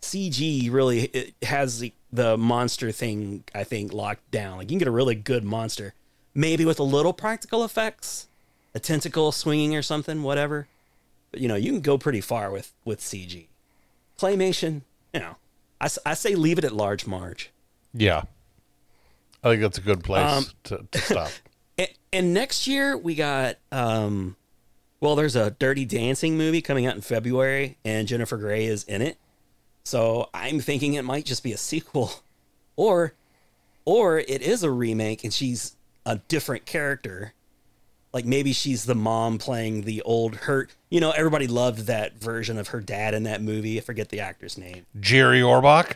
CG 0.00 0.70
really 0.72 1.34
has 1.42 1.78
the, 1.78 1.92
the 2.12 2.36
monster 2.36 2.90
thing, 2.90 3.44
I 3.54 3.64
think, 3.64 3.92
locked 3.92 4.28
down. 4.30 4.58
Like 4.58 4.64
you 4.70 4.74
can 4.74 4.78
get 4.78 4.88
a 4.88 4.92
really 4.92 5.14
good 5.14 5.44
monster, 5.44 5.94
maybe 6.34 6.64
with 6.64 6.80
a 6.80 6.84
little 6.84 7.12
practical 7.12 7.64
effects, 7.64 8.26
a 8.74 8.80
tentacle 8.80 9.30
swinging 9.30 9.76
or 9.76 9.82
something, 9.82 10.22
whatever. 10.22 10.66
But 11.30 11.40
you 11.40 11.48
know, 11.48 11.54
you 11.54 11.70
can 11.70 11.80
go 11.80 11.98
pretty 11.98 12.20
far 12.20 12.50
with 12.50 12.72
with 12.84 13.00
CG. 13.00 13.46
Claymation, 14.18 14.82
you 15.14 15.20
know, 15.20 15.36
I, 15.82 15.88
I 16.06 16.14
say 16.14 16.34
leave 16.34 16.56
it 16.58 16.64
at 16.64 16.72
large 16.72 17.06
marge. 17.06 17.50
Yeah, 17.92 18.22
I 19.44 19.50
think 19.50 19.60
that's 19.60 19.76
a 19.76 19.82
good 19.82 20.02
place 20.02 20.30
Um, 20.30 20.46
to, 20.64 20.86
to 20.90 20.98
stop. 20.98 21.30
And, 21.78 21.88
and 22.12 22.34
next 22.34 22.66
year 22.66 22.96
we 22.98 23.14
got 23.14 23.56
um 23.72 24.36
well 25.00 25.16
there's 25.16 25.36
a 25.36 25.52
Dirty 25.52 25.86
Dancing 25.86 26.36
movie 26.36 26.60
coming 26.60 26.84
out 26.86 26.94
in 26.94 27.00
February 27.00 27.78
and 27.82 28.06
Jennifer 28.06 28.36
Grey 28.36 28.66
is 28.66 28.84
in 28.84 29.00
it. 29.00 29.16
So 29.84 30.28
I'm 30.34 30.60
thinking 30.60 30.94
it 30.94 31.02
might 31.02 31.24
just 31.24 31.42
be 31.42 31.52
a 31.52 31.56
sequel 31.56 32.12
or 32.76 33.14
or 33.86 34.18
it 34.18 34.42
is 34.42 34.62
a 34.62 34.70
remake 34.70 35.24
and 35.24 35.32
she's 35.32 35.74
a 36.04 36.16
different 36.28 36.66
character. 36.66 37.32
Like 38.12 38.24
maybe 38.26 38.52
she's 38.52 38.84
the 38.84 38.94
mom 38.94 39.38
playing 39.38 39.82
the 39.82 40.02
old 40.02 40.36
hurt. 40.36 40.70
you 40.90 41.00
know 41.00 41.12
everybody 41.12 41.46
loved 41.46 41.86
that 41.86 42.14
version 42.20 42.58
of 42.58 42.68
her 42.68 42.80
dad 42.80 43.14
in 43.14 43.22
that 43.22 43.40
movie. 43.42 43.78
I 43.78 43.80
forget 43.80 44.10
the 44.10 44.20
actor's 44.20 44.58
name. 44.58 44.86
Jerry 45.00 45.40
Orbach. 45.40 45.94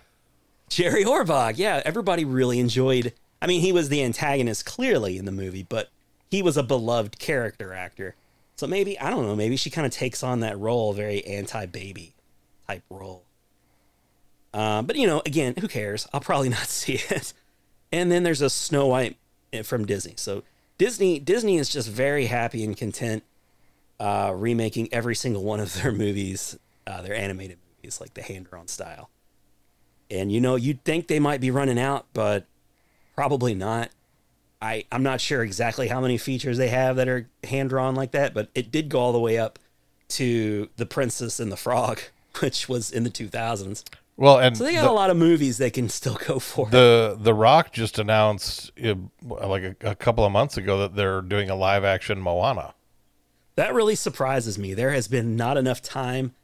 Jerry 0.68 1.04
Orbach, 1.04 1.54
yeah, 1.56 1.82
everybody 1.84 2.24
really 2.24 2.58
enjoyed. 2.58 3.12
I 3.40 3.46
mean, 3.46 3.60
he 3.60 3.70
was 3.70 3.88
the 3.88 4.02
antagonist 4.02 4.64
clearly 4.64 5.16
in 5.18 5.24
the 5.26 5.32
movie, 5.32 5.62
but 5.62 5.90
he 6.30 6.42
was 6.42 6.56
a 6.56 6.62
beloved 6.62 7.18
character 7.18 7.72
actor. 7.72 8.16
So 8.56 8.66
maybe 8.66 8.98
I 8.98 9.10
don't 9.10 9.26
know. 9.26 9.36
Maybe 9.36 9.56
she 9.56 9.70
kind 9.70 9.86
of 9.86 9.92
takes 9.92 10.22
on 10.22 10.40
that 10.40 10.58
role, 10.58 10.92
very 10.92 11.24
anti-baby 11.26 12.14
type 12.66 12.82
role. 12.90 13.22
Uh, 14.54 14.80
but 14.82 14.96
you 14.96 15.06
know, 15.06 15.22
again, 15.26 15.54
who 15.60 15.68
cares? 15.68 16.08
I'll 16.12 16.20
probably 16.20 16.48
not 16.48 16.66
see 16.68 16.94
it. 17.10 17.32
And 17.92 18.10
then 18.10 18.22
there's 18.22 18.40
a 18.40 18.50
Snow 18.50 18.86
White 18.86 19.16
from 19.64 19.84
Disney. 19.84 20.14
So 20.16 20.42
Disney 20.78 21.18
Disney 21.18 21.56
is 21.56 21.68
just 21.68 21.88
very 21.88 22.26
happy 22.26 22.64
and 22.64 22.76
content 22.76 23.22
uh, 23.98 24.32
remaking 24.34 24.92
every 24.92 25.14
single 25.14 25.42
one 25.42 25.60
of 25.60 25.72
their 25.82 25.92
movies, 25.92 26.58
uh, 26.86 27.02
their 27.02 27.14
animated 27.14 27.58
movies, 27.76 28.00
like 28.00 28.14
the 28.14 28.22
hand 28.22 28.48
drawn 28.50 28.68
style. 28.68 29.10
And 30.10 30.30
you 30.30 30.40
know, 30.40 30.56
you'd 30.56 30.84
think 30.84 31.08
they 31.08 31.18
might 31.18 31.40
be 31.40 31.50
running 31.50 31.78
out, 31.78 32.06
but 32.12 32.46
probably 33.14 33.54
not. 33.54 33.90
I 34.60 34.84
I'm 34.92 35.02
not 35.02 35.20
sure 35.20 35.42
exactly 35.42 35.88
how 35.88 36.00
many 36.00 36.18
features 36.18 36.58
they 36.58 36.68
have 36.68 36.96
that 36.96 37.08
are 37.08 37.28
hand 37.44 37.70
drawn 37.70 37.94
like 37.94 38.12
that, 38.12 38.34
but 38.34 38.48
it 38.54 38.70
did 38.70 38.88
go 38.88 39.00
all 39.00 39.12
the 39.12 39.20
way 39.20 39.38
up 39.38 39.58
to 40.08 40.68
The 40.76 40.86
Princess 40.86 41.40
and 41.40 41.50
the 41.50 41.56
Frog, 41.56 42.00
which 42.40 42.68
was 42.68 42.90
in 42.90 43.04
the 43.04 43.10
2000s. 43.10 43.84
Well, 44.18 44.38
and 44.38 44.56
So 44.56 44.64
they 44.64 44.72
got 44.72 44.82
the, 44.84 44.90
a 44.90 44.92
lot 44.92 45.10
of 45.10 45.16
movies 45.16 45.58
they 45.58 45.70
can 45.70 45.88
still 45.88 46.18
go 46.26 46.38
for. 46.38 46.66
the 46.70 47.16
The 47.20 47.34
Rock 47.34 47.72
just 47.72 47.98
announced 47.98 48.72
like 49.22 49.62
a, 49.62 49.76
a 49.82 49.94
couple 49.94 50.24
of 50.24 50.32
months 50.32 50.56
ago 50.56 50.78
that 50.80 50.94
they're 50.96 51.20
doing 51.22 51.50
a 51.50 51.54
live 51.54 51.84
action 51.84 52.20
Moana. 52.20 52.74
That 53.56 53.74
really 53.74 53.94
surprises 53.94 54.58
me. 54.58 54.74
There 54.74 54.90
has 54.92 55.08
been 55.08 55.36
not 55.36 55.56
enough 55.56 55.80
time. 55.82 56.34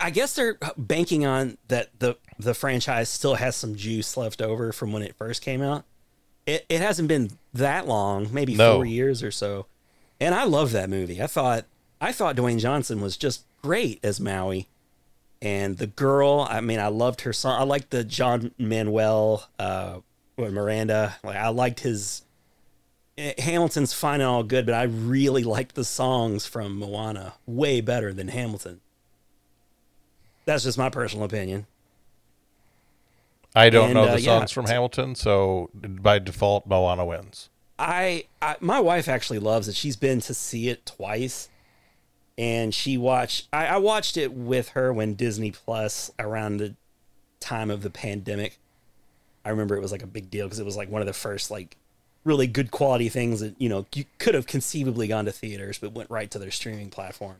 I 0.00 0.10
guess 0.10 0.34
they're 0.34 0.56
banking 0.76 1.26
on 1.26 1.58
that 1.68 1.90
the 1.98 2.16
the 2.38 2.54
franchise 2.54 3.08
still 3.08 3.34
has 3.34 3.56
some 3.56 3.74
juice 3.76 4.16
left 4.16 4.40
over 4.40 4.72
from 4.72 4.92
when 4.92 5.02
it 5.02 5.14
first 5.16 5.42
came 5.42 5.60
out. 5.62 5.84
It 6.46 6.64
it 6.68 6.80
hasn't 6.80 7.08
been 7.08 7.30
that 7.52 7.86
long, 7.86 8.28
maybe 8.32 8.54
No. 8.54 8.76
four 8.76 8.86
years 8.86 9.22
or 9.22 9.30
so. 9.30 9.66
And 10.20 10.34
I 10.34 10.44
love 10.44 10.72
that 10.72 10.88
movie. 10.88 11.20
I 11.22 11.26
thought 11.26 11.64
I 12.00 12.12
thought 12.12 12.36
Dwayne 12.36 12.58
Johnson 12.60 13.00
was 13.00 13.16
just 13.16 13.44
great 13.60 14.00
as 14.04 14.18
Maui. 14.20 14.68
And 15.42 15.76
the 15.76 15.88
girl, 15.88 16.46
I 16.48 16.60
mean, 16.60 16.78
I 16.78 16.86
loved 16.86 17.22
her 17.22 17.32
song. 17.32 17.60
I 17.60 17.64
liked 17.64 17.90
the 17.90 18.04
John 18.04 18.52
Manuel 18.58 19.48
uh 19.58 19.98
Miranda. 20.38 21.16
Like 21.24 21.36
I 21.36 21.48
liked 21.48 21.80
his 21.80 22.22
eh, 23.18 23.34
Hamilton's 23.38 23.92
fine 23.92 24.20
and 24.20 24.30
all 24.30 24.44
good, 24.44 24.66
but 24.66 24.74
I 24.74 24.84
really 24.84 25.42
liked 25.44 25.74
the 25.74 25.84
songs 25.84 26.46
from 26.46 26.78
Moana 26.78 27.34
way 27.44 27.80
better 27.80 28.12
than 28.14 28.28
Hamilton. 28.28 28.80
That's 30.44 30.64
just 30.64 30.78
my 30.78 30.90
personal 30.90 31.24
opinion. 31.24 31.66
I 33.54 33.68
don't 33.68 33.86
And, 33.86 33.94
know 33.94 34.04
uh, 34.04 34.14
the 34.14 34.20
yeah, 34.20 34.38
songs 34.38 34.52
from 34.52 34.66
Hamilton, 34.66 35.14
so 35.14 35.70
by 35.74 36.18
default, 36.18 36.66
Moana 36.66 37.04
wins. 37.04 37.50
I, 37.78 38.24
I 38.40 38.56
my 38.60 38.80
wife 38.80 39.08
actually 39.08 39.40
loves 39.40 39.68
it. 39.68 39.74
She's 39.74 39.96
been 39.96 40.20
to 40.22 40.34
see 40.34 40.68
it 40.68 40.86
twice, 40.86 41.48
and 42.42 42.74
she 42.74 42.98
watched. 42.98 43.46
I, 43.52 43.66
I 43.66 43.76
watched 43.76 44.16
it 44.16 44.32
with 44.32 44.70
her 44.70 44.92
when 44.92 45.14
Disney 45.14 45.52
Plus 45.52 46.10
around 46.18 46.56
the 46.56 46.74
time 47.38 47.70
of 47.70 47.82
the 47.82 47.90
pandemic. 47.90 48.58
I 49.44 49.50
remember 49.50 49.76
it 49.76 49.80
was 49.80 49.92
like 49.92 50.02
a 50.02 50.08
big 50.08 50.28
deal 50.28 50.46
because 50.46 50.58
it 50.58 50.64
was 50.64 50.76
like 50.76 50.90
one 50.90 51.00
of 51.00 51.06
the 51.06 51.12
first 51.12 51.52
like 51.52 51.76
really 52.24 52.48
good 52.48 52.72
quality 52.72 53.08
things 53.08 53.40
that 53.40 53.54
you 53.60 53.68
know 53.68 53.86
you 53.94 54.06
could 54.18 54.34
have 54.34 54.46
conceivably 54.46 55.06
gone 55.06 55.26
to 55.26 55.32
theaters, 55.32 55.78
but 55.78 55.92
went 55.92 56.10
right 56.10 56.30
to 56.32 56.40
their 56.40 56.50
streaming 56.50 56.90
platform. 56.90 57.36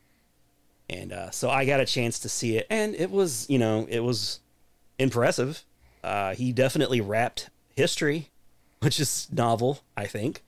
And 0.88 1.12
uh, 1.12 1.30
so 1.30 1.50
I 1.50 1.64
got 1.64 1.80
a 1.80 1.86
chance 1.86 2.20
to 2.20 2.28
see 2.28 2.56
it, 2.56 2.68
and 2.70 2.94
it 2.94 3.10
was 3.10 3.50
you 3.50 3.58
know 3.58 3.86
it 3.90 4.00
was 4.00 4.38
impressive. 5.00 5.64
Uh, 6.04 6.34
he 6.34 6.52
definitely 6.52 7.00
rapped 7.00 7.50
history 7.76 8.28
which 8.82 8.98
is 8.98 9.28
novel, 9.32 9.82
I 9.96 10.06
think. 10.06 10.42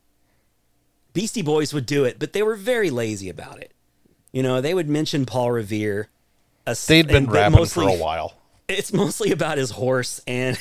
Beastie 1.13 1.43
Boys 1.43 1.73
would 1.73 1.87
do 1.87 2.05
it, 2.05 2.19
but 2.19 2.33
they 2.33 2.43
were 2.43 2.57
very 2.57 2.91
lazy 2.91 3.29
about 3.29 3.61
it. 3.61 3.73
You 4.35 4.43
know, 4.43 4.61
they 4.61 4.75
would 4.75 4.89
mention 4.89 5.27
Paul 5.27 5.53
Revere. 5.53 6.09
a- 6.67 6.77
They'd 6.87 7.07
been 7.07 7.27
rapping 7.27 7.57
mostly- 7.59 7.87
for 7.87 7.93
a 7.93 7.97
while. 7.99 8.35
It's 8.67 8.93
mostly 8.93 9.31
about 9.31 9.59
his 9.59 9.71
horse 9.73 10.21
and 10.27 10.59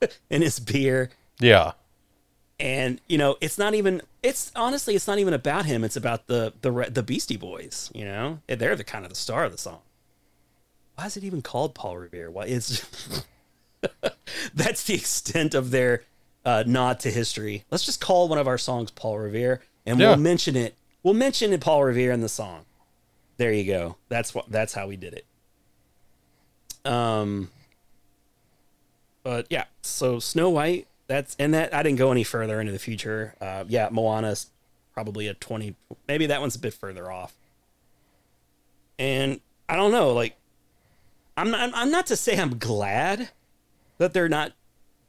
and 0.30 0.42
his 0.42 0.58
beer. 0.58 1.10
Yeah. 1.38 1.72
And 2.58 3.00
you 3.06 3.18
know, 3.18 3.36
it's 3.40 3.56
not 3.58 3.74
even. 3.74 4.02
It's 4.22 4.50
honestly, 4.56 4.96
it's 4.96 5.06
not 5.06 5.18
even 5.20 5.32
about 5.34 5.64
him. 5.66 5.84
It's 5.84 5.94
about 5.96 6.26
the 6.26 6.52
the 6.62 6.72
the 6.90 7.02
Beastie 7.04 7.36
Boys. 7.36 7.90
You 7.94 8.04
know, 8.04 8.40
they're 8.48 8.74
the 8.74 8.82
kind 8.82 9.04
of 9.04 9.10
the 9.10 9.16
star 9.16 9.44
of 9.44 9.52
the 9.52 9.58
song. 9.58 9.80
Why 10.96 11.06
is 11.06 11.16
it 11.16 11.22
even 11.22 11.42
called 11.42 11.74
Paul 11.74 11.98
Revere? 11.98 12.30
Why 12.30 12.46
is 12.46 12.84
that's 14.54 14.84
the 14.84 14.94
extent 14.94 15.54
of 15.54 15.70
their 15.70 16.02
uh, 16.44 16.64
nod 16.66 16.98
to 17.00 17.10
history. 17.10 17.64
Let's 17.70 17.84
just 17.84 18.00
call 18.00 18.28
one 18.28 18.38
of 18.38 18.48
our 18.48 18.58
songs 18.58 18.90
Paul 18.90 19.18
Revere, 19.18 19.60
and 19.86 20.00
Yeah. 20.00 20.08
we'll 20.08 20.16
mention 20.16 20.56
it. 20.56 20.74
We'll 21.02 21.14
mention 21.14 21.52
it 21.52 21.60
Paul 21.60 21.84
Revere 21.84 22.10
in 22.10 22.20
the 22.22 22.28
song. 22.28 22.64
There 23.38 23.52
you 23.52 23.64
go. 23.64 23.96
That's 24.08 24.34
what. 24.34 24.50
That's 24.50 24.74
how 24.74 24.86
we 24.86 24.96
did 24.96 25.14
it. 25.14 26.90
Um. 26.90 27.50
But 29.22 29.46
yeah, 29.50 29.64
so 29.82 30.18
Snow 30.18 30.50
White. 30.50 30.86
That's 31.06 31.34
and 31.38 31.54
that 31.54 31.72
I 31.72 31.82
didn't 31.82 31.98
go 31.98 32.12
any 32.12 32.24
further 32.24 32.60
into 32.60 32.72
the 32.72 32.78
future. 32.78 33.34
Uh, 33.40 33.64
yeah, 33.66 33.88
Moana's 33.90 34.50
probably 34.92 35.26
a 35.26 35.34
twenty. 35.34 35.74
Maybe 36.06 36.26
that 36.26 36.40
one's 36.40 36.56
a 36.56 36.58
bit 36.58 36.74
further 36.74 37.10
off. 37.10 37.32
And 38.98 39.40
I 39.68 39.76
don't 39.76 39.92
know. 39.92 40.12
Like, 40.12 40.36
I'm 41.36 41.50
not. 41.50 41.70
I'm 41.74 41.90
not 41.90 42.06
to 42.06 42.16
say 42.16 42.38
I'm 42.38 42.58
glad 42.58 43.30
that 43.98 44.12
they're 44.12 44.28
not 44.28 44.52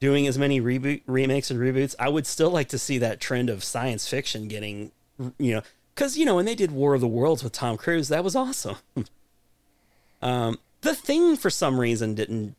doing 0.00 0.26
as 0.26 0.38
many 0.38 0.60
reboot 0.60 1.02
remakes 1.06 1.50
and 1.50 1.60
reboots. 1.60 1.94
I 1.98 2.08
would 2.08 2.26
still 2.26 2.50
like 2.50 2.68
to 2.68 2.78
see 2.78 2.98
that 2.98 3.20
trend 3.20 3.50
of 3.50 3.62
science 3.62 4.08
fiction 4.08 4.48
getting, 4.48 4.92
you 5.38 5.54
know, 5.54 5.62
because 6.00 6.16
you 6.16 6.24
know 6.24 6.36
when 6.36 6.46
they 6.46 6.54
did 6.54 6.72
War 6.72 6.94
of 6.94 7.02
the 7.02 7.06
Worlds 7.06 7.44
with 7.44 7.52
Tom 7.52 7.76
Cruise, 7.76 8.08
that 8.08 8.24
was 8.24 8.34
awesome. 8.34 8.76
um, 10.22 10.58
the 10.80 10.94
thing 10.94 11.36
for 11.36 11.50
some 11.50 11.78
reason 11.78 12.14
didn't 12.14 12.56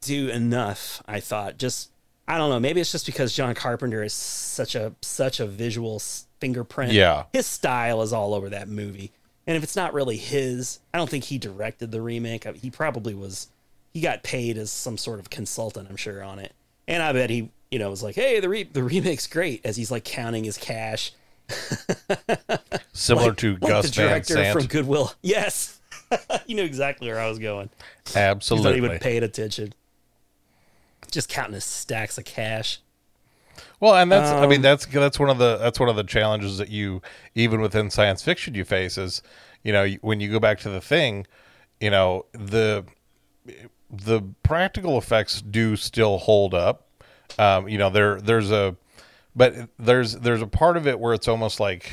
do 0.00 0.28
enough. 0.28 1.02
I 1.08 1.18
thought 1.18 1.58
just 1.58 1.90
I 2.28 2.38
don't 2.38 2.48
know. 2.48 2.60
Maybe 2.60 2.80
it's 2.80 2.92
just 2.92 3.06
because 3.06 3.34
John 3.34 3.56
Carpenter 3.56 4.04
is 4.04 4.12
such 4.12 4.76
a 4.76 4.94
such 5.02 5.40
a 5.40 5.46
visual 5.46 6.00
fingerprint. 6.38 6.92
Yeah. 6.92 7.24
his 7.32 7.46
style 7.46 8.02
is 8.02 8.12
all 8.12 8.34
over 8.34 8.48
that 8.50 8.68
movie. 8.68 9.10
And 9.48 9.56
if 9.56 9.64
it's 9.64 9.74
not 9.74 9.92
really 9.92 10.16
his, 10.16 10.78
I 10.94 10.98
don't 10.98 11.10
think 11.10 11.24
he 11.24 11.38
directed 11.38 11.90
the 11.90 12.00
remake. 12.00 12.44
He 12.58 12.70
probably 12.70 13.14
was. 13.14 13.48
He 13.92 14.00
got 14.00 14.22
paid 14.22 14.56
as 14.58 14.70
some 14.70 14.96
sort 14.96 15.18
of 15.18 15.28
consultant, 15.28 15.88
I'm 15.90 15.96
sure, 15.96 16.22
on 16.22 16.38
it. 16.38 16.52
And 16.86 17.02
I 17.02 17.12
bet 17.12 17.30
he, 17.30 17.50
you 17.68 17.80
know, 17.80 17.90
was 17.90 18.04
like, 18.04 18.14
"Hey, 18.14 18.38
the 18.38 18.48
re- 18.48 18.62
the 18.62 18.84
remake's 18.84 19.26
great," 19.26 19.60
as 19.66 19.76
he's 19.76 19.90
like 19.90 20.04
counting 20.04 20.44
his 20.44 20.56
cash. 20.56 21.10
Similar 22.92 23.28
Like- 23.28 23.36
to 23.38 23.52
like 23.52 23.60
Gus 23.60 23.90
the 23.90 24.02
Van 24.02 24.24
Sant. 24.24 24.52
from 24.58 24.66
Good 24.66 24.86
Will. 24.86 25.12
Yes, 25.22 25.80
you 26.46 26.54
knew 26.56 26.64
exactly 26.64 27.08
where 27.08 27.20
I 27.20 27.28
was 27.28 27.38
going. 27.38 27.70
He 28.06 28.12
thought 28.12 28.18
he 28.20 28.24
Absolutely. 28.26 28.80
would 28.80 29.00
pay 29.00 29.16
it 29.16 29.22
attention. 29.22 29.72
Just 31.10 31.28
counting 31.28 31.54
his 31.54 31.64
stacks 31.64 32.18
of 32.18 32.24
cash. 32.24 32.80
Well, 33.80 33.94
and 33.96 34.10
that's 34.10 34.30
I 34.30 34.46
mean 34.46 34.58
Um, 34.58 34.62
that's 34.62 34.86
that's 34.86 35.18
one 35.18 35.30
of 35.30 35.38
the 35.38 35.56
that's 35.56 35.80
one 35.80 35.88
of 35.88 35.96
the 35.96 36.04
challenges 36.04 36.58
that 36.58 36.68
you 36.68 37.02
even 37.34 37.60
within 37.60 37.90
science 37.90 38.22
fiction 38.22 38.54
you 38.54 38.64
face 38.64 38.96
is 38.98 39.22
you 39.62 39.72
know 39.72 39.88
when 40.02 40.20
you 40.20 40.30
go 40.30 40.38
back 40.38 40.58
to 40.60 40.70
the 40.70 40.80
thing, 40.80 41.26
you 41.80 41.90
know 41.90 42.26
the 42.32 42.84
the 43.90 44.22
practical 44.42 44.96
effects 44.98 45.42
do 45.42 45.76
still 45.76 46.18
hold 46.18 46.54
up. 46.54 46.86
Um, 47.38 47.68
you 47.68 47.78
know 47.78 47.90
there 47.90 48.20
there's 48.20 48.50
a 48.50 48.76
but 49.34 49.54
there's 49.78 50.14
there's 50.14 50.42
a 50.42 50.46
part 50.46 50.76
of 50.76 50.86
it 50.86 50.98
where 50.98 51.14
it's 51.14 51.28
almost 51.28 51.60
like 51.60 51.90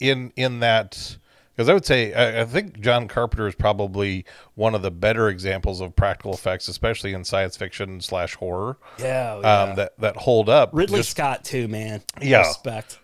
in 0.00 0.32
in 0.36 0.60
that 0.60 1.16
because 1.54 1.68
I 1.68 1.74
would 1.74 1.86
say 1.86 2.12
I, 2.12 2.42
I 2.42 2.44
think 2.44 2.80
John 2.80 3.08
Carpenter 3.08 3.46
is 3.46 3.54
probably 3.54 4.24
one 4.54 4.74
of 4.74 4.82
the 4.82 4.90
better 4.90 5.28
examples 5.28 5.80
of 5.80 5.96
practical 5.96 6.34
effects, 6.34 6.68
especially 6.68 7.14
in 7.14 7.24
science 7.24 7.56
fiction 7.56 8.00
slash 8.00 8.34
horror 8.34 8.78
Yeah, 8.98 9.40
yeah. 9.40 9.62
um, 9.62 9.76
that 9.76 9.98
that 9.98 10.16
hold 10.16 10.48
up. 10.48 10.70
Ridley 10.72 10.98
just, 10.98 11.10
Scott 11.10 11.44
too, 11.44 11.68
man. 11.68 12.02
Yeah. 12.20 12.40
respect. 12.40 12.98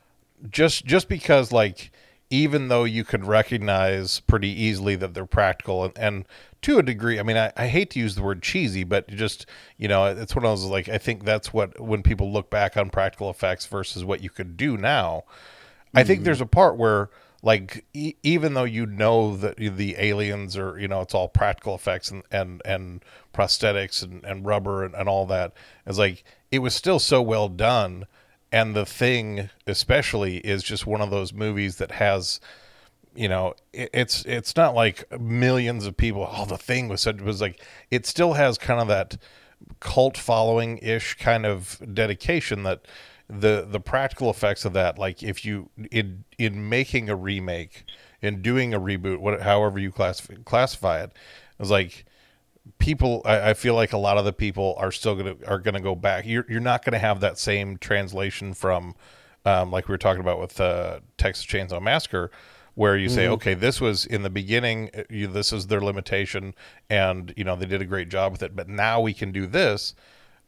just 0.51 0.85
just 0.85 1.09
because 1.09 1.51
like 1.53 1.93
even 2.33 2.69
though 2.69 2.85
you 2.85 3.05
could 3.05 3.27
recognize 3.27 4.21
pretty 4.21 4.49
easily 4.49 4.97
that 4.97 5.13
they're 5.13 5.27
practical 5.27 5.85
and, 5.85 5.99
and 5.99 6.25
to 6.63 6.79
a 6.79 6.83
degree 6.83 7.21
i 7.21 7.23
mean 7.23 7.37
I, 7.37 7.53
I 7.57 7.69
hate 7.69 7.91
to 7.91 7.99
use 7.99 8.15
the 8.15 8.23
word 8.23 8.43
cheesy 8.43 8.85
but 8.85 9.07
just 9.09 9.47
you 9.77 9.87
know 9.87 10.07
it's 10.07 10.35
one 10.35 10.47
i 10.47 10.51
was 10.51 10.65
like 10.65 10.89
i 10.89 10.99
think 10.99 11.25
that's 11.25 11.53
what 11.53 11.79
when 11.79 12.03
people 12.03 12.33
look 12.33 12.51
back 12.51 12.77
on 12.77 12.89
practical 12.91 13.29
effects 13.31 13.67
versus 13.67 14.05
what 14.05 14.23
you 14.23 14.31
could 14.31 14.57
do 14.57 14.77
now 14.77 15.25
i 15.95 16.03
think 16.03 16.23
mm. 16.23 16.25
there's 16.25 16.41
a 16.41 16.47
part 16.47 16.79
where 16.79 17.11
like 17.43 17.85
e- 17.93 18.15
even 18.23 18.55
though 18.55 18.65
you 18.65 18.87
know 18.87 19.37
that 19.37 19.57
the 19.59 19.95
aliens 19.99 20.57
are 20.57 20.79
you 20.79 20.89
know 20.89 21.03
it's 21.03 21.15
all 21.15 21.29
practical 21.29 21.75
effects 21.75 22.11
and 22.11 22.23
and 22.31 22.63
and 22.65 23.05
prosthetics 23.35 24.03
and, 24.03 24.25
and 24.25 24.47
rubber 24.47 24.85
and, 24.85 24.95
and 24.95 25.09
all 25.09 25.27
that 25.27 25.53
it's 25.87 25.99
like 25.99 26.25
it 26.51 26.61
was 26.61 26.75
still 26.75 26.99
so 26.99 27.21
well 27.21 27.49
done 27.49 28.07
and 28.53 28.77
the 28.77 28.87
thing 28.87 29.49
especially 29.67 30.37
is 30.39 30.63
just 30.63 30.87
one 30.87 31.01
of 31.01 31.11
those 31.11 31.33
movies 31.33 31.77
that 31.77 31.93
has 31.93 32.39
you 33.15 33.29
know 33.29 33.55
it, 33.73 33.91
it's 33.93 34.25
it's 34.27 34.55
not 34.55 34.75
like 34.75 35.05
millions 35.21 35.87
of 35.87 35.97
people 35.97 36.29
oh 36.31 36.45
the 36.45 36.59
thing 36.59 36.89
was 36.89 37.01
such 37.01 37.21
was 37.21 37.41
like 37.41 37.61
it 37.91 38.07
still 38.07 38.35
has 38.35 38.59
kind 38.59 38.81
of 38.81 38.89
that 38.89 39.17
cult 39.81 40.17
following 40.17 40.79
ish 40.79 41.15
kind 41.15 41.47
of 41.47 41.81
dedication 41.93 42.63
that 42.63 42.83
the 43.29 43.67
the 43.69 43.81
practical 43.81 44.29
effects 44.29 44.65
of 44.65 44.73
that 44.75 44.99
like 44.99 45.23
if 45.23 45.45
you 45.45 45.71
in 45.91 46.25
in 46.39 46.69
making 46.69 47.09
a 47.09 47.17
remake 47.17 47.85
in 48.21 48.43
doing 48.43 48.75
a 48.75 48.81
reboot 48.81 49.19
what 49.19 49.41
however 49.41 49.79
you 49.79 49.91
classify 49.91 50.35
classify 50.45 51.03
it 51.03 51.13
it's 51.59 51.71
like 51.71 52.05
people 52.79 53.23
I, 53.25 53.51
I 53.51 53.55
feel 53.55 53.75
like 53.75 53.93
a 53.93 53.99
lot 53.99 54.19
of 54.19 54.25
the 54.25 54.33
people 54.33 54.75
are 54.79 54.93
still 54.93 55.15
gonna 55.15 55.37
are 55.47 55.59
gonna 55.59 55.81
go 55.81 55.95
back. 55.95 56.27
You're, 56.27 56.47
you're 56.49 56.61
not 56.61 56.85
gonna 56.85 56.99
have 56.99 57.21
that 57.21 57.39
same 57.39 57.77
translation 57.79 58.55
from 58.55 58.95
um, 59.45 59.71
like 59.71 59.89
we 59.89 59.93
were 59.93 59.99
talking 59.99 60.21
about 60.21 60.41
with 60.41 60.61
uh, 60.61 61.01
texas 61.17 61.45
chainsaw 61.45 61.83
massacre 61.83 62.31
where 62.75 62.97
you 62.97 63.09
say 63.09 63.29
okay 63.29 63.55
this 63.55 63.81
was 63.81 64.07
in 64.07 64.23
the 64.23 64.31
beginning 64.31 64.89
uh, 64.97 65.03
you, 65.11 65.27
this 65.27 65.53
is 65.53 65.67
their 65.67 65.81
limitation 65.81 66.55
and 66.89 67.35
you 67.37 67.45
know 67.45 67.55
they 67.55 67.67
did 67.67 67.83
a 67.83 67.85
great 67.85 68.09
job 68.09 68.33
with 68.33 68.43
it 68.43 68.57
but 68.57 68.69
now 68.69 69.01
we 69.01 69.13
can 69.13 69.33
do 69.33 69.47
this. 69.47 69.95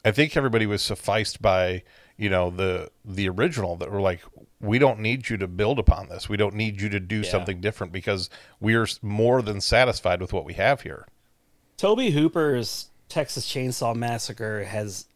I 0.07 0.11
think 0.11 0.37
everybody 0.37 0.67
was 0.67 0.83
sufficed 0.83 1.43
by 1.43 1.83
you 2.17 2.31
know 2.31 2.51
the 2.51 2.91
the 3.05 3.29
original 3.29 3.77
that 3.77 3.91
were 3.91 4.01
like 4.01 4.21
we 4.61 4.79
don't 4.79 5.01
need 5.01 5.29
you 5.29 5.37
to 5.37 5.49
build 5.49 5.79
upon 5.79 6.09
this. 6.09 6.29
We 6.29 6.37
don't 6.37 6.55
need 6.55 6.81
you 6.81 6.89
to 6.89 7.01
do 7.01 7.23
something 7.23 7.61
different 7.61 7.93
because 7.93 8.31
we're 8.61 8.87
more 9.03 9.43
than 9.43 9.61
satisfied 9.61 10.21
with 10.21 10.33
what 10.33 10.45
we 10.47 10.55
have 10.55 10.83
here 10.83 11.07
Tobe 11.77 12.13
Hooper's 12.13 12.89
Texas 13.09 13.47
Chainsaw 13.47 13.95
Massacre 13.95 14.65
has 14.65 15.07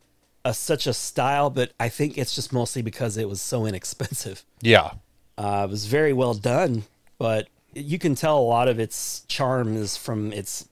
a, 0.45 0.55
such 0.55 0.87
a 0.87 0.95
style, 0.95 1.51
but 1.51 1.73
I 1.79 1.89
think 1.89 2.17
it's 2.17 2.35
just 2.35 2.53
mostly 2.53 2.83
because 2.83 3.17
it 3.17 3.29
was 3.29 3.41
so 3.41 3.67
inexpensive. 3.67 4.45
yeah 4.61 4.93
Uh, 5.37 5.67
it 5.69 5.71
was 5.71 5.87
very 5.87 6.13
well 6.13 6.35
done, 6.35 6.85
but 7.19 7.49
you 7.75 7.99
can 7.99 8.15
tell 8.15 8.39
a 8.39 8.41
lot 8.41 8.69
of 8.69 8.81
its 8.81 9.21
charm 9.29 9.77
is 9.77 9.97
from 9.97 10.33
its 10.33 10.69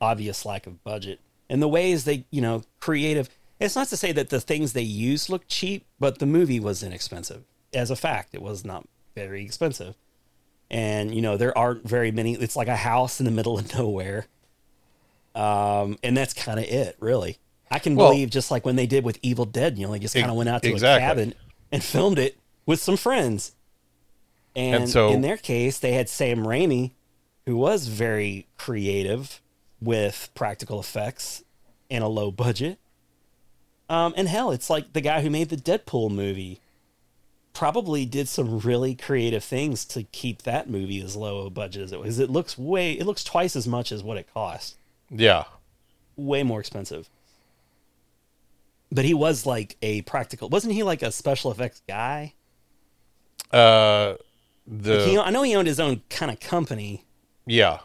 obvious 0.00 0.44
lack 0.44 0.66
of 0.66 0.82
budget 0.82 1.20
and 1.48 1.60
the 1.60 1.68
ways 1.68 2.04
they, 2.04 2.24
you 2.30 2.40
know, 2.40 2.62
creative. 2.78 3.28
It's 3.58 3.76
not 3.76 3.88
to 3.88 3.96
say 3.96 4.12
that 4.12 4.30
the 4.30 4.40
things 4.40 4.72
they 4.72 4.82
used 4.82 5.28
look 5.28 5.44
cheap, 5.48 5.84
but 5.98 6.18
the 6.18 6.26
movie 6.26 6.60
was 6.60 6.82
inexpensive. 6.82 7.44
As 7.74 7.90
a 7.90 7.96
fact, 7.96 8.34
it 8.34 8.40
was 8.40 8.64
not 8.64 8.88
very 9.14 9.44
expensive. 9.44 9.96
And, 10.70 11.14
you 11.14 11.20
know, 11.20 11.36
there 11.36 11.56
aren't 11.58 11.86
very 11.86 12.12
many. 12.12 12.34
It's 12.34 12.56
like 12.56 12.68
a 12.68 12.76
house 12.76 13.20
in 13.20 13.26
the 13.26 13.32
middle 13.32 13.58
of 13.58 13.74
nowhere. 13.78 14.26
Um, 15.34 15.98
and 16.02 16.16
that's 16.16 16.34
kind 16.34 16.58
of 16.58 16.66
it, 16.66 16.96
really. 17.00 17.38
I 17.70 17.78
can 17.78 17.94
Well- 17.94 18.10
believe 18.10 18.30
just 18.30 18.50
like 18.50 18.64
when 18.66 18.76
they 18.76 18.86
did 18.86 19.04
with 19.04 19.18
Evil 19.22 19.44
Dead, 19.44 19.78
you 19.78 19.86
know, 19.86 19.92
they 19.92 19.98
just 20.00 20.14
kind 20.14 20.30
of 20.30 20.36
went 20.36 20.48
out 20.48 20.62
to 20.62 20.70
exactly. 20.70 21.04
a 21.04 21.08
cabin 21.08 21.34
and 21.70 21.82
filmed 21.94 22.18
it 22.18 22.36
with 22.66 22.80
some 22.82 22.96
friends. 22.96 23.52
And, 24.56 24.82
And 24.82 24.90
so- 24.90 25.10
in 25.10 25.20
their 25.22 25.36
case, 25.36 25.78
they 25.78 25.92
had 25.92 26.08
Sam 26.08 26.44
Raimi, 26.44 26.92
who 27.46 27.56
was 27.56 27.86
very 27.86 28.48
creative 28.58 29.40
with 29.80 30.30
practical 30.34 30.80
effects 30.80 31.44
and 31.90 32.02
a 32.04 32.08
low 32.08 32.30
budget. 32.30 32.78
Um, 33.88 34.14
and 34.16 34.28
hell, 34.28 34.50
it's 34.50 34.68
like 34.70 34.92
the 34.92 35.00
guy 35.00 35.20
who 35.22 35.30
made 35.30 35.48
the 35.48 35.56
Deadpool 35.56 36.10
movie 36.10 36.60
probably 37.52 38.04
did 38.06 38.28
some 38.28 38.60
really 38.60 38.94
creative 38.94 39.42
things 39.42 39.84
to 39.84 40.04
keep 40.04 40.42
that 40.42 40.70
movie 40.70 41.00
as 41.02 41.16
low 41.16 41.46
a 41.46 41.50
budget 41.50 41.82
as 41.82 41.92
it 41.92 42.00
was. 42.00 42.18
It 42.20 42.30
looks 42.30 42.56
way, 42.56 42.92
it 42.92 43.04
looks 43.06 43.24
twice 43.24 43.56
as 43.56 43.66
much 43.66 43.90
as 43.90 44.02
what 44.02 44.16
it 44.16 44.32
cost. 44.32 44.76
Yeah. 45.10 45.44
Way 46.16 46.42
more 46.42 46.60
expensive. 46.60 47.08
But 48.92 49.04
he 49.04 49.14
was 49.14 49.46
like 49.46 49.76
a 49.82 50.02
practical, 50.02 50.48
wasn't 50.48 50.74
he 50.74 50.82
like 50.82 51.02
a 51.02 51.12
special 51.12 51.50
effects 51.52 51.82
guy? 51.88 52.34
Uh, 53.52 54.14
the 54.66 55.04
He, 55.06 55.18
I 55.18 55.30
know 55.30 55.42
he 55.42 55.54
owned 55.54 55.68
his 55.68 55.80
own 55.80 56.02
kind 56.10 56.30
of 56.30 56.40
company. 56.40 57.04
yeah. 57.46 57.80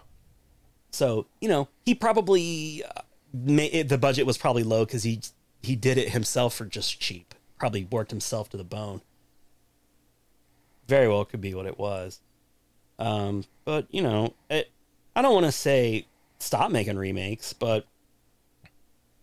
So, 0.91 1.27
you 1.41 1.49
know, 1.49 1.67
he 1.85 1.93
probably, 1.93 2.81
uh, 2.85 3.01
ma- 3.33 3.83
the 3.85 3.97
budget 3.99 4.25
was 4.25 4.37
probably 4.37 4.63
low 4.63 4.85
because 4.85 5.03
he, 5.03 5.19
he 5.61 5.75
did 5.75 5.97
it 5.97 6.09
himself 6.11 6.55
for 6.55 6.63
just 6.65 7.01
cheap. 7.01 7.35
Probably 7.59 7.83
worked 7.83 8.11
himself 8.11 8.47
to 8.51 8.57
the 8.57 8.63
bone. 8.63 9.01
Very 10.87 11.09
well 11.09 11.25
could 11.25 11.41
be 11.41 11.53
what 11.53 11.65
it 11.65 11.77
was. 11.77 12.21
Um, 12.97 13.43
but, 13.65 13.87
you 13.91 14.01
know, 14.01 14.35
it, 14.49 14.71
I 15.17 15.21
don't 15.21 15.33
want 15.33 15.47
to 15.47 15.51
say 15.51 16.05
stop 16.45 16.71
making 16.71 16.97
remakes, 16.97 17.53
but 17.53 17.85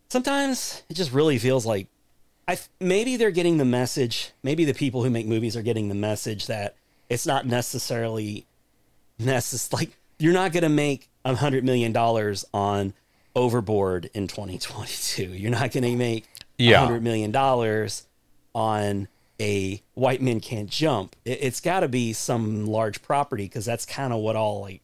sometimes 0.08 0.82
it 0.88 0.94
just 0.94 1.12
really 1.12 1.38
feels 1.38 1.64
like 1.66 1.86
I 2.48 2.58
maybe 2.80 3.16
they're 3.16 3.30
getting 3.30 3.58
the 3.58 3.64
message. 3.64 4.32
Maybe 4.42 4.64
the 4.64 4.74
people 4.74 5.02
who 5.04 5.10
make 5.10 5.26
movies 5.26 5.56
are 5.56 5.62
getting 5.62 5.88
the 5.88 5.94
message 5.94 6.46
that 6.46 6.74
it's 7.08 7.26
not 7.26 7.46
necessarily 7.46 8.46
necess- 9.20 9.72
like 9.72 9.90
you're 10.18 10.32
not 10.32 10.52
going 10.52 10.62
to 10.64 10.68
make 10.68 11.08
a 11.24 11.34
hundred 11.36 11.64
million 11.64 11.92
dollars 11.92 12.44
on 12.52 12.94
Overboard 13.34 14.10
in 14.12 14.26
2022. 14.28 15.22
You're 15.24 15.50
not 15.50 15.70
going 15.72 15.84
to 15.84 15.96
make 15.96 16.24
a 16.58 16.62
Yeah. 16.64 16.80
hundred 16.84 17.02
million 17.02 17.30
dollars 17.30 18.06
on 18.54 19.08
a 19.40 19.80
White 19.94 20.20
Men 20.20 20.40
Can't 20.40 20.68
Jump. 20.68 21.16
It, 21.24 21.38
it's 21.40 21.60
got 21.60 21.80
to 21.80 21.88
be 21.88 22.12
some 22.12 22.66
large 22.66 23.00
property 23.02 23.44
because 23.44 23.64
that's 23.64 23.86
kind 23.86 24.12
of 24.12 24.18
what 24.20 24.36
all 24.36 24.60
like 24.60 24.82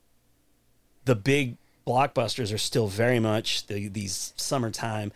the 1.04 1.14
big 1.14 1.56
blockbusters 1.88 2.52
are 2.52 2.58
still 2.58 2.86
very 2.86 3.18
much 3.18 3.66
the, 3.66 3.88
these 3.88 4.34
summertime. 4.36 5.10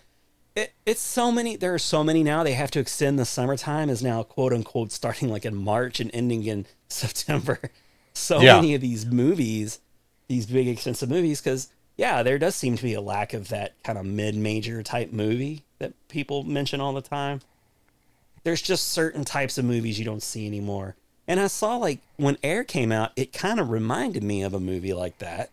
It, 0.57 0.73
it's 0.87 1.01
so 1.01 1.31
many. 1.31 1.57
There 1.57 1.75
are 1.75 1.79
so 1.79 2.03
many 2.03 2.23
now. 2.23 2.43
They 2.43 2.55
have 2.55 2.71
to 2.73 2.81
extend 2.81 3.19
the 3.19 3.25
summertime 3.27 3.91
is 3.91 4.03
now 4.03 4.23
quote 4.23 4.53
unquote 4.53 4.91
starting 4.91 5.29
like 5.29 5.45
in 5.45 5.55
March 5.55 6.01
and 6.01 6.11
ending 6.15 6.45
in 6.45 6.67
September. 6.89 7.59
So 8.15 8.41
Yeah. 8.41 8.57
many 8.57 8.75
of 8.75 8.81
these 8.81 9.05
movies, 9.07 9.81
these 10.29 10.47
big 10.47 10.67
expensive 10.69 11.09
movies, 11.11 11.41
because 11.41 11.69
yeah, 11.97 12.23
there 12.23 12.39
does 12.39 12.55
seem 12.57 12.77
to 12.77 12.83
be 12.83 12.95
a 12.95 13.01
lack 13.03 13.35
of 13.35 13.49
that 13.49 13.75
kind 13.85 13.99
of 13.99 14.07
mid-major 14.07 14.83
type 14.83 15.13
movie 15.13 15.65
that 15.79 15.93
people 16.09 16.43
mention 16.43 16.81
all 16.81 16.95
the 16.95 17.03
time. 17.03 17.41
There's 18.45 18.63
just 18.63 18.89
certain 18.89 19.25
types 19.25 19.59
of 19.59 19.65
movies 19.65 19.99
you 19.99 20.05
don't 20.05 20.23
see 20.23 20.47
anymore. 20.47 20.97
And 21.29 21.39
I 21.39 21.47
saw 21.49 21.77
like 21.77 22.01
when 22.17 22.39
Air 22.43 22.65
came 22.65 22.91
out, 22.93 23.13
it 23.15 23.33
kind 23.33 23.61
of 23.61 23.71
reminded 23.71 24.23
me 24.25 24.43
of 24.43 24.55
a 24.55 24.61
movie 24.61 24.95
like 24.95 25.19
that. 25.19 25.51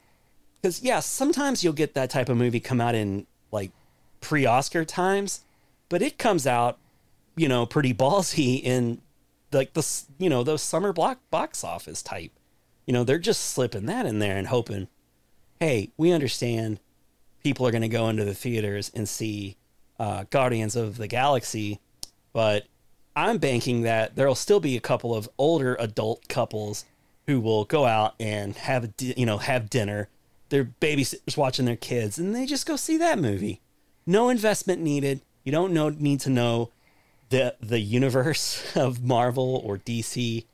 Because 0.62 0.82
yeah, 0.82 1.00
sometimes 1.00 1.64
you'll 1.64 1.74
get 1.74 1.94
that 1.94 2.10
type 2.10 2.30
of 2.30 2.38
movie 2.38 2.60
come 2.60 2.82
out 2.82 2.96
in 2.96 3.26
like 3.52 3.72
pre-Oscar 4.22 4.86
times, 4.86 5.42
but 5.88 6.02
it 6.02 6.18
comes 6.18 6.46
out, 6.46 6.78
you 7.36 7.48
know, 7.48 7.66
pretty 7.66 7.94
ballsy 7.94 8.62
in 8.62 9.02
like 9.52 9.74
the 9.74 10.04
you 10.18 10.30
know 10.30 10.44
those 10.44 10.62
summer 10.62 10.94
block 10.94 11.20
box 11.32 11.64
office 11.64 12.02
type. 12.02 12.32
You 12.86 12.94
know, 12.94 13.04
they're 13.04 13.20
just 13.20 13.42
slipping 13.42 13.86
that 13.86 14.06
in 14.06 14.20
there 14.20 14.38
and 14.38 14.48
hoping, 14.48 14.88
hey, 15.60 15.92
we 15.98 16.12
understand 16.12 16.80
people 17.44 17.66
are 17.66 17.72
going 17.72 17.84
to 17.84 17.88
go 17.88 18.10
into 18.10 18.26
the 18.26 18.34
theaters 18.34 18.92
and 18.94 19.08
see 19.08 19.58
uh, 20.00 20.26
Guardians 20.30 20.76
of 20.76 20.98
the 20.98 21.08
Galaxy, 21.08 21.80
but 22.34 22.66
I'm 23.16 23.38
banking 23.38 23.82
that 23.82 24.16
there'll 24.16 24.36
still 24.36 24.60
be 24.60 24.78
a 24.78 24.82
couple 24.82 25.14
of 25.14 25.30
older 25.38 25.76
adult 25.80 26.28
couples 26.30 26.86
who 27.28 27.40
will 27.40 27.66
go 27.66 27.86
out 27.86 28.16
and 28.20 28.56
have 28.56 28.94
you 29.00 29.26
know 29.26 29.38
have 29.38 29.70
dinner. 29.70 30.10
Their 30.50 30.66
babysitters 30.66 31.38
watching 31.38 31.66
their 31.66 31.76
kids, 31.76 32.18
and 32.18 32.36
they 32.36 32.46
just 32.46 32.66
go 32.66 32.76
see 32.76 32.98
that 32.98 33.20
movie. 33.20 33.62
No 34.06 34.30
investment 34.30 34.82
needed. 34.82 35.22
You 35.44 35.52
don't 35.52 35.74
know 35.74 35.90
need 35.90 36.20
to 36.22 36.30
know 36.30 36.72
the 37.30 37.56
the 37.60 37.80
universe 37.80 38.64
of 38.76 39.04
Marvel 39.04 39.62
or 39.64 39.78
DC. 39.78 40.46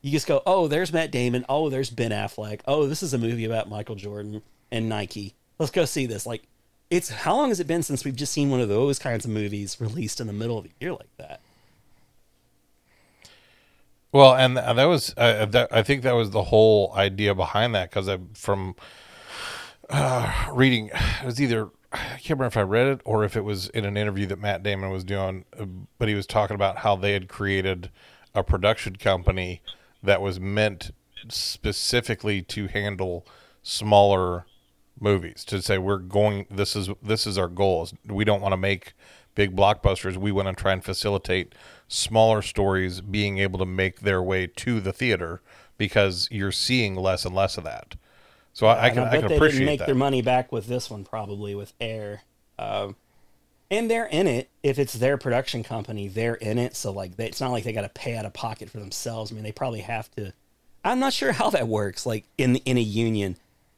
You 0.00 0.12
just 0.12 0.28
go, 0.28 0.42
oh, 0.46 0.68
there's 0.68 0.92
Matt 0.92 1.10
Damon. 1.10 1.44
Oh, 1.48 1.68
there's 1.68 1.90
Ben 1.90 2.12
Affleck. 2.12 2.60
Oh, 2.66 2.86
this 2.86 3.02
is 3.02 3.12
a 3.12 3.18
movie 3.18 3.44
about 3.44 3.68
Michael 3.68 3.96
Jordan 3.96 4.42
and 4.70 4.88
Nike. 4.88 5.34
Let's 5.58 5.72
go 5.72 5.84
see 5.84 6.06
this. 6.06 6.24
Like, 6.24 6.44
it's 6.88 7.08
how 7.08 7.34
long 7.34 7.48
has 7.48 7.58
it 7.58 7.66
been 7.66 7.82
since 7.82 8.04
we've 8.04 8.14
just 8.14 8.32
seen 8.32 8.48
one 8.48 8.60
of 8.60 8.68
those 8.68 9.00
kinds 9.00 9.24
of 9.24 9.32
movies 9.32 9.76
released 9.80 10.20
in 10.20 10.28
the 10.28 10.32
middle 10.32 10.56
of 10.56 10.64
the 10.64 10.70
year 10.80 10.92
like 10.92 11.10
that? 11.16 11.40
Well, 14.12 14.34
and 14.34 14.56
that 14.56 14.84
was 14.84 15.12
uh, 15.16 15.46
that, 15.46 15.68
I 15.72 15.82
think 15.82 16.02
that 16.02 16.14
was 16.14 16.30
the 16.30 16.44
whole 16.44 16.92
idea 16.94 17.34
behind 17.34 17.74
that 17.74 17.90
because 17.90 18.08
from 18.34 18.74
uh, 19.90 20.48
reading 20.52 20.90
it 20.92 21.26
was 21.26 21.40
either 21.40 21.70
I 21.92 22.18
can't 22.20 22.38
remember 22.38 22.46
if 22.46 22.56
I 22.56 22.62
read 22.62 22.86
it 22.86 23.00
or 23.04 23.24
if 23.24 23.36
it 23.36 23.44
was 23.44 23.68
in 23.70 23.84
an 23.84 23.96
interview 23.96 24.26
that 24.26 24.38
Matt 24.38 24.62
Damon 24.62 24.90
was 24.90 25.04
doing, 25.04 25.46
uh, 25.58 25.64
but 25.98 26.08
he 26.08 26.14
was 26.14 26.26
talking 26.26 26.54
about 26.54 26.78
how 26.78 26.96
they 26.96 27.12
had 27.12 27.28
created 27.28 27.90
a 28.34 28.42
production 28.42 28.96
company 28.96 29.62
that 30.02 30.20
was 30.20 30.38
meant 30.38 30.90
specifically 31.28 32.42
to 32.42 32.66
handle 32.68 33.26
smaller 33.62 34.44
movies 35.00 35.44
to 35.44 35.62
say 35.62 35.78
we're 35.78 35.98
going 35.98 36.46
this 36.50 36.74
is 36.74 36.90
this 37.02 37.26
is 37.26 37.38
our 37.38 37.48
goal 37.48 37.88
we 38.08 38.24
don't 38.24 38.40
want 38.40 38.52
to 38.52 38.56
make 38.56 38.94
big 39.38 39.54
blockbusters. 39.54 40.16
We 40.16 40.32
want 40.32 40.48
to 40.48 40.60
try 40.60 40.72
and 40.72 40.84
facilitate 40.84 41.54
smaller 41.86 42.42
stories 42.42 43.00
being 43.00 43.38
able 43.38 43.60
to 43.60 43.64
make 43.64 44.00
their 44.00 44.20
way 44.20 44.48
to 44.48 44.80
the 44.80 44.92
theater 44.92 45.40
because 45.76 46.26
you're 46.28 46.50
seeing 46.50 46.96
less 46.96 47.24
and 47.24 47.36
less 47.36 47.56
of 47.56 47.62
that 47.62 47.94
so 48.58 48.66
I, 48.66 48.86
I 48.86 48.90
can 48.90 49.04
I, 49.04 49.10
bet 49.12 49.20
can 49.20 49.28
they 49.28 49.36
appreciate 49.36 49.58
didn't 49.60 49.66
make 49.66 49.78
that 49.78 49.86
their 49.86 49.94
money 49.94 50.20
back 50.20 50.50
with 50.50 50.66
this 50.66 50.90
one 50.90 51.04
probably 51.04 51.54
with 51.54 51.72
Air. 51.80 52.22
Um, 52.58 52.96
and 53.70 53.88
they're 53.88 54.06
in 54.06 54.26
it. 54.26 54.50
If 54.64 54.80
it's 54.80 54.94
their 54.94 55.16
production 55.16 55.62
company, 55.62 56.08
they're 56.08 56.34
in 56.34 56.58
it. 56.58 56.74
So 56.74 56.90
like, 56.90 57.14
they, 57.14 57.26
it's 57.26 57.40
not 57.40 57.52
like 57.52 57.62
they 57.62 57.72
got 57.72 57.82
to 57.82 57.88
pay 57.88 58.16
out 58.16 58.24
of 58.24 58.32
pocket 58.32 58.68
for 58.68 58.80
themselves. 58.80 59.30
I 59.30 59.36
mean, 59.36 59.44
they 59.44 59.52
probably 59.52 59.82
have 59.82 60.10
to. 60.16 60.32
I'm 60.84 60.98
not 60.98 61.12
sure 61.12 61.30
how 61.30 61.50
that 61.50 61.68
works. 61.68 62.04
Like 62.04 62.24
in 62.36 62.56
in 62.56 62.76
a 62.76 62.80
union, 62.80 63.36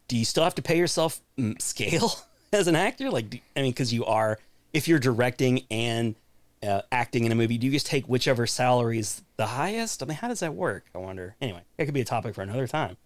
do 0.08 0.16
you 0.16 0.24
still 0.24 0.44
have 0.44 0.54
to 0.54 0.62
pay 0.62 0.78
yourself 0.78 1.20
mm, 1.38 1.60
scale 1.60 2.12
as 2.54 2.66
an 2.66 2.74
actor? 2.74 3.10
Like, 3.10 3.28
do, 3.28 3.38
I 3.54 3.60
mean, 3.60 3.72
because 3.72 3.92
you 3.92 4.06
are. 4.06 4.38
If 4.72 4.88
you're 4.88 4.98
directing 4.98 5.66
and 5.70 6.14
uh, 6.62 6.80
acting 6.90 7.24
in 7.24 7.32
a 7.32 7.34
movie, 7.34 7.58
do 7.58 7.66
you 7.66 7.72
just 7.72 7.86
take 7.86 8.06
whichever 8.06 8.46
salary 8.46 8.98
is 8.98 9.20
the 9.36 9.44
highest? 9.44 10.02
I 10.02 10.06
mean, 10.06 10.16
how 10.16 10.28
does 10.28 10.40
that 10.40 10.54
work? 10.54 10.86
I 10.94 10.98
wonder. 10.98 11.36
Anyway, 11.38 11.60
that 11.76 11.84
could 11.84 11.92
be 11.92 12.00
a 12.00 12.06
topic 12.06 12.34
for 12.34 12.40
another 12.40 12.66
time. 12.66 12.96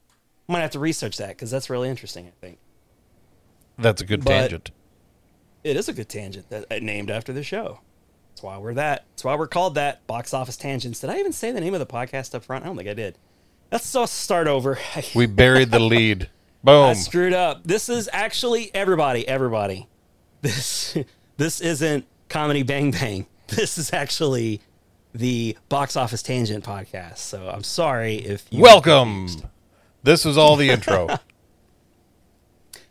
Might 0.46 0.60
have 0.60 0.70
to 0.72 0.78
research 0.78 1.16
that 1.16 1.28
because 1.30 1.50
that's 1.50 1.70
really 1.70 1.88
interesting. 1.88 2.26
I 2.26 2.32
think 2.40 2.58
that's 3.78 4.02
a 4.02 4.06
good 4.06 4.24
but- 4.24 4.30
tangent 4.30 4.70
it 5.64 5.76
is 5.76 5.88
a 5.88 5.92
good 5.92 6.08
tangent 6.08 6.48
that 6.50 6.66
uh, 6.70 6.78
named 6.80 7.10
after 7.10 7.32
the 7.32 7.42
show. 7.42 7.80
That's 8.30 8.42
why 8.42 8.58
we're 8.58 8.74
that. 8.74 9.06
That's 9.10 9.24
why 9.24 9.34
we're 9.34 9.48
called 9.48 9.74
that. 9.76 10.06
Box 10.06 10.34
office 10.34 10.56
tangents. 10.56 11.00
Did 11.00 11.10
I 11.10 11.18
even 11.18 11.32
say 11.32 11.50
the 11.50 11.60
name 11.60 11.74
of 11.74 11.80
the 11.80 11.86
podcast 11.86 12.34
up 12.34 12.44
front? 12.44 12.64
I 12.64 12.68
don't 12.68 12.76
think 12.76 12.88
I 12.88 12.94
did. 12.94 13.16
Let's 13.72 13.88
start 14.10 14.46
over. 14.46 14.78
we 15.14 15.26
buried 15.26 15.70
the 15.70 15.80
lead 15.80 16.24
I 16.24 16.28
boom 16.62 16.94
screwed 16.94 17.32
up. 17.32 17.64
This 17.64 17.88
is 17.88 18.08
actually 18.12 18.72
everybody. 18.74 19.26
Everybody. 19.26 19.88
This 20.42 20.96
this 21.38 21.60
isn't 21.60 22.06
comedy 22.28 22.62
bang 22.62 22.90
bang. 22.92 23.26
This 23.46 23.76
is 23.76 23.92
actually 23.92 24.62
the 25.14 25.56
box 25.68 25.96
office 25.96 26.22
tangent 26.22 26.64
podcast. 26.64 27.18
So 27.18 27.46
I'm 27.48 27.62
sorry 27.62 28.16
if 28.16 28.46
you 28.50 28.62
welcome 28.62 29.28
this 30.04 30.24
was 30.24 30.38
all 30.38 30.54
the 30.56 30.70
intro 30.70 31.08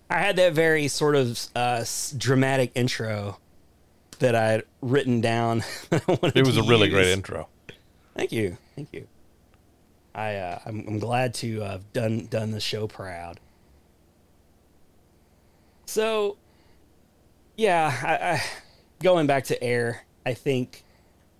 I 0.09 0.19
had 0.19 0.35
that 0.35 0.53
very 0.53 0.89
sort 0.89 1.15
of 1.15 1.39
uh, 1.55 1.83
dramatic 2.17 2.71
intro 2.75 3.39
that 4.19 4.35
I 4.35 4.51
had 4.51 4.63
written 4.81 5.21
down. 5.21 5.63
It 5.91 6.45
was 6.45 6.57
a 6.57 6.63
really 6.63 6.87
use. 6.87 6.93
great 6.93 7.07
intro 7.07 7.47
Thank 8.15 8.31
you, 8.31 8.57
thank 8.75 8.93
you. 8.93 9.07
I 10.13 10.35
uh, 10.35 10.59
I'm, 10.65 10.85
I'm 10.87 10.99
glad 10.99 11.33
to 11.35 11.63
uh, 11.63 11.71
have 11.71 11.93
done 11.93 12.27
done 12.27 12.51
the 12.51 12.59
show 12.59 12.87
proud. 12.87 13.39
So, 15.85 16.37
yeah, 17.57 17.99
I, 18.03 18.33
I, 18.33 18.43
going 19.01 19.27
back 19.27 19.45
to 19.45 19.63
Air, 19.63 20.05
I 20.25 20.33
think 20.33 20.83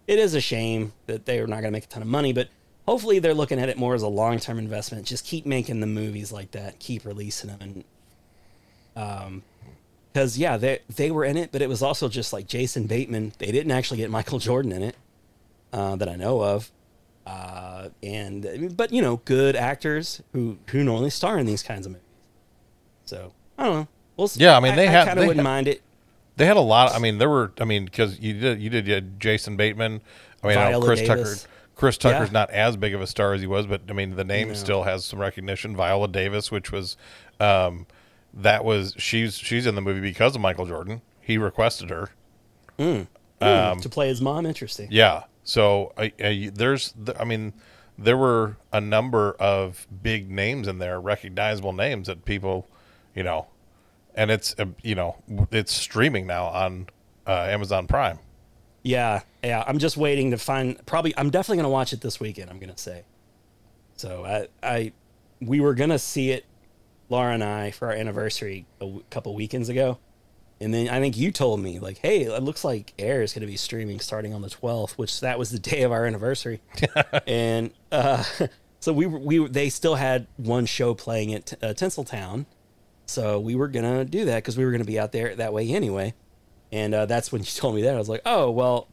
it 0.08 0.20
is 0.20 0.34
a 0.34 0.42
shame 0.42 0.94
that 1.08 1.26
they're 1.26 1.48
not 1.48 1.62
going 1.62 1.66
to 1.66 1.72
make 1.72 1.86
a 1.86 1.88
ton 1.88 2.02
of 2.02 2.08
money, 2.08 2.34
but 2.34 2.50
hopefully 2.86 3.20
they're 3.20 3.34
looking 3.34 3.60
at 3.60 3.70
it 3.70 3.78
more 3.78 3.96
as 3.96 4.02
a 4.02 4.08
long 4.08 4.40
term 4.40 4.58
investment. 4.60 5.06
Just 5.06 5.26
keep 5.26 5.46
making 5.46 5.80
the 5.80 5.88
movies 5.88 6.32
like 6.32 6.52
that, 6.52 6.80
keep 6.80 7.06
releasing 7.06 7.50
them, 7.50 7.60
and 7.62 7.84
um, 8.96 9.44
because 10.12 10.38
yeah, 10.38 10.58
they 10.58 10.80
they 10.96 11.10
were 11.12 11.26
in 11.26 11.38
it, 11.38 11.52
but 11.52 11.62
it 11.62 11.70
was 11.70 11.82
also 11.82 12.08
just 12.08 12.34
like 12.34 12.48
Jason 12.48 12.86
Bateman. 12.88 13.34
They 13.40 13.52
didn't 13.52 13.72
actually 13.72 13.98
get 13.98 14.10
Michael 14.12 14.40
Jordan 14.40 14.72
in 14.72 14.84
it 14.84 14.96
uh, 15.72 15.96
that 15.96 16.08
I 16.08 16.16
know 16.16 16.42
of. 16.42 16.72
Uh, 17.26 17.90
and 18.04 18.76
but 18.78 18.92
you 18.92 19.02
know, 19.02 19.18
good 19.26 19.56
actors 19.56 20.22
who 20.34 20.58
who 20.68 20.84
normally 20.84 21.10
star 21.10 21.40
in 21.40 21.46
these 21.46 21.64
kinds 21.64 21.86
of 21.86 21.94
movies. 21.94 22.06
So 23.06 23.34
I 23.58 23.64
don't 23.64 23.74
know. 23.74 23.88
We'll 24.18 24.26
s- 24.26 24.38
Yeah, 24.38 24.56
I 24.56 24.60
mean, 24.60 24.76
they 24.76 24.88
have- 24.88 25.08
kind 25.08 25.20
of 25.20 25.26
wouldn't 25.26 25.46
ha- 25.46 25.52
mind 25.52 25.68
it. 25.68 25.82
They 26.36 26.46
had 26.46 26.58
a 26.58 26.62
lot. 26.62 26.94
I 26.94 27.00
mean, 27.00 27.18
there 27.20 27.30
were. 27.30 27.52
I 27.60 27.66
mean, 27.66 27.86
because 27.86 28.20
you 28.20 28.34
did 28.40 28.62
you 28.62 28.70
did 28.70 28.88
had 28.88 29.20
Jason 29.20 29.56
Bateman. 29.56 30.02
I 30.44 30.48
mean, 30.48 30.58
I 30.58 30.80
Chris 30.80 31.00
Davis. 31.02 31.44
Tucker. 31.44 31.54
Chris 31.76 31.98
Tucker's 31.98 32.30
Yeah. 32.30 32.34
not 32.34 32.50
as 32.52 32.78
big 32.78 32.94
of 32.94 33.02
a 33.02 33.08
star 33.08 33.34
as 33.34 33.42
he 33.42 33.48
was, 33.48 33.66
but 33.66 33.82
I 33.90 33.94
mean, 33.94 34.16
the 34.16 34.24
name 34.24 34.50
No. 34.50 34.54
still 34.54 34.84
has 34.84 35.06
some 35.06 35.20
recognition. 35.20 35.76
Viola 35.76 36.08
Davis, 36.08 36.52
which 36.52 36.72
was, 36.72 36.98
um, 37.40 37.88
that 38.34 38.64
was 38.64 38.96
she's 38.98 39.36
she's 39.38 39.66
in 39.66 39.76
the 39.76 39.82
movie 39.82 40.02
because 40.02 40.36
of 40.36 40.42
Michael 40.42 40.66
Jordan. 40.66 41.02
He 41.22 41.38
requested 41.38 41.90
her. 41.90 42.10
Mm, 42.80 43.08
Um, 43.42 43.80
to 43.82 43.90
play 43.90 44.08
his 44.08 44.22
mom, 44.22 44.46
interesting. 44.46 44.88
Yeah. 44.92 45.24
So 45.44 45.94
I, 45.98 46.12
I, 46.24 46.52
there's, 46.54 46.94
I 47.20 47.26
mean, 47.26 47.54
there 47.98 48.18
were 48.18 48.58
a 48.72 48.80
number 48.82 49.34
of 49.40 49.88
big 50.02 50.32
names 50.32 50.68
in 50.68 50.80
there, 50.80 51.00
recognizable 51.00 51.74
names 51.74 52.08
that 52.08 52.26
people, 52.26 52.68
you 53.14 53.24
know, 53.24 53.48
and 54.16 54.32
it's, 54.32 54.56
uh, 54.58 54.66
you 54.82 54.96
know, 54.96 55.18
it's 55.52 55.74
streaming 55.74 56.26
now 56.28 56.46
on 56.46 56.88
uh, 57.28 57.32
Amazon 57.50 57.88
Prime. 57.88 58.20
Yeah, 58.84 59.22
yeah. 59.44 59.64
I'm 59.66 59.80
just 59.80 59.96
waiting 59.98 60.32
to 60.32 60.38
find. 60.38 60.84
Probably, 60.86 61.14
I'm 61.18 61.30
definitely 61.30 61.58
gonna 61.58 61.70
watch 61.70 61.94
it 61.94 62.02
this 62.02 62.20
weekend. 62.20 62.50
I'm 62.50 62.60
gonna 62.60 62.78
say. 62.78 63.06
So 63.96 64.26
I, 64.26 64.48
I, 64.62 64.92
we 65.42 65.60
were 65.62 65.74
gonna 65.74 66.00
see 66.00 66.32
it, 66.32 66.46
Laura 67.10 67.34
and 67.34 67.44
I, 67.44 67.72
for 67.72 67.88
our 67.88 67.94
anniversary 67.94 68.66
a 68.82 68.86
w- 68.86 69.04
couple 69.10 69.34
weekends 69.36 69.70
ago, 69.70 70.00
and 70.60 70.74
then 70.74 70.90
I 70.90 71.00
think 71.00 71.16
you 71.16 71.32
told 71.32 71.60
me 71.62 71.80
like, 71.80 72.00
hey, 72.00 72.24
it 72.24 72.44
looks 72.44 72.64
like 72.66 72.94
Air 73.00 73.22
is 73.22 73.34
gonna 73.34 73.46
be 73.48 73.56
streaming 73.56 74.00
starting 74.00 74.34
on 74.34 74.42
the 74.42 74.50
12th, 74.50 74.92
which 74.94 75.20
that 75.22 75.40
was 75.40 75.50
the 75.52 75.60
day 75.60 75.84
of 75.84 75.92
our 75.92 76.06
anniversary, 76.06 76.62
and 77.28 77.72
uh, 77.92 78.24
so 78.82 78.92
we 78.92 79.06
were- 79.06 79.20
we 79.20 79.48
they 79.48 79.70
still 79.70 79.96
had 79.96 80.28
one 80.38 80.66
show 80.66 80.94
playing 80.94 81.34
at 81.34 81.54
uh, 81.64 81.68
Tinseltown, 81.68 82.46
so 83.06 83.40
we 83.40 83.56
were 83.56 83.68
gonna 83.70 84.04
do 84.04 84.26
that 84.26 84.38
because 84.38 84.58
we 84.58 84.66
were 84.66 84.72
gonna 84.72 84.84
be 84.84 85.00
out 85.00 85.12
there 85.14 85.36
that 85.36 85.54
way 85.54 85.70
anyway. 85.70 86.14
And 86.74 86.96
uh, 86.96 87.06
that's 87.06 87.32
when 87.32 87.42
you 87.42 87.48
told 87.56 87.76
me 87.76 87.84
that. 87.84 87.94
I 87.96 87.98
was 87.98 88.10
like, 88.10 88.24
oh, 88.26 88.50
well, 88.52 88.88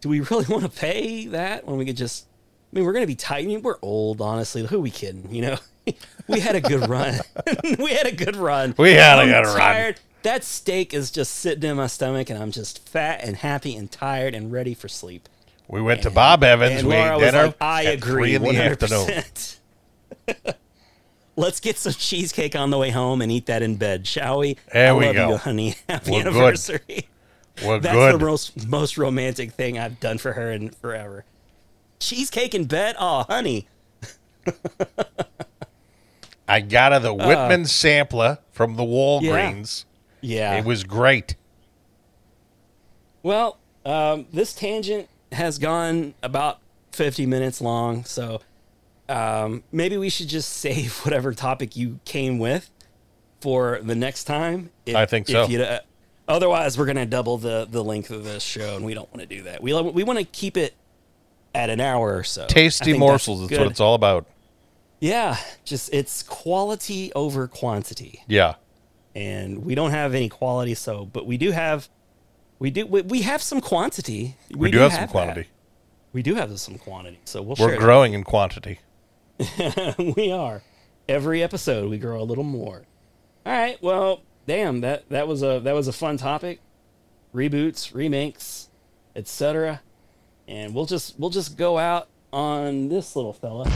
do 0.00 0.08
we 0.08 0.20
really 0.30 0.46
want 0.46 0.62
to 0.62 0.68
pay 0.70 1.26
that 1.28 1.66
when 1.66 1.76
we 1.76 1.84
could 1.84 1.96
just. 1.96 2.26
I 2.72 2.76
mean, 2.76 2.84
we're 2.84 2.92
going 2.92 3.02
to 3.04 3.06
be 3.06 3.14
tight. 3.14 3.44
I 3.44 3.46
mean, 3.46 3.62
we're 3.62 3.78
old, 3.80 4.20
honestly. 4.20 4.66
Who 4.66 4.76
are 4.76 4.80
we 4.80 4.90
kidding? 4.90 5.34
You 5.34 5.42
know, 5.42 5.56
we 6.26 6.40
had 6.40 6.54
a 6.54 6.60
good 6.60 6.86
run. 6.88 7.18
we 7.78 7.92
had 7.92 8.06
a 8.06 8.12
good 8.12 8.36
run. 8.36 8.74
We 8.76 8.92
had 8.92 9.18
a 9.18 9.22
I'm 9.22 9.28
good 9.28 9.46
run. 9.46 9.56
tired. 9.58 10.00
That 10.22 10.44
steak 10.44 10.92
is 10.92 11.10
just 11.10 11.34
sitting 11.36 11.68
in 11.70 11.76
my 11.78 11.86
stomach, 11.86 12.28
and 12.28 12.42
I'm 12.42 12.50
just 12.50 12.86
fat 12.86 13.20
and 13.22 13.36
happy 13.36 13.74
and 13.74 13.90
tired 13.90 14.34
and 14.34 14.52
ready 14.52 14.74
for 14.74 14.86
sleep. 14.88 15.30
We 15.66 15.80
went 15.80 16.02
to 16.02 16.10
Bob 16.10 16.42
Evans. 16.44 16.80
And 16.80 16.88
we 16.88 16.94
ate 16.94 17.10
was 17.12 17.20
dinner 17.20 17.46
like, 17.46 17.56
I 17.60 17.82
agree. 17.84 18.10
three 18.12 18.34
in 18.34 18.42
the 18.42 18.48
100%. 18.50 19.58
afternoon. 20.26 20.54
Let's 21.36 21.60
get 21.60 21.78
some 21.78 21.92
cheesecake 21.92 22.56
on 22.56 22.70
the 22.70 22.78
way 22.78 22.90
home 22.90 23.22
and 23.22 23.30
eat 23.32 23.46
that 23.46 23.62
in 23.62 23.76
bed, 23.76 24.06
shall 24.06 24.40
we? 24.40 24.56
There 24.72 24.90
I 24.90 24.92
we 24.92 25.06
love 25.06 25.14
go. 25.14 25.28
You, 25.30 25.36
honey. 25.36 25.76
Happy 25.88 26.10
We're 26.10 26.24
good. 26.24 26.58
We're 27.64 27.80
That's 27.80 27.94
good. 27.94 28.14
the 28.20 28.24
most 28.24 28.68
most 28.68 28.98
romantic 28.98 29.52
thing 29.52 29.78
I've 29.78 30.00
done 30.00 30.18
for 30.18 30.32
her 30.34 30.50
in 30.52 30.70
forever. 30.70 31.24
Cheesecake 32.00 32.54
in 32.54 32.66
bed? 32.66 32.94
Oh, 32.98 33.24
honey. 33.28 33.68
I 36.48 36.60
got 36.60 36.92
her 36.92 36.98
the 37.00 37.12
Whitman 37.12 37.66
sampler 37.66 38.38
from 38.52 38.76
the 38.76 38.82
Walgreens. 38.84 39.84
Yeah. 40.20 40.54
It 40.58 40.64
was 40.64 40.84
great. 40.84 41.34
well, 43.22 43.58
um, 43.84 44.26
this 44.32 44.54
tangent 44.54 45.08
has 45.32 45.58
gone 45.58 46.14
about 46.22 46.60
50 46.92 47.26
minutes 47.26 47.60
long, 47.60 48.04
so 48.04 48.40
um, 49.08 49.62
maybe 49.72 49.96
we 49.96 50.08
should 50.08 50.28
just 50.28 50.48
save 50.56 50.98
whatever 51.04 51.34
topic 51.34 51.76
you 51.76 52.00
came 52.04 52.38
with 52.38 52.70
for 53.40 53.80
the 53.82 53.94
next 53.94 54.24
time. 54.24 54.70
If, 54.86 54.96
I 54.96 55.06
think 55.06 55.28
so. 55.28 55.42
if 55.44 55.50
you'd, 55.50 55.60
uh, 55.60 55.80
otherwise, 56.28 56.78
we're 56.78 56.84
going 56.86 56.96
to 56.96 57.06
double 57.06 57.38
the, 57.38 57.66
the 57.70 57.82
length 57.82 58.10
of 58.10 58.24
this 58.24 58.42
show, 58.42 58.76
and 58.76 58.84
we 58.84 58.94
don't 58.94 59.08
want 59.14 59.28
to 59.28 59.36
do 59.36 59.42
that. 59.44 59.62
We, 59.62 59.72
we 59.80 60.04
want 60.04 60.18
to 60.18 60.24
keep 60.24 60.56
it 60.56 60.74
at 61.54 61.70
an 61.70 61.80
hour 61.80 62.16
or 62.16 62.24
so. 62.24 62.46
Tasty 62.46 62.96
morsels. 62.96 63.40
That's 63.40 63.50
good. 63.50 63.60
what 63.60 63.70
it's 63.70 63.80
all 63.80 63.94
about. 63.94 64.26
Yeah, 65.00 65.36
just 65.64 65.92
it's 65.92 66.22
quality 66.22 67.12
over 67.14 67.46
quantity. 67.48 68.22
Yeah. 68.26 68.54
and 69.14 69.64
we 69.64 69.74
don't 69.74 69.90
have 69.92 70.12
any 70.14 70.28
quality 70.28 70.74
so 70.74 71.06
but 71.06 71.24
we 71.26 71.36
do 71.38 71.50
have 71.52 71.88
we 72.58 72.70
do 72.70 72.84
we, 72.86 73.00
we 73.02 73.22
have 73.22 73.40
some 73.40 73.60
quantity 73.60 74.36
We, 74.54 74.70
do 74.70 74.78
have 74.78 74.92
some 74.92 75.00
that. 75.02 75.10
quantity. 75.10 75.48
we 76.12 76.22
do 76.22 76.34
have 76.34 76.56
some 76.60 76.76
quantity 76.78 77.18
so 77.24 77.40
we'll 77.42 77.56
We're 77.58 77.78
growing 77.78 78.12
in 78.12 78.22
quantity. 78.24 78.80
we 80.16 80.30
are 80.30 80.62
every 81.08 81.42
episode 81.42 81.88
we 81.90 81.98
grow 81.98 82.20
a 82.20 82.24
little 82.24 82.44
more 82.44 82.82
all 83.46 83.52
right 83.52 83.80
well 83.82 84.20
damn 84.48 84.80
that 84.80 85.06
that 85.10 85.28
was 85.28 85.42
a 85.42 85.60
that 85.62 85.74
was 85.74 85.86
a 85.86 85.92
fun 85.92 86.16
topic. 86.16 86.60
Reboots 87.34 87.94
remakes 87.94 88.70
etc 89.14 89.82
and 90.48 90.74
we'll 90.74 90.86
just 90.86 91.18
we'll 91.18 91.30
just 91.30 91.58
go 91.58 91.76
out 91.78 92.08
on 92.32 92.88
this 92.88 93.14
little 93.14 93.34
fella 93.34 93.70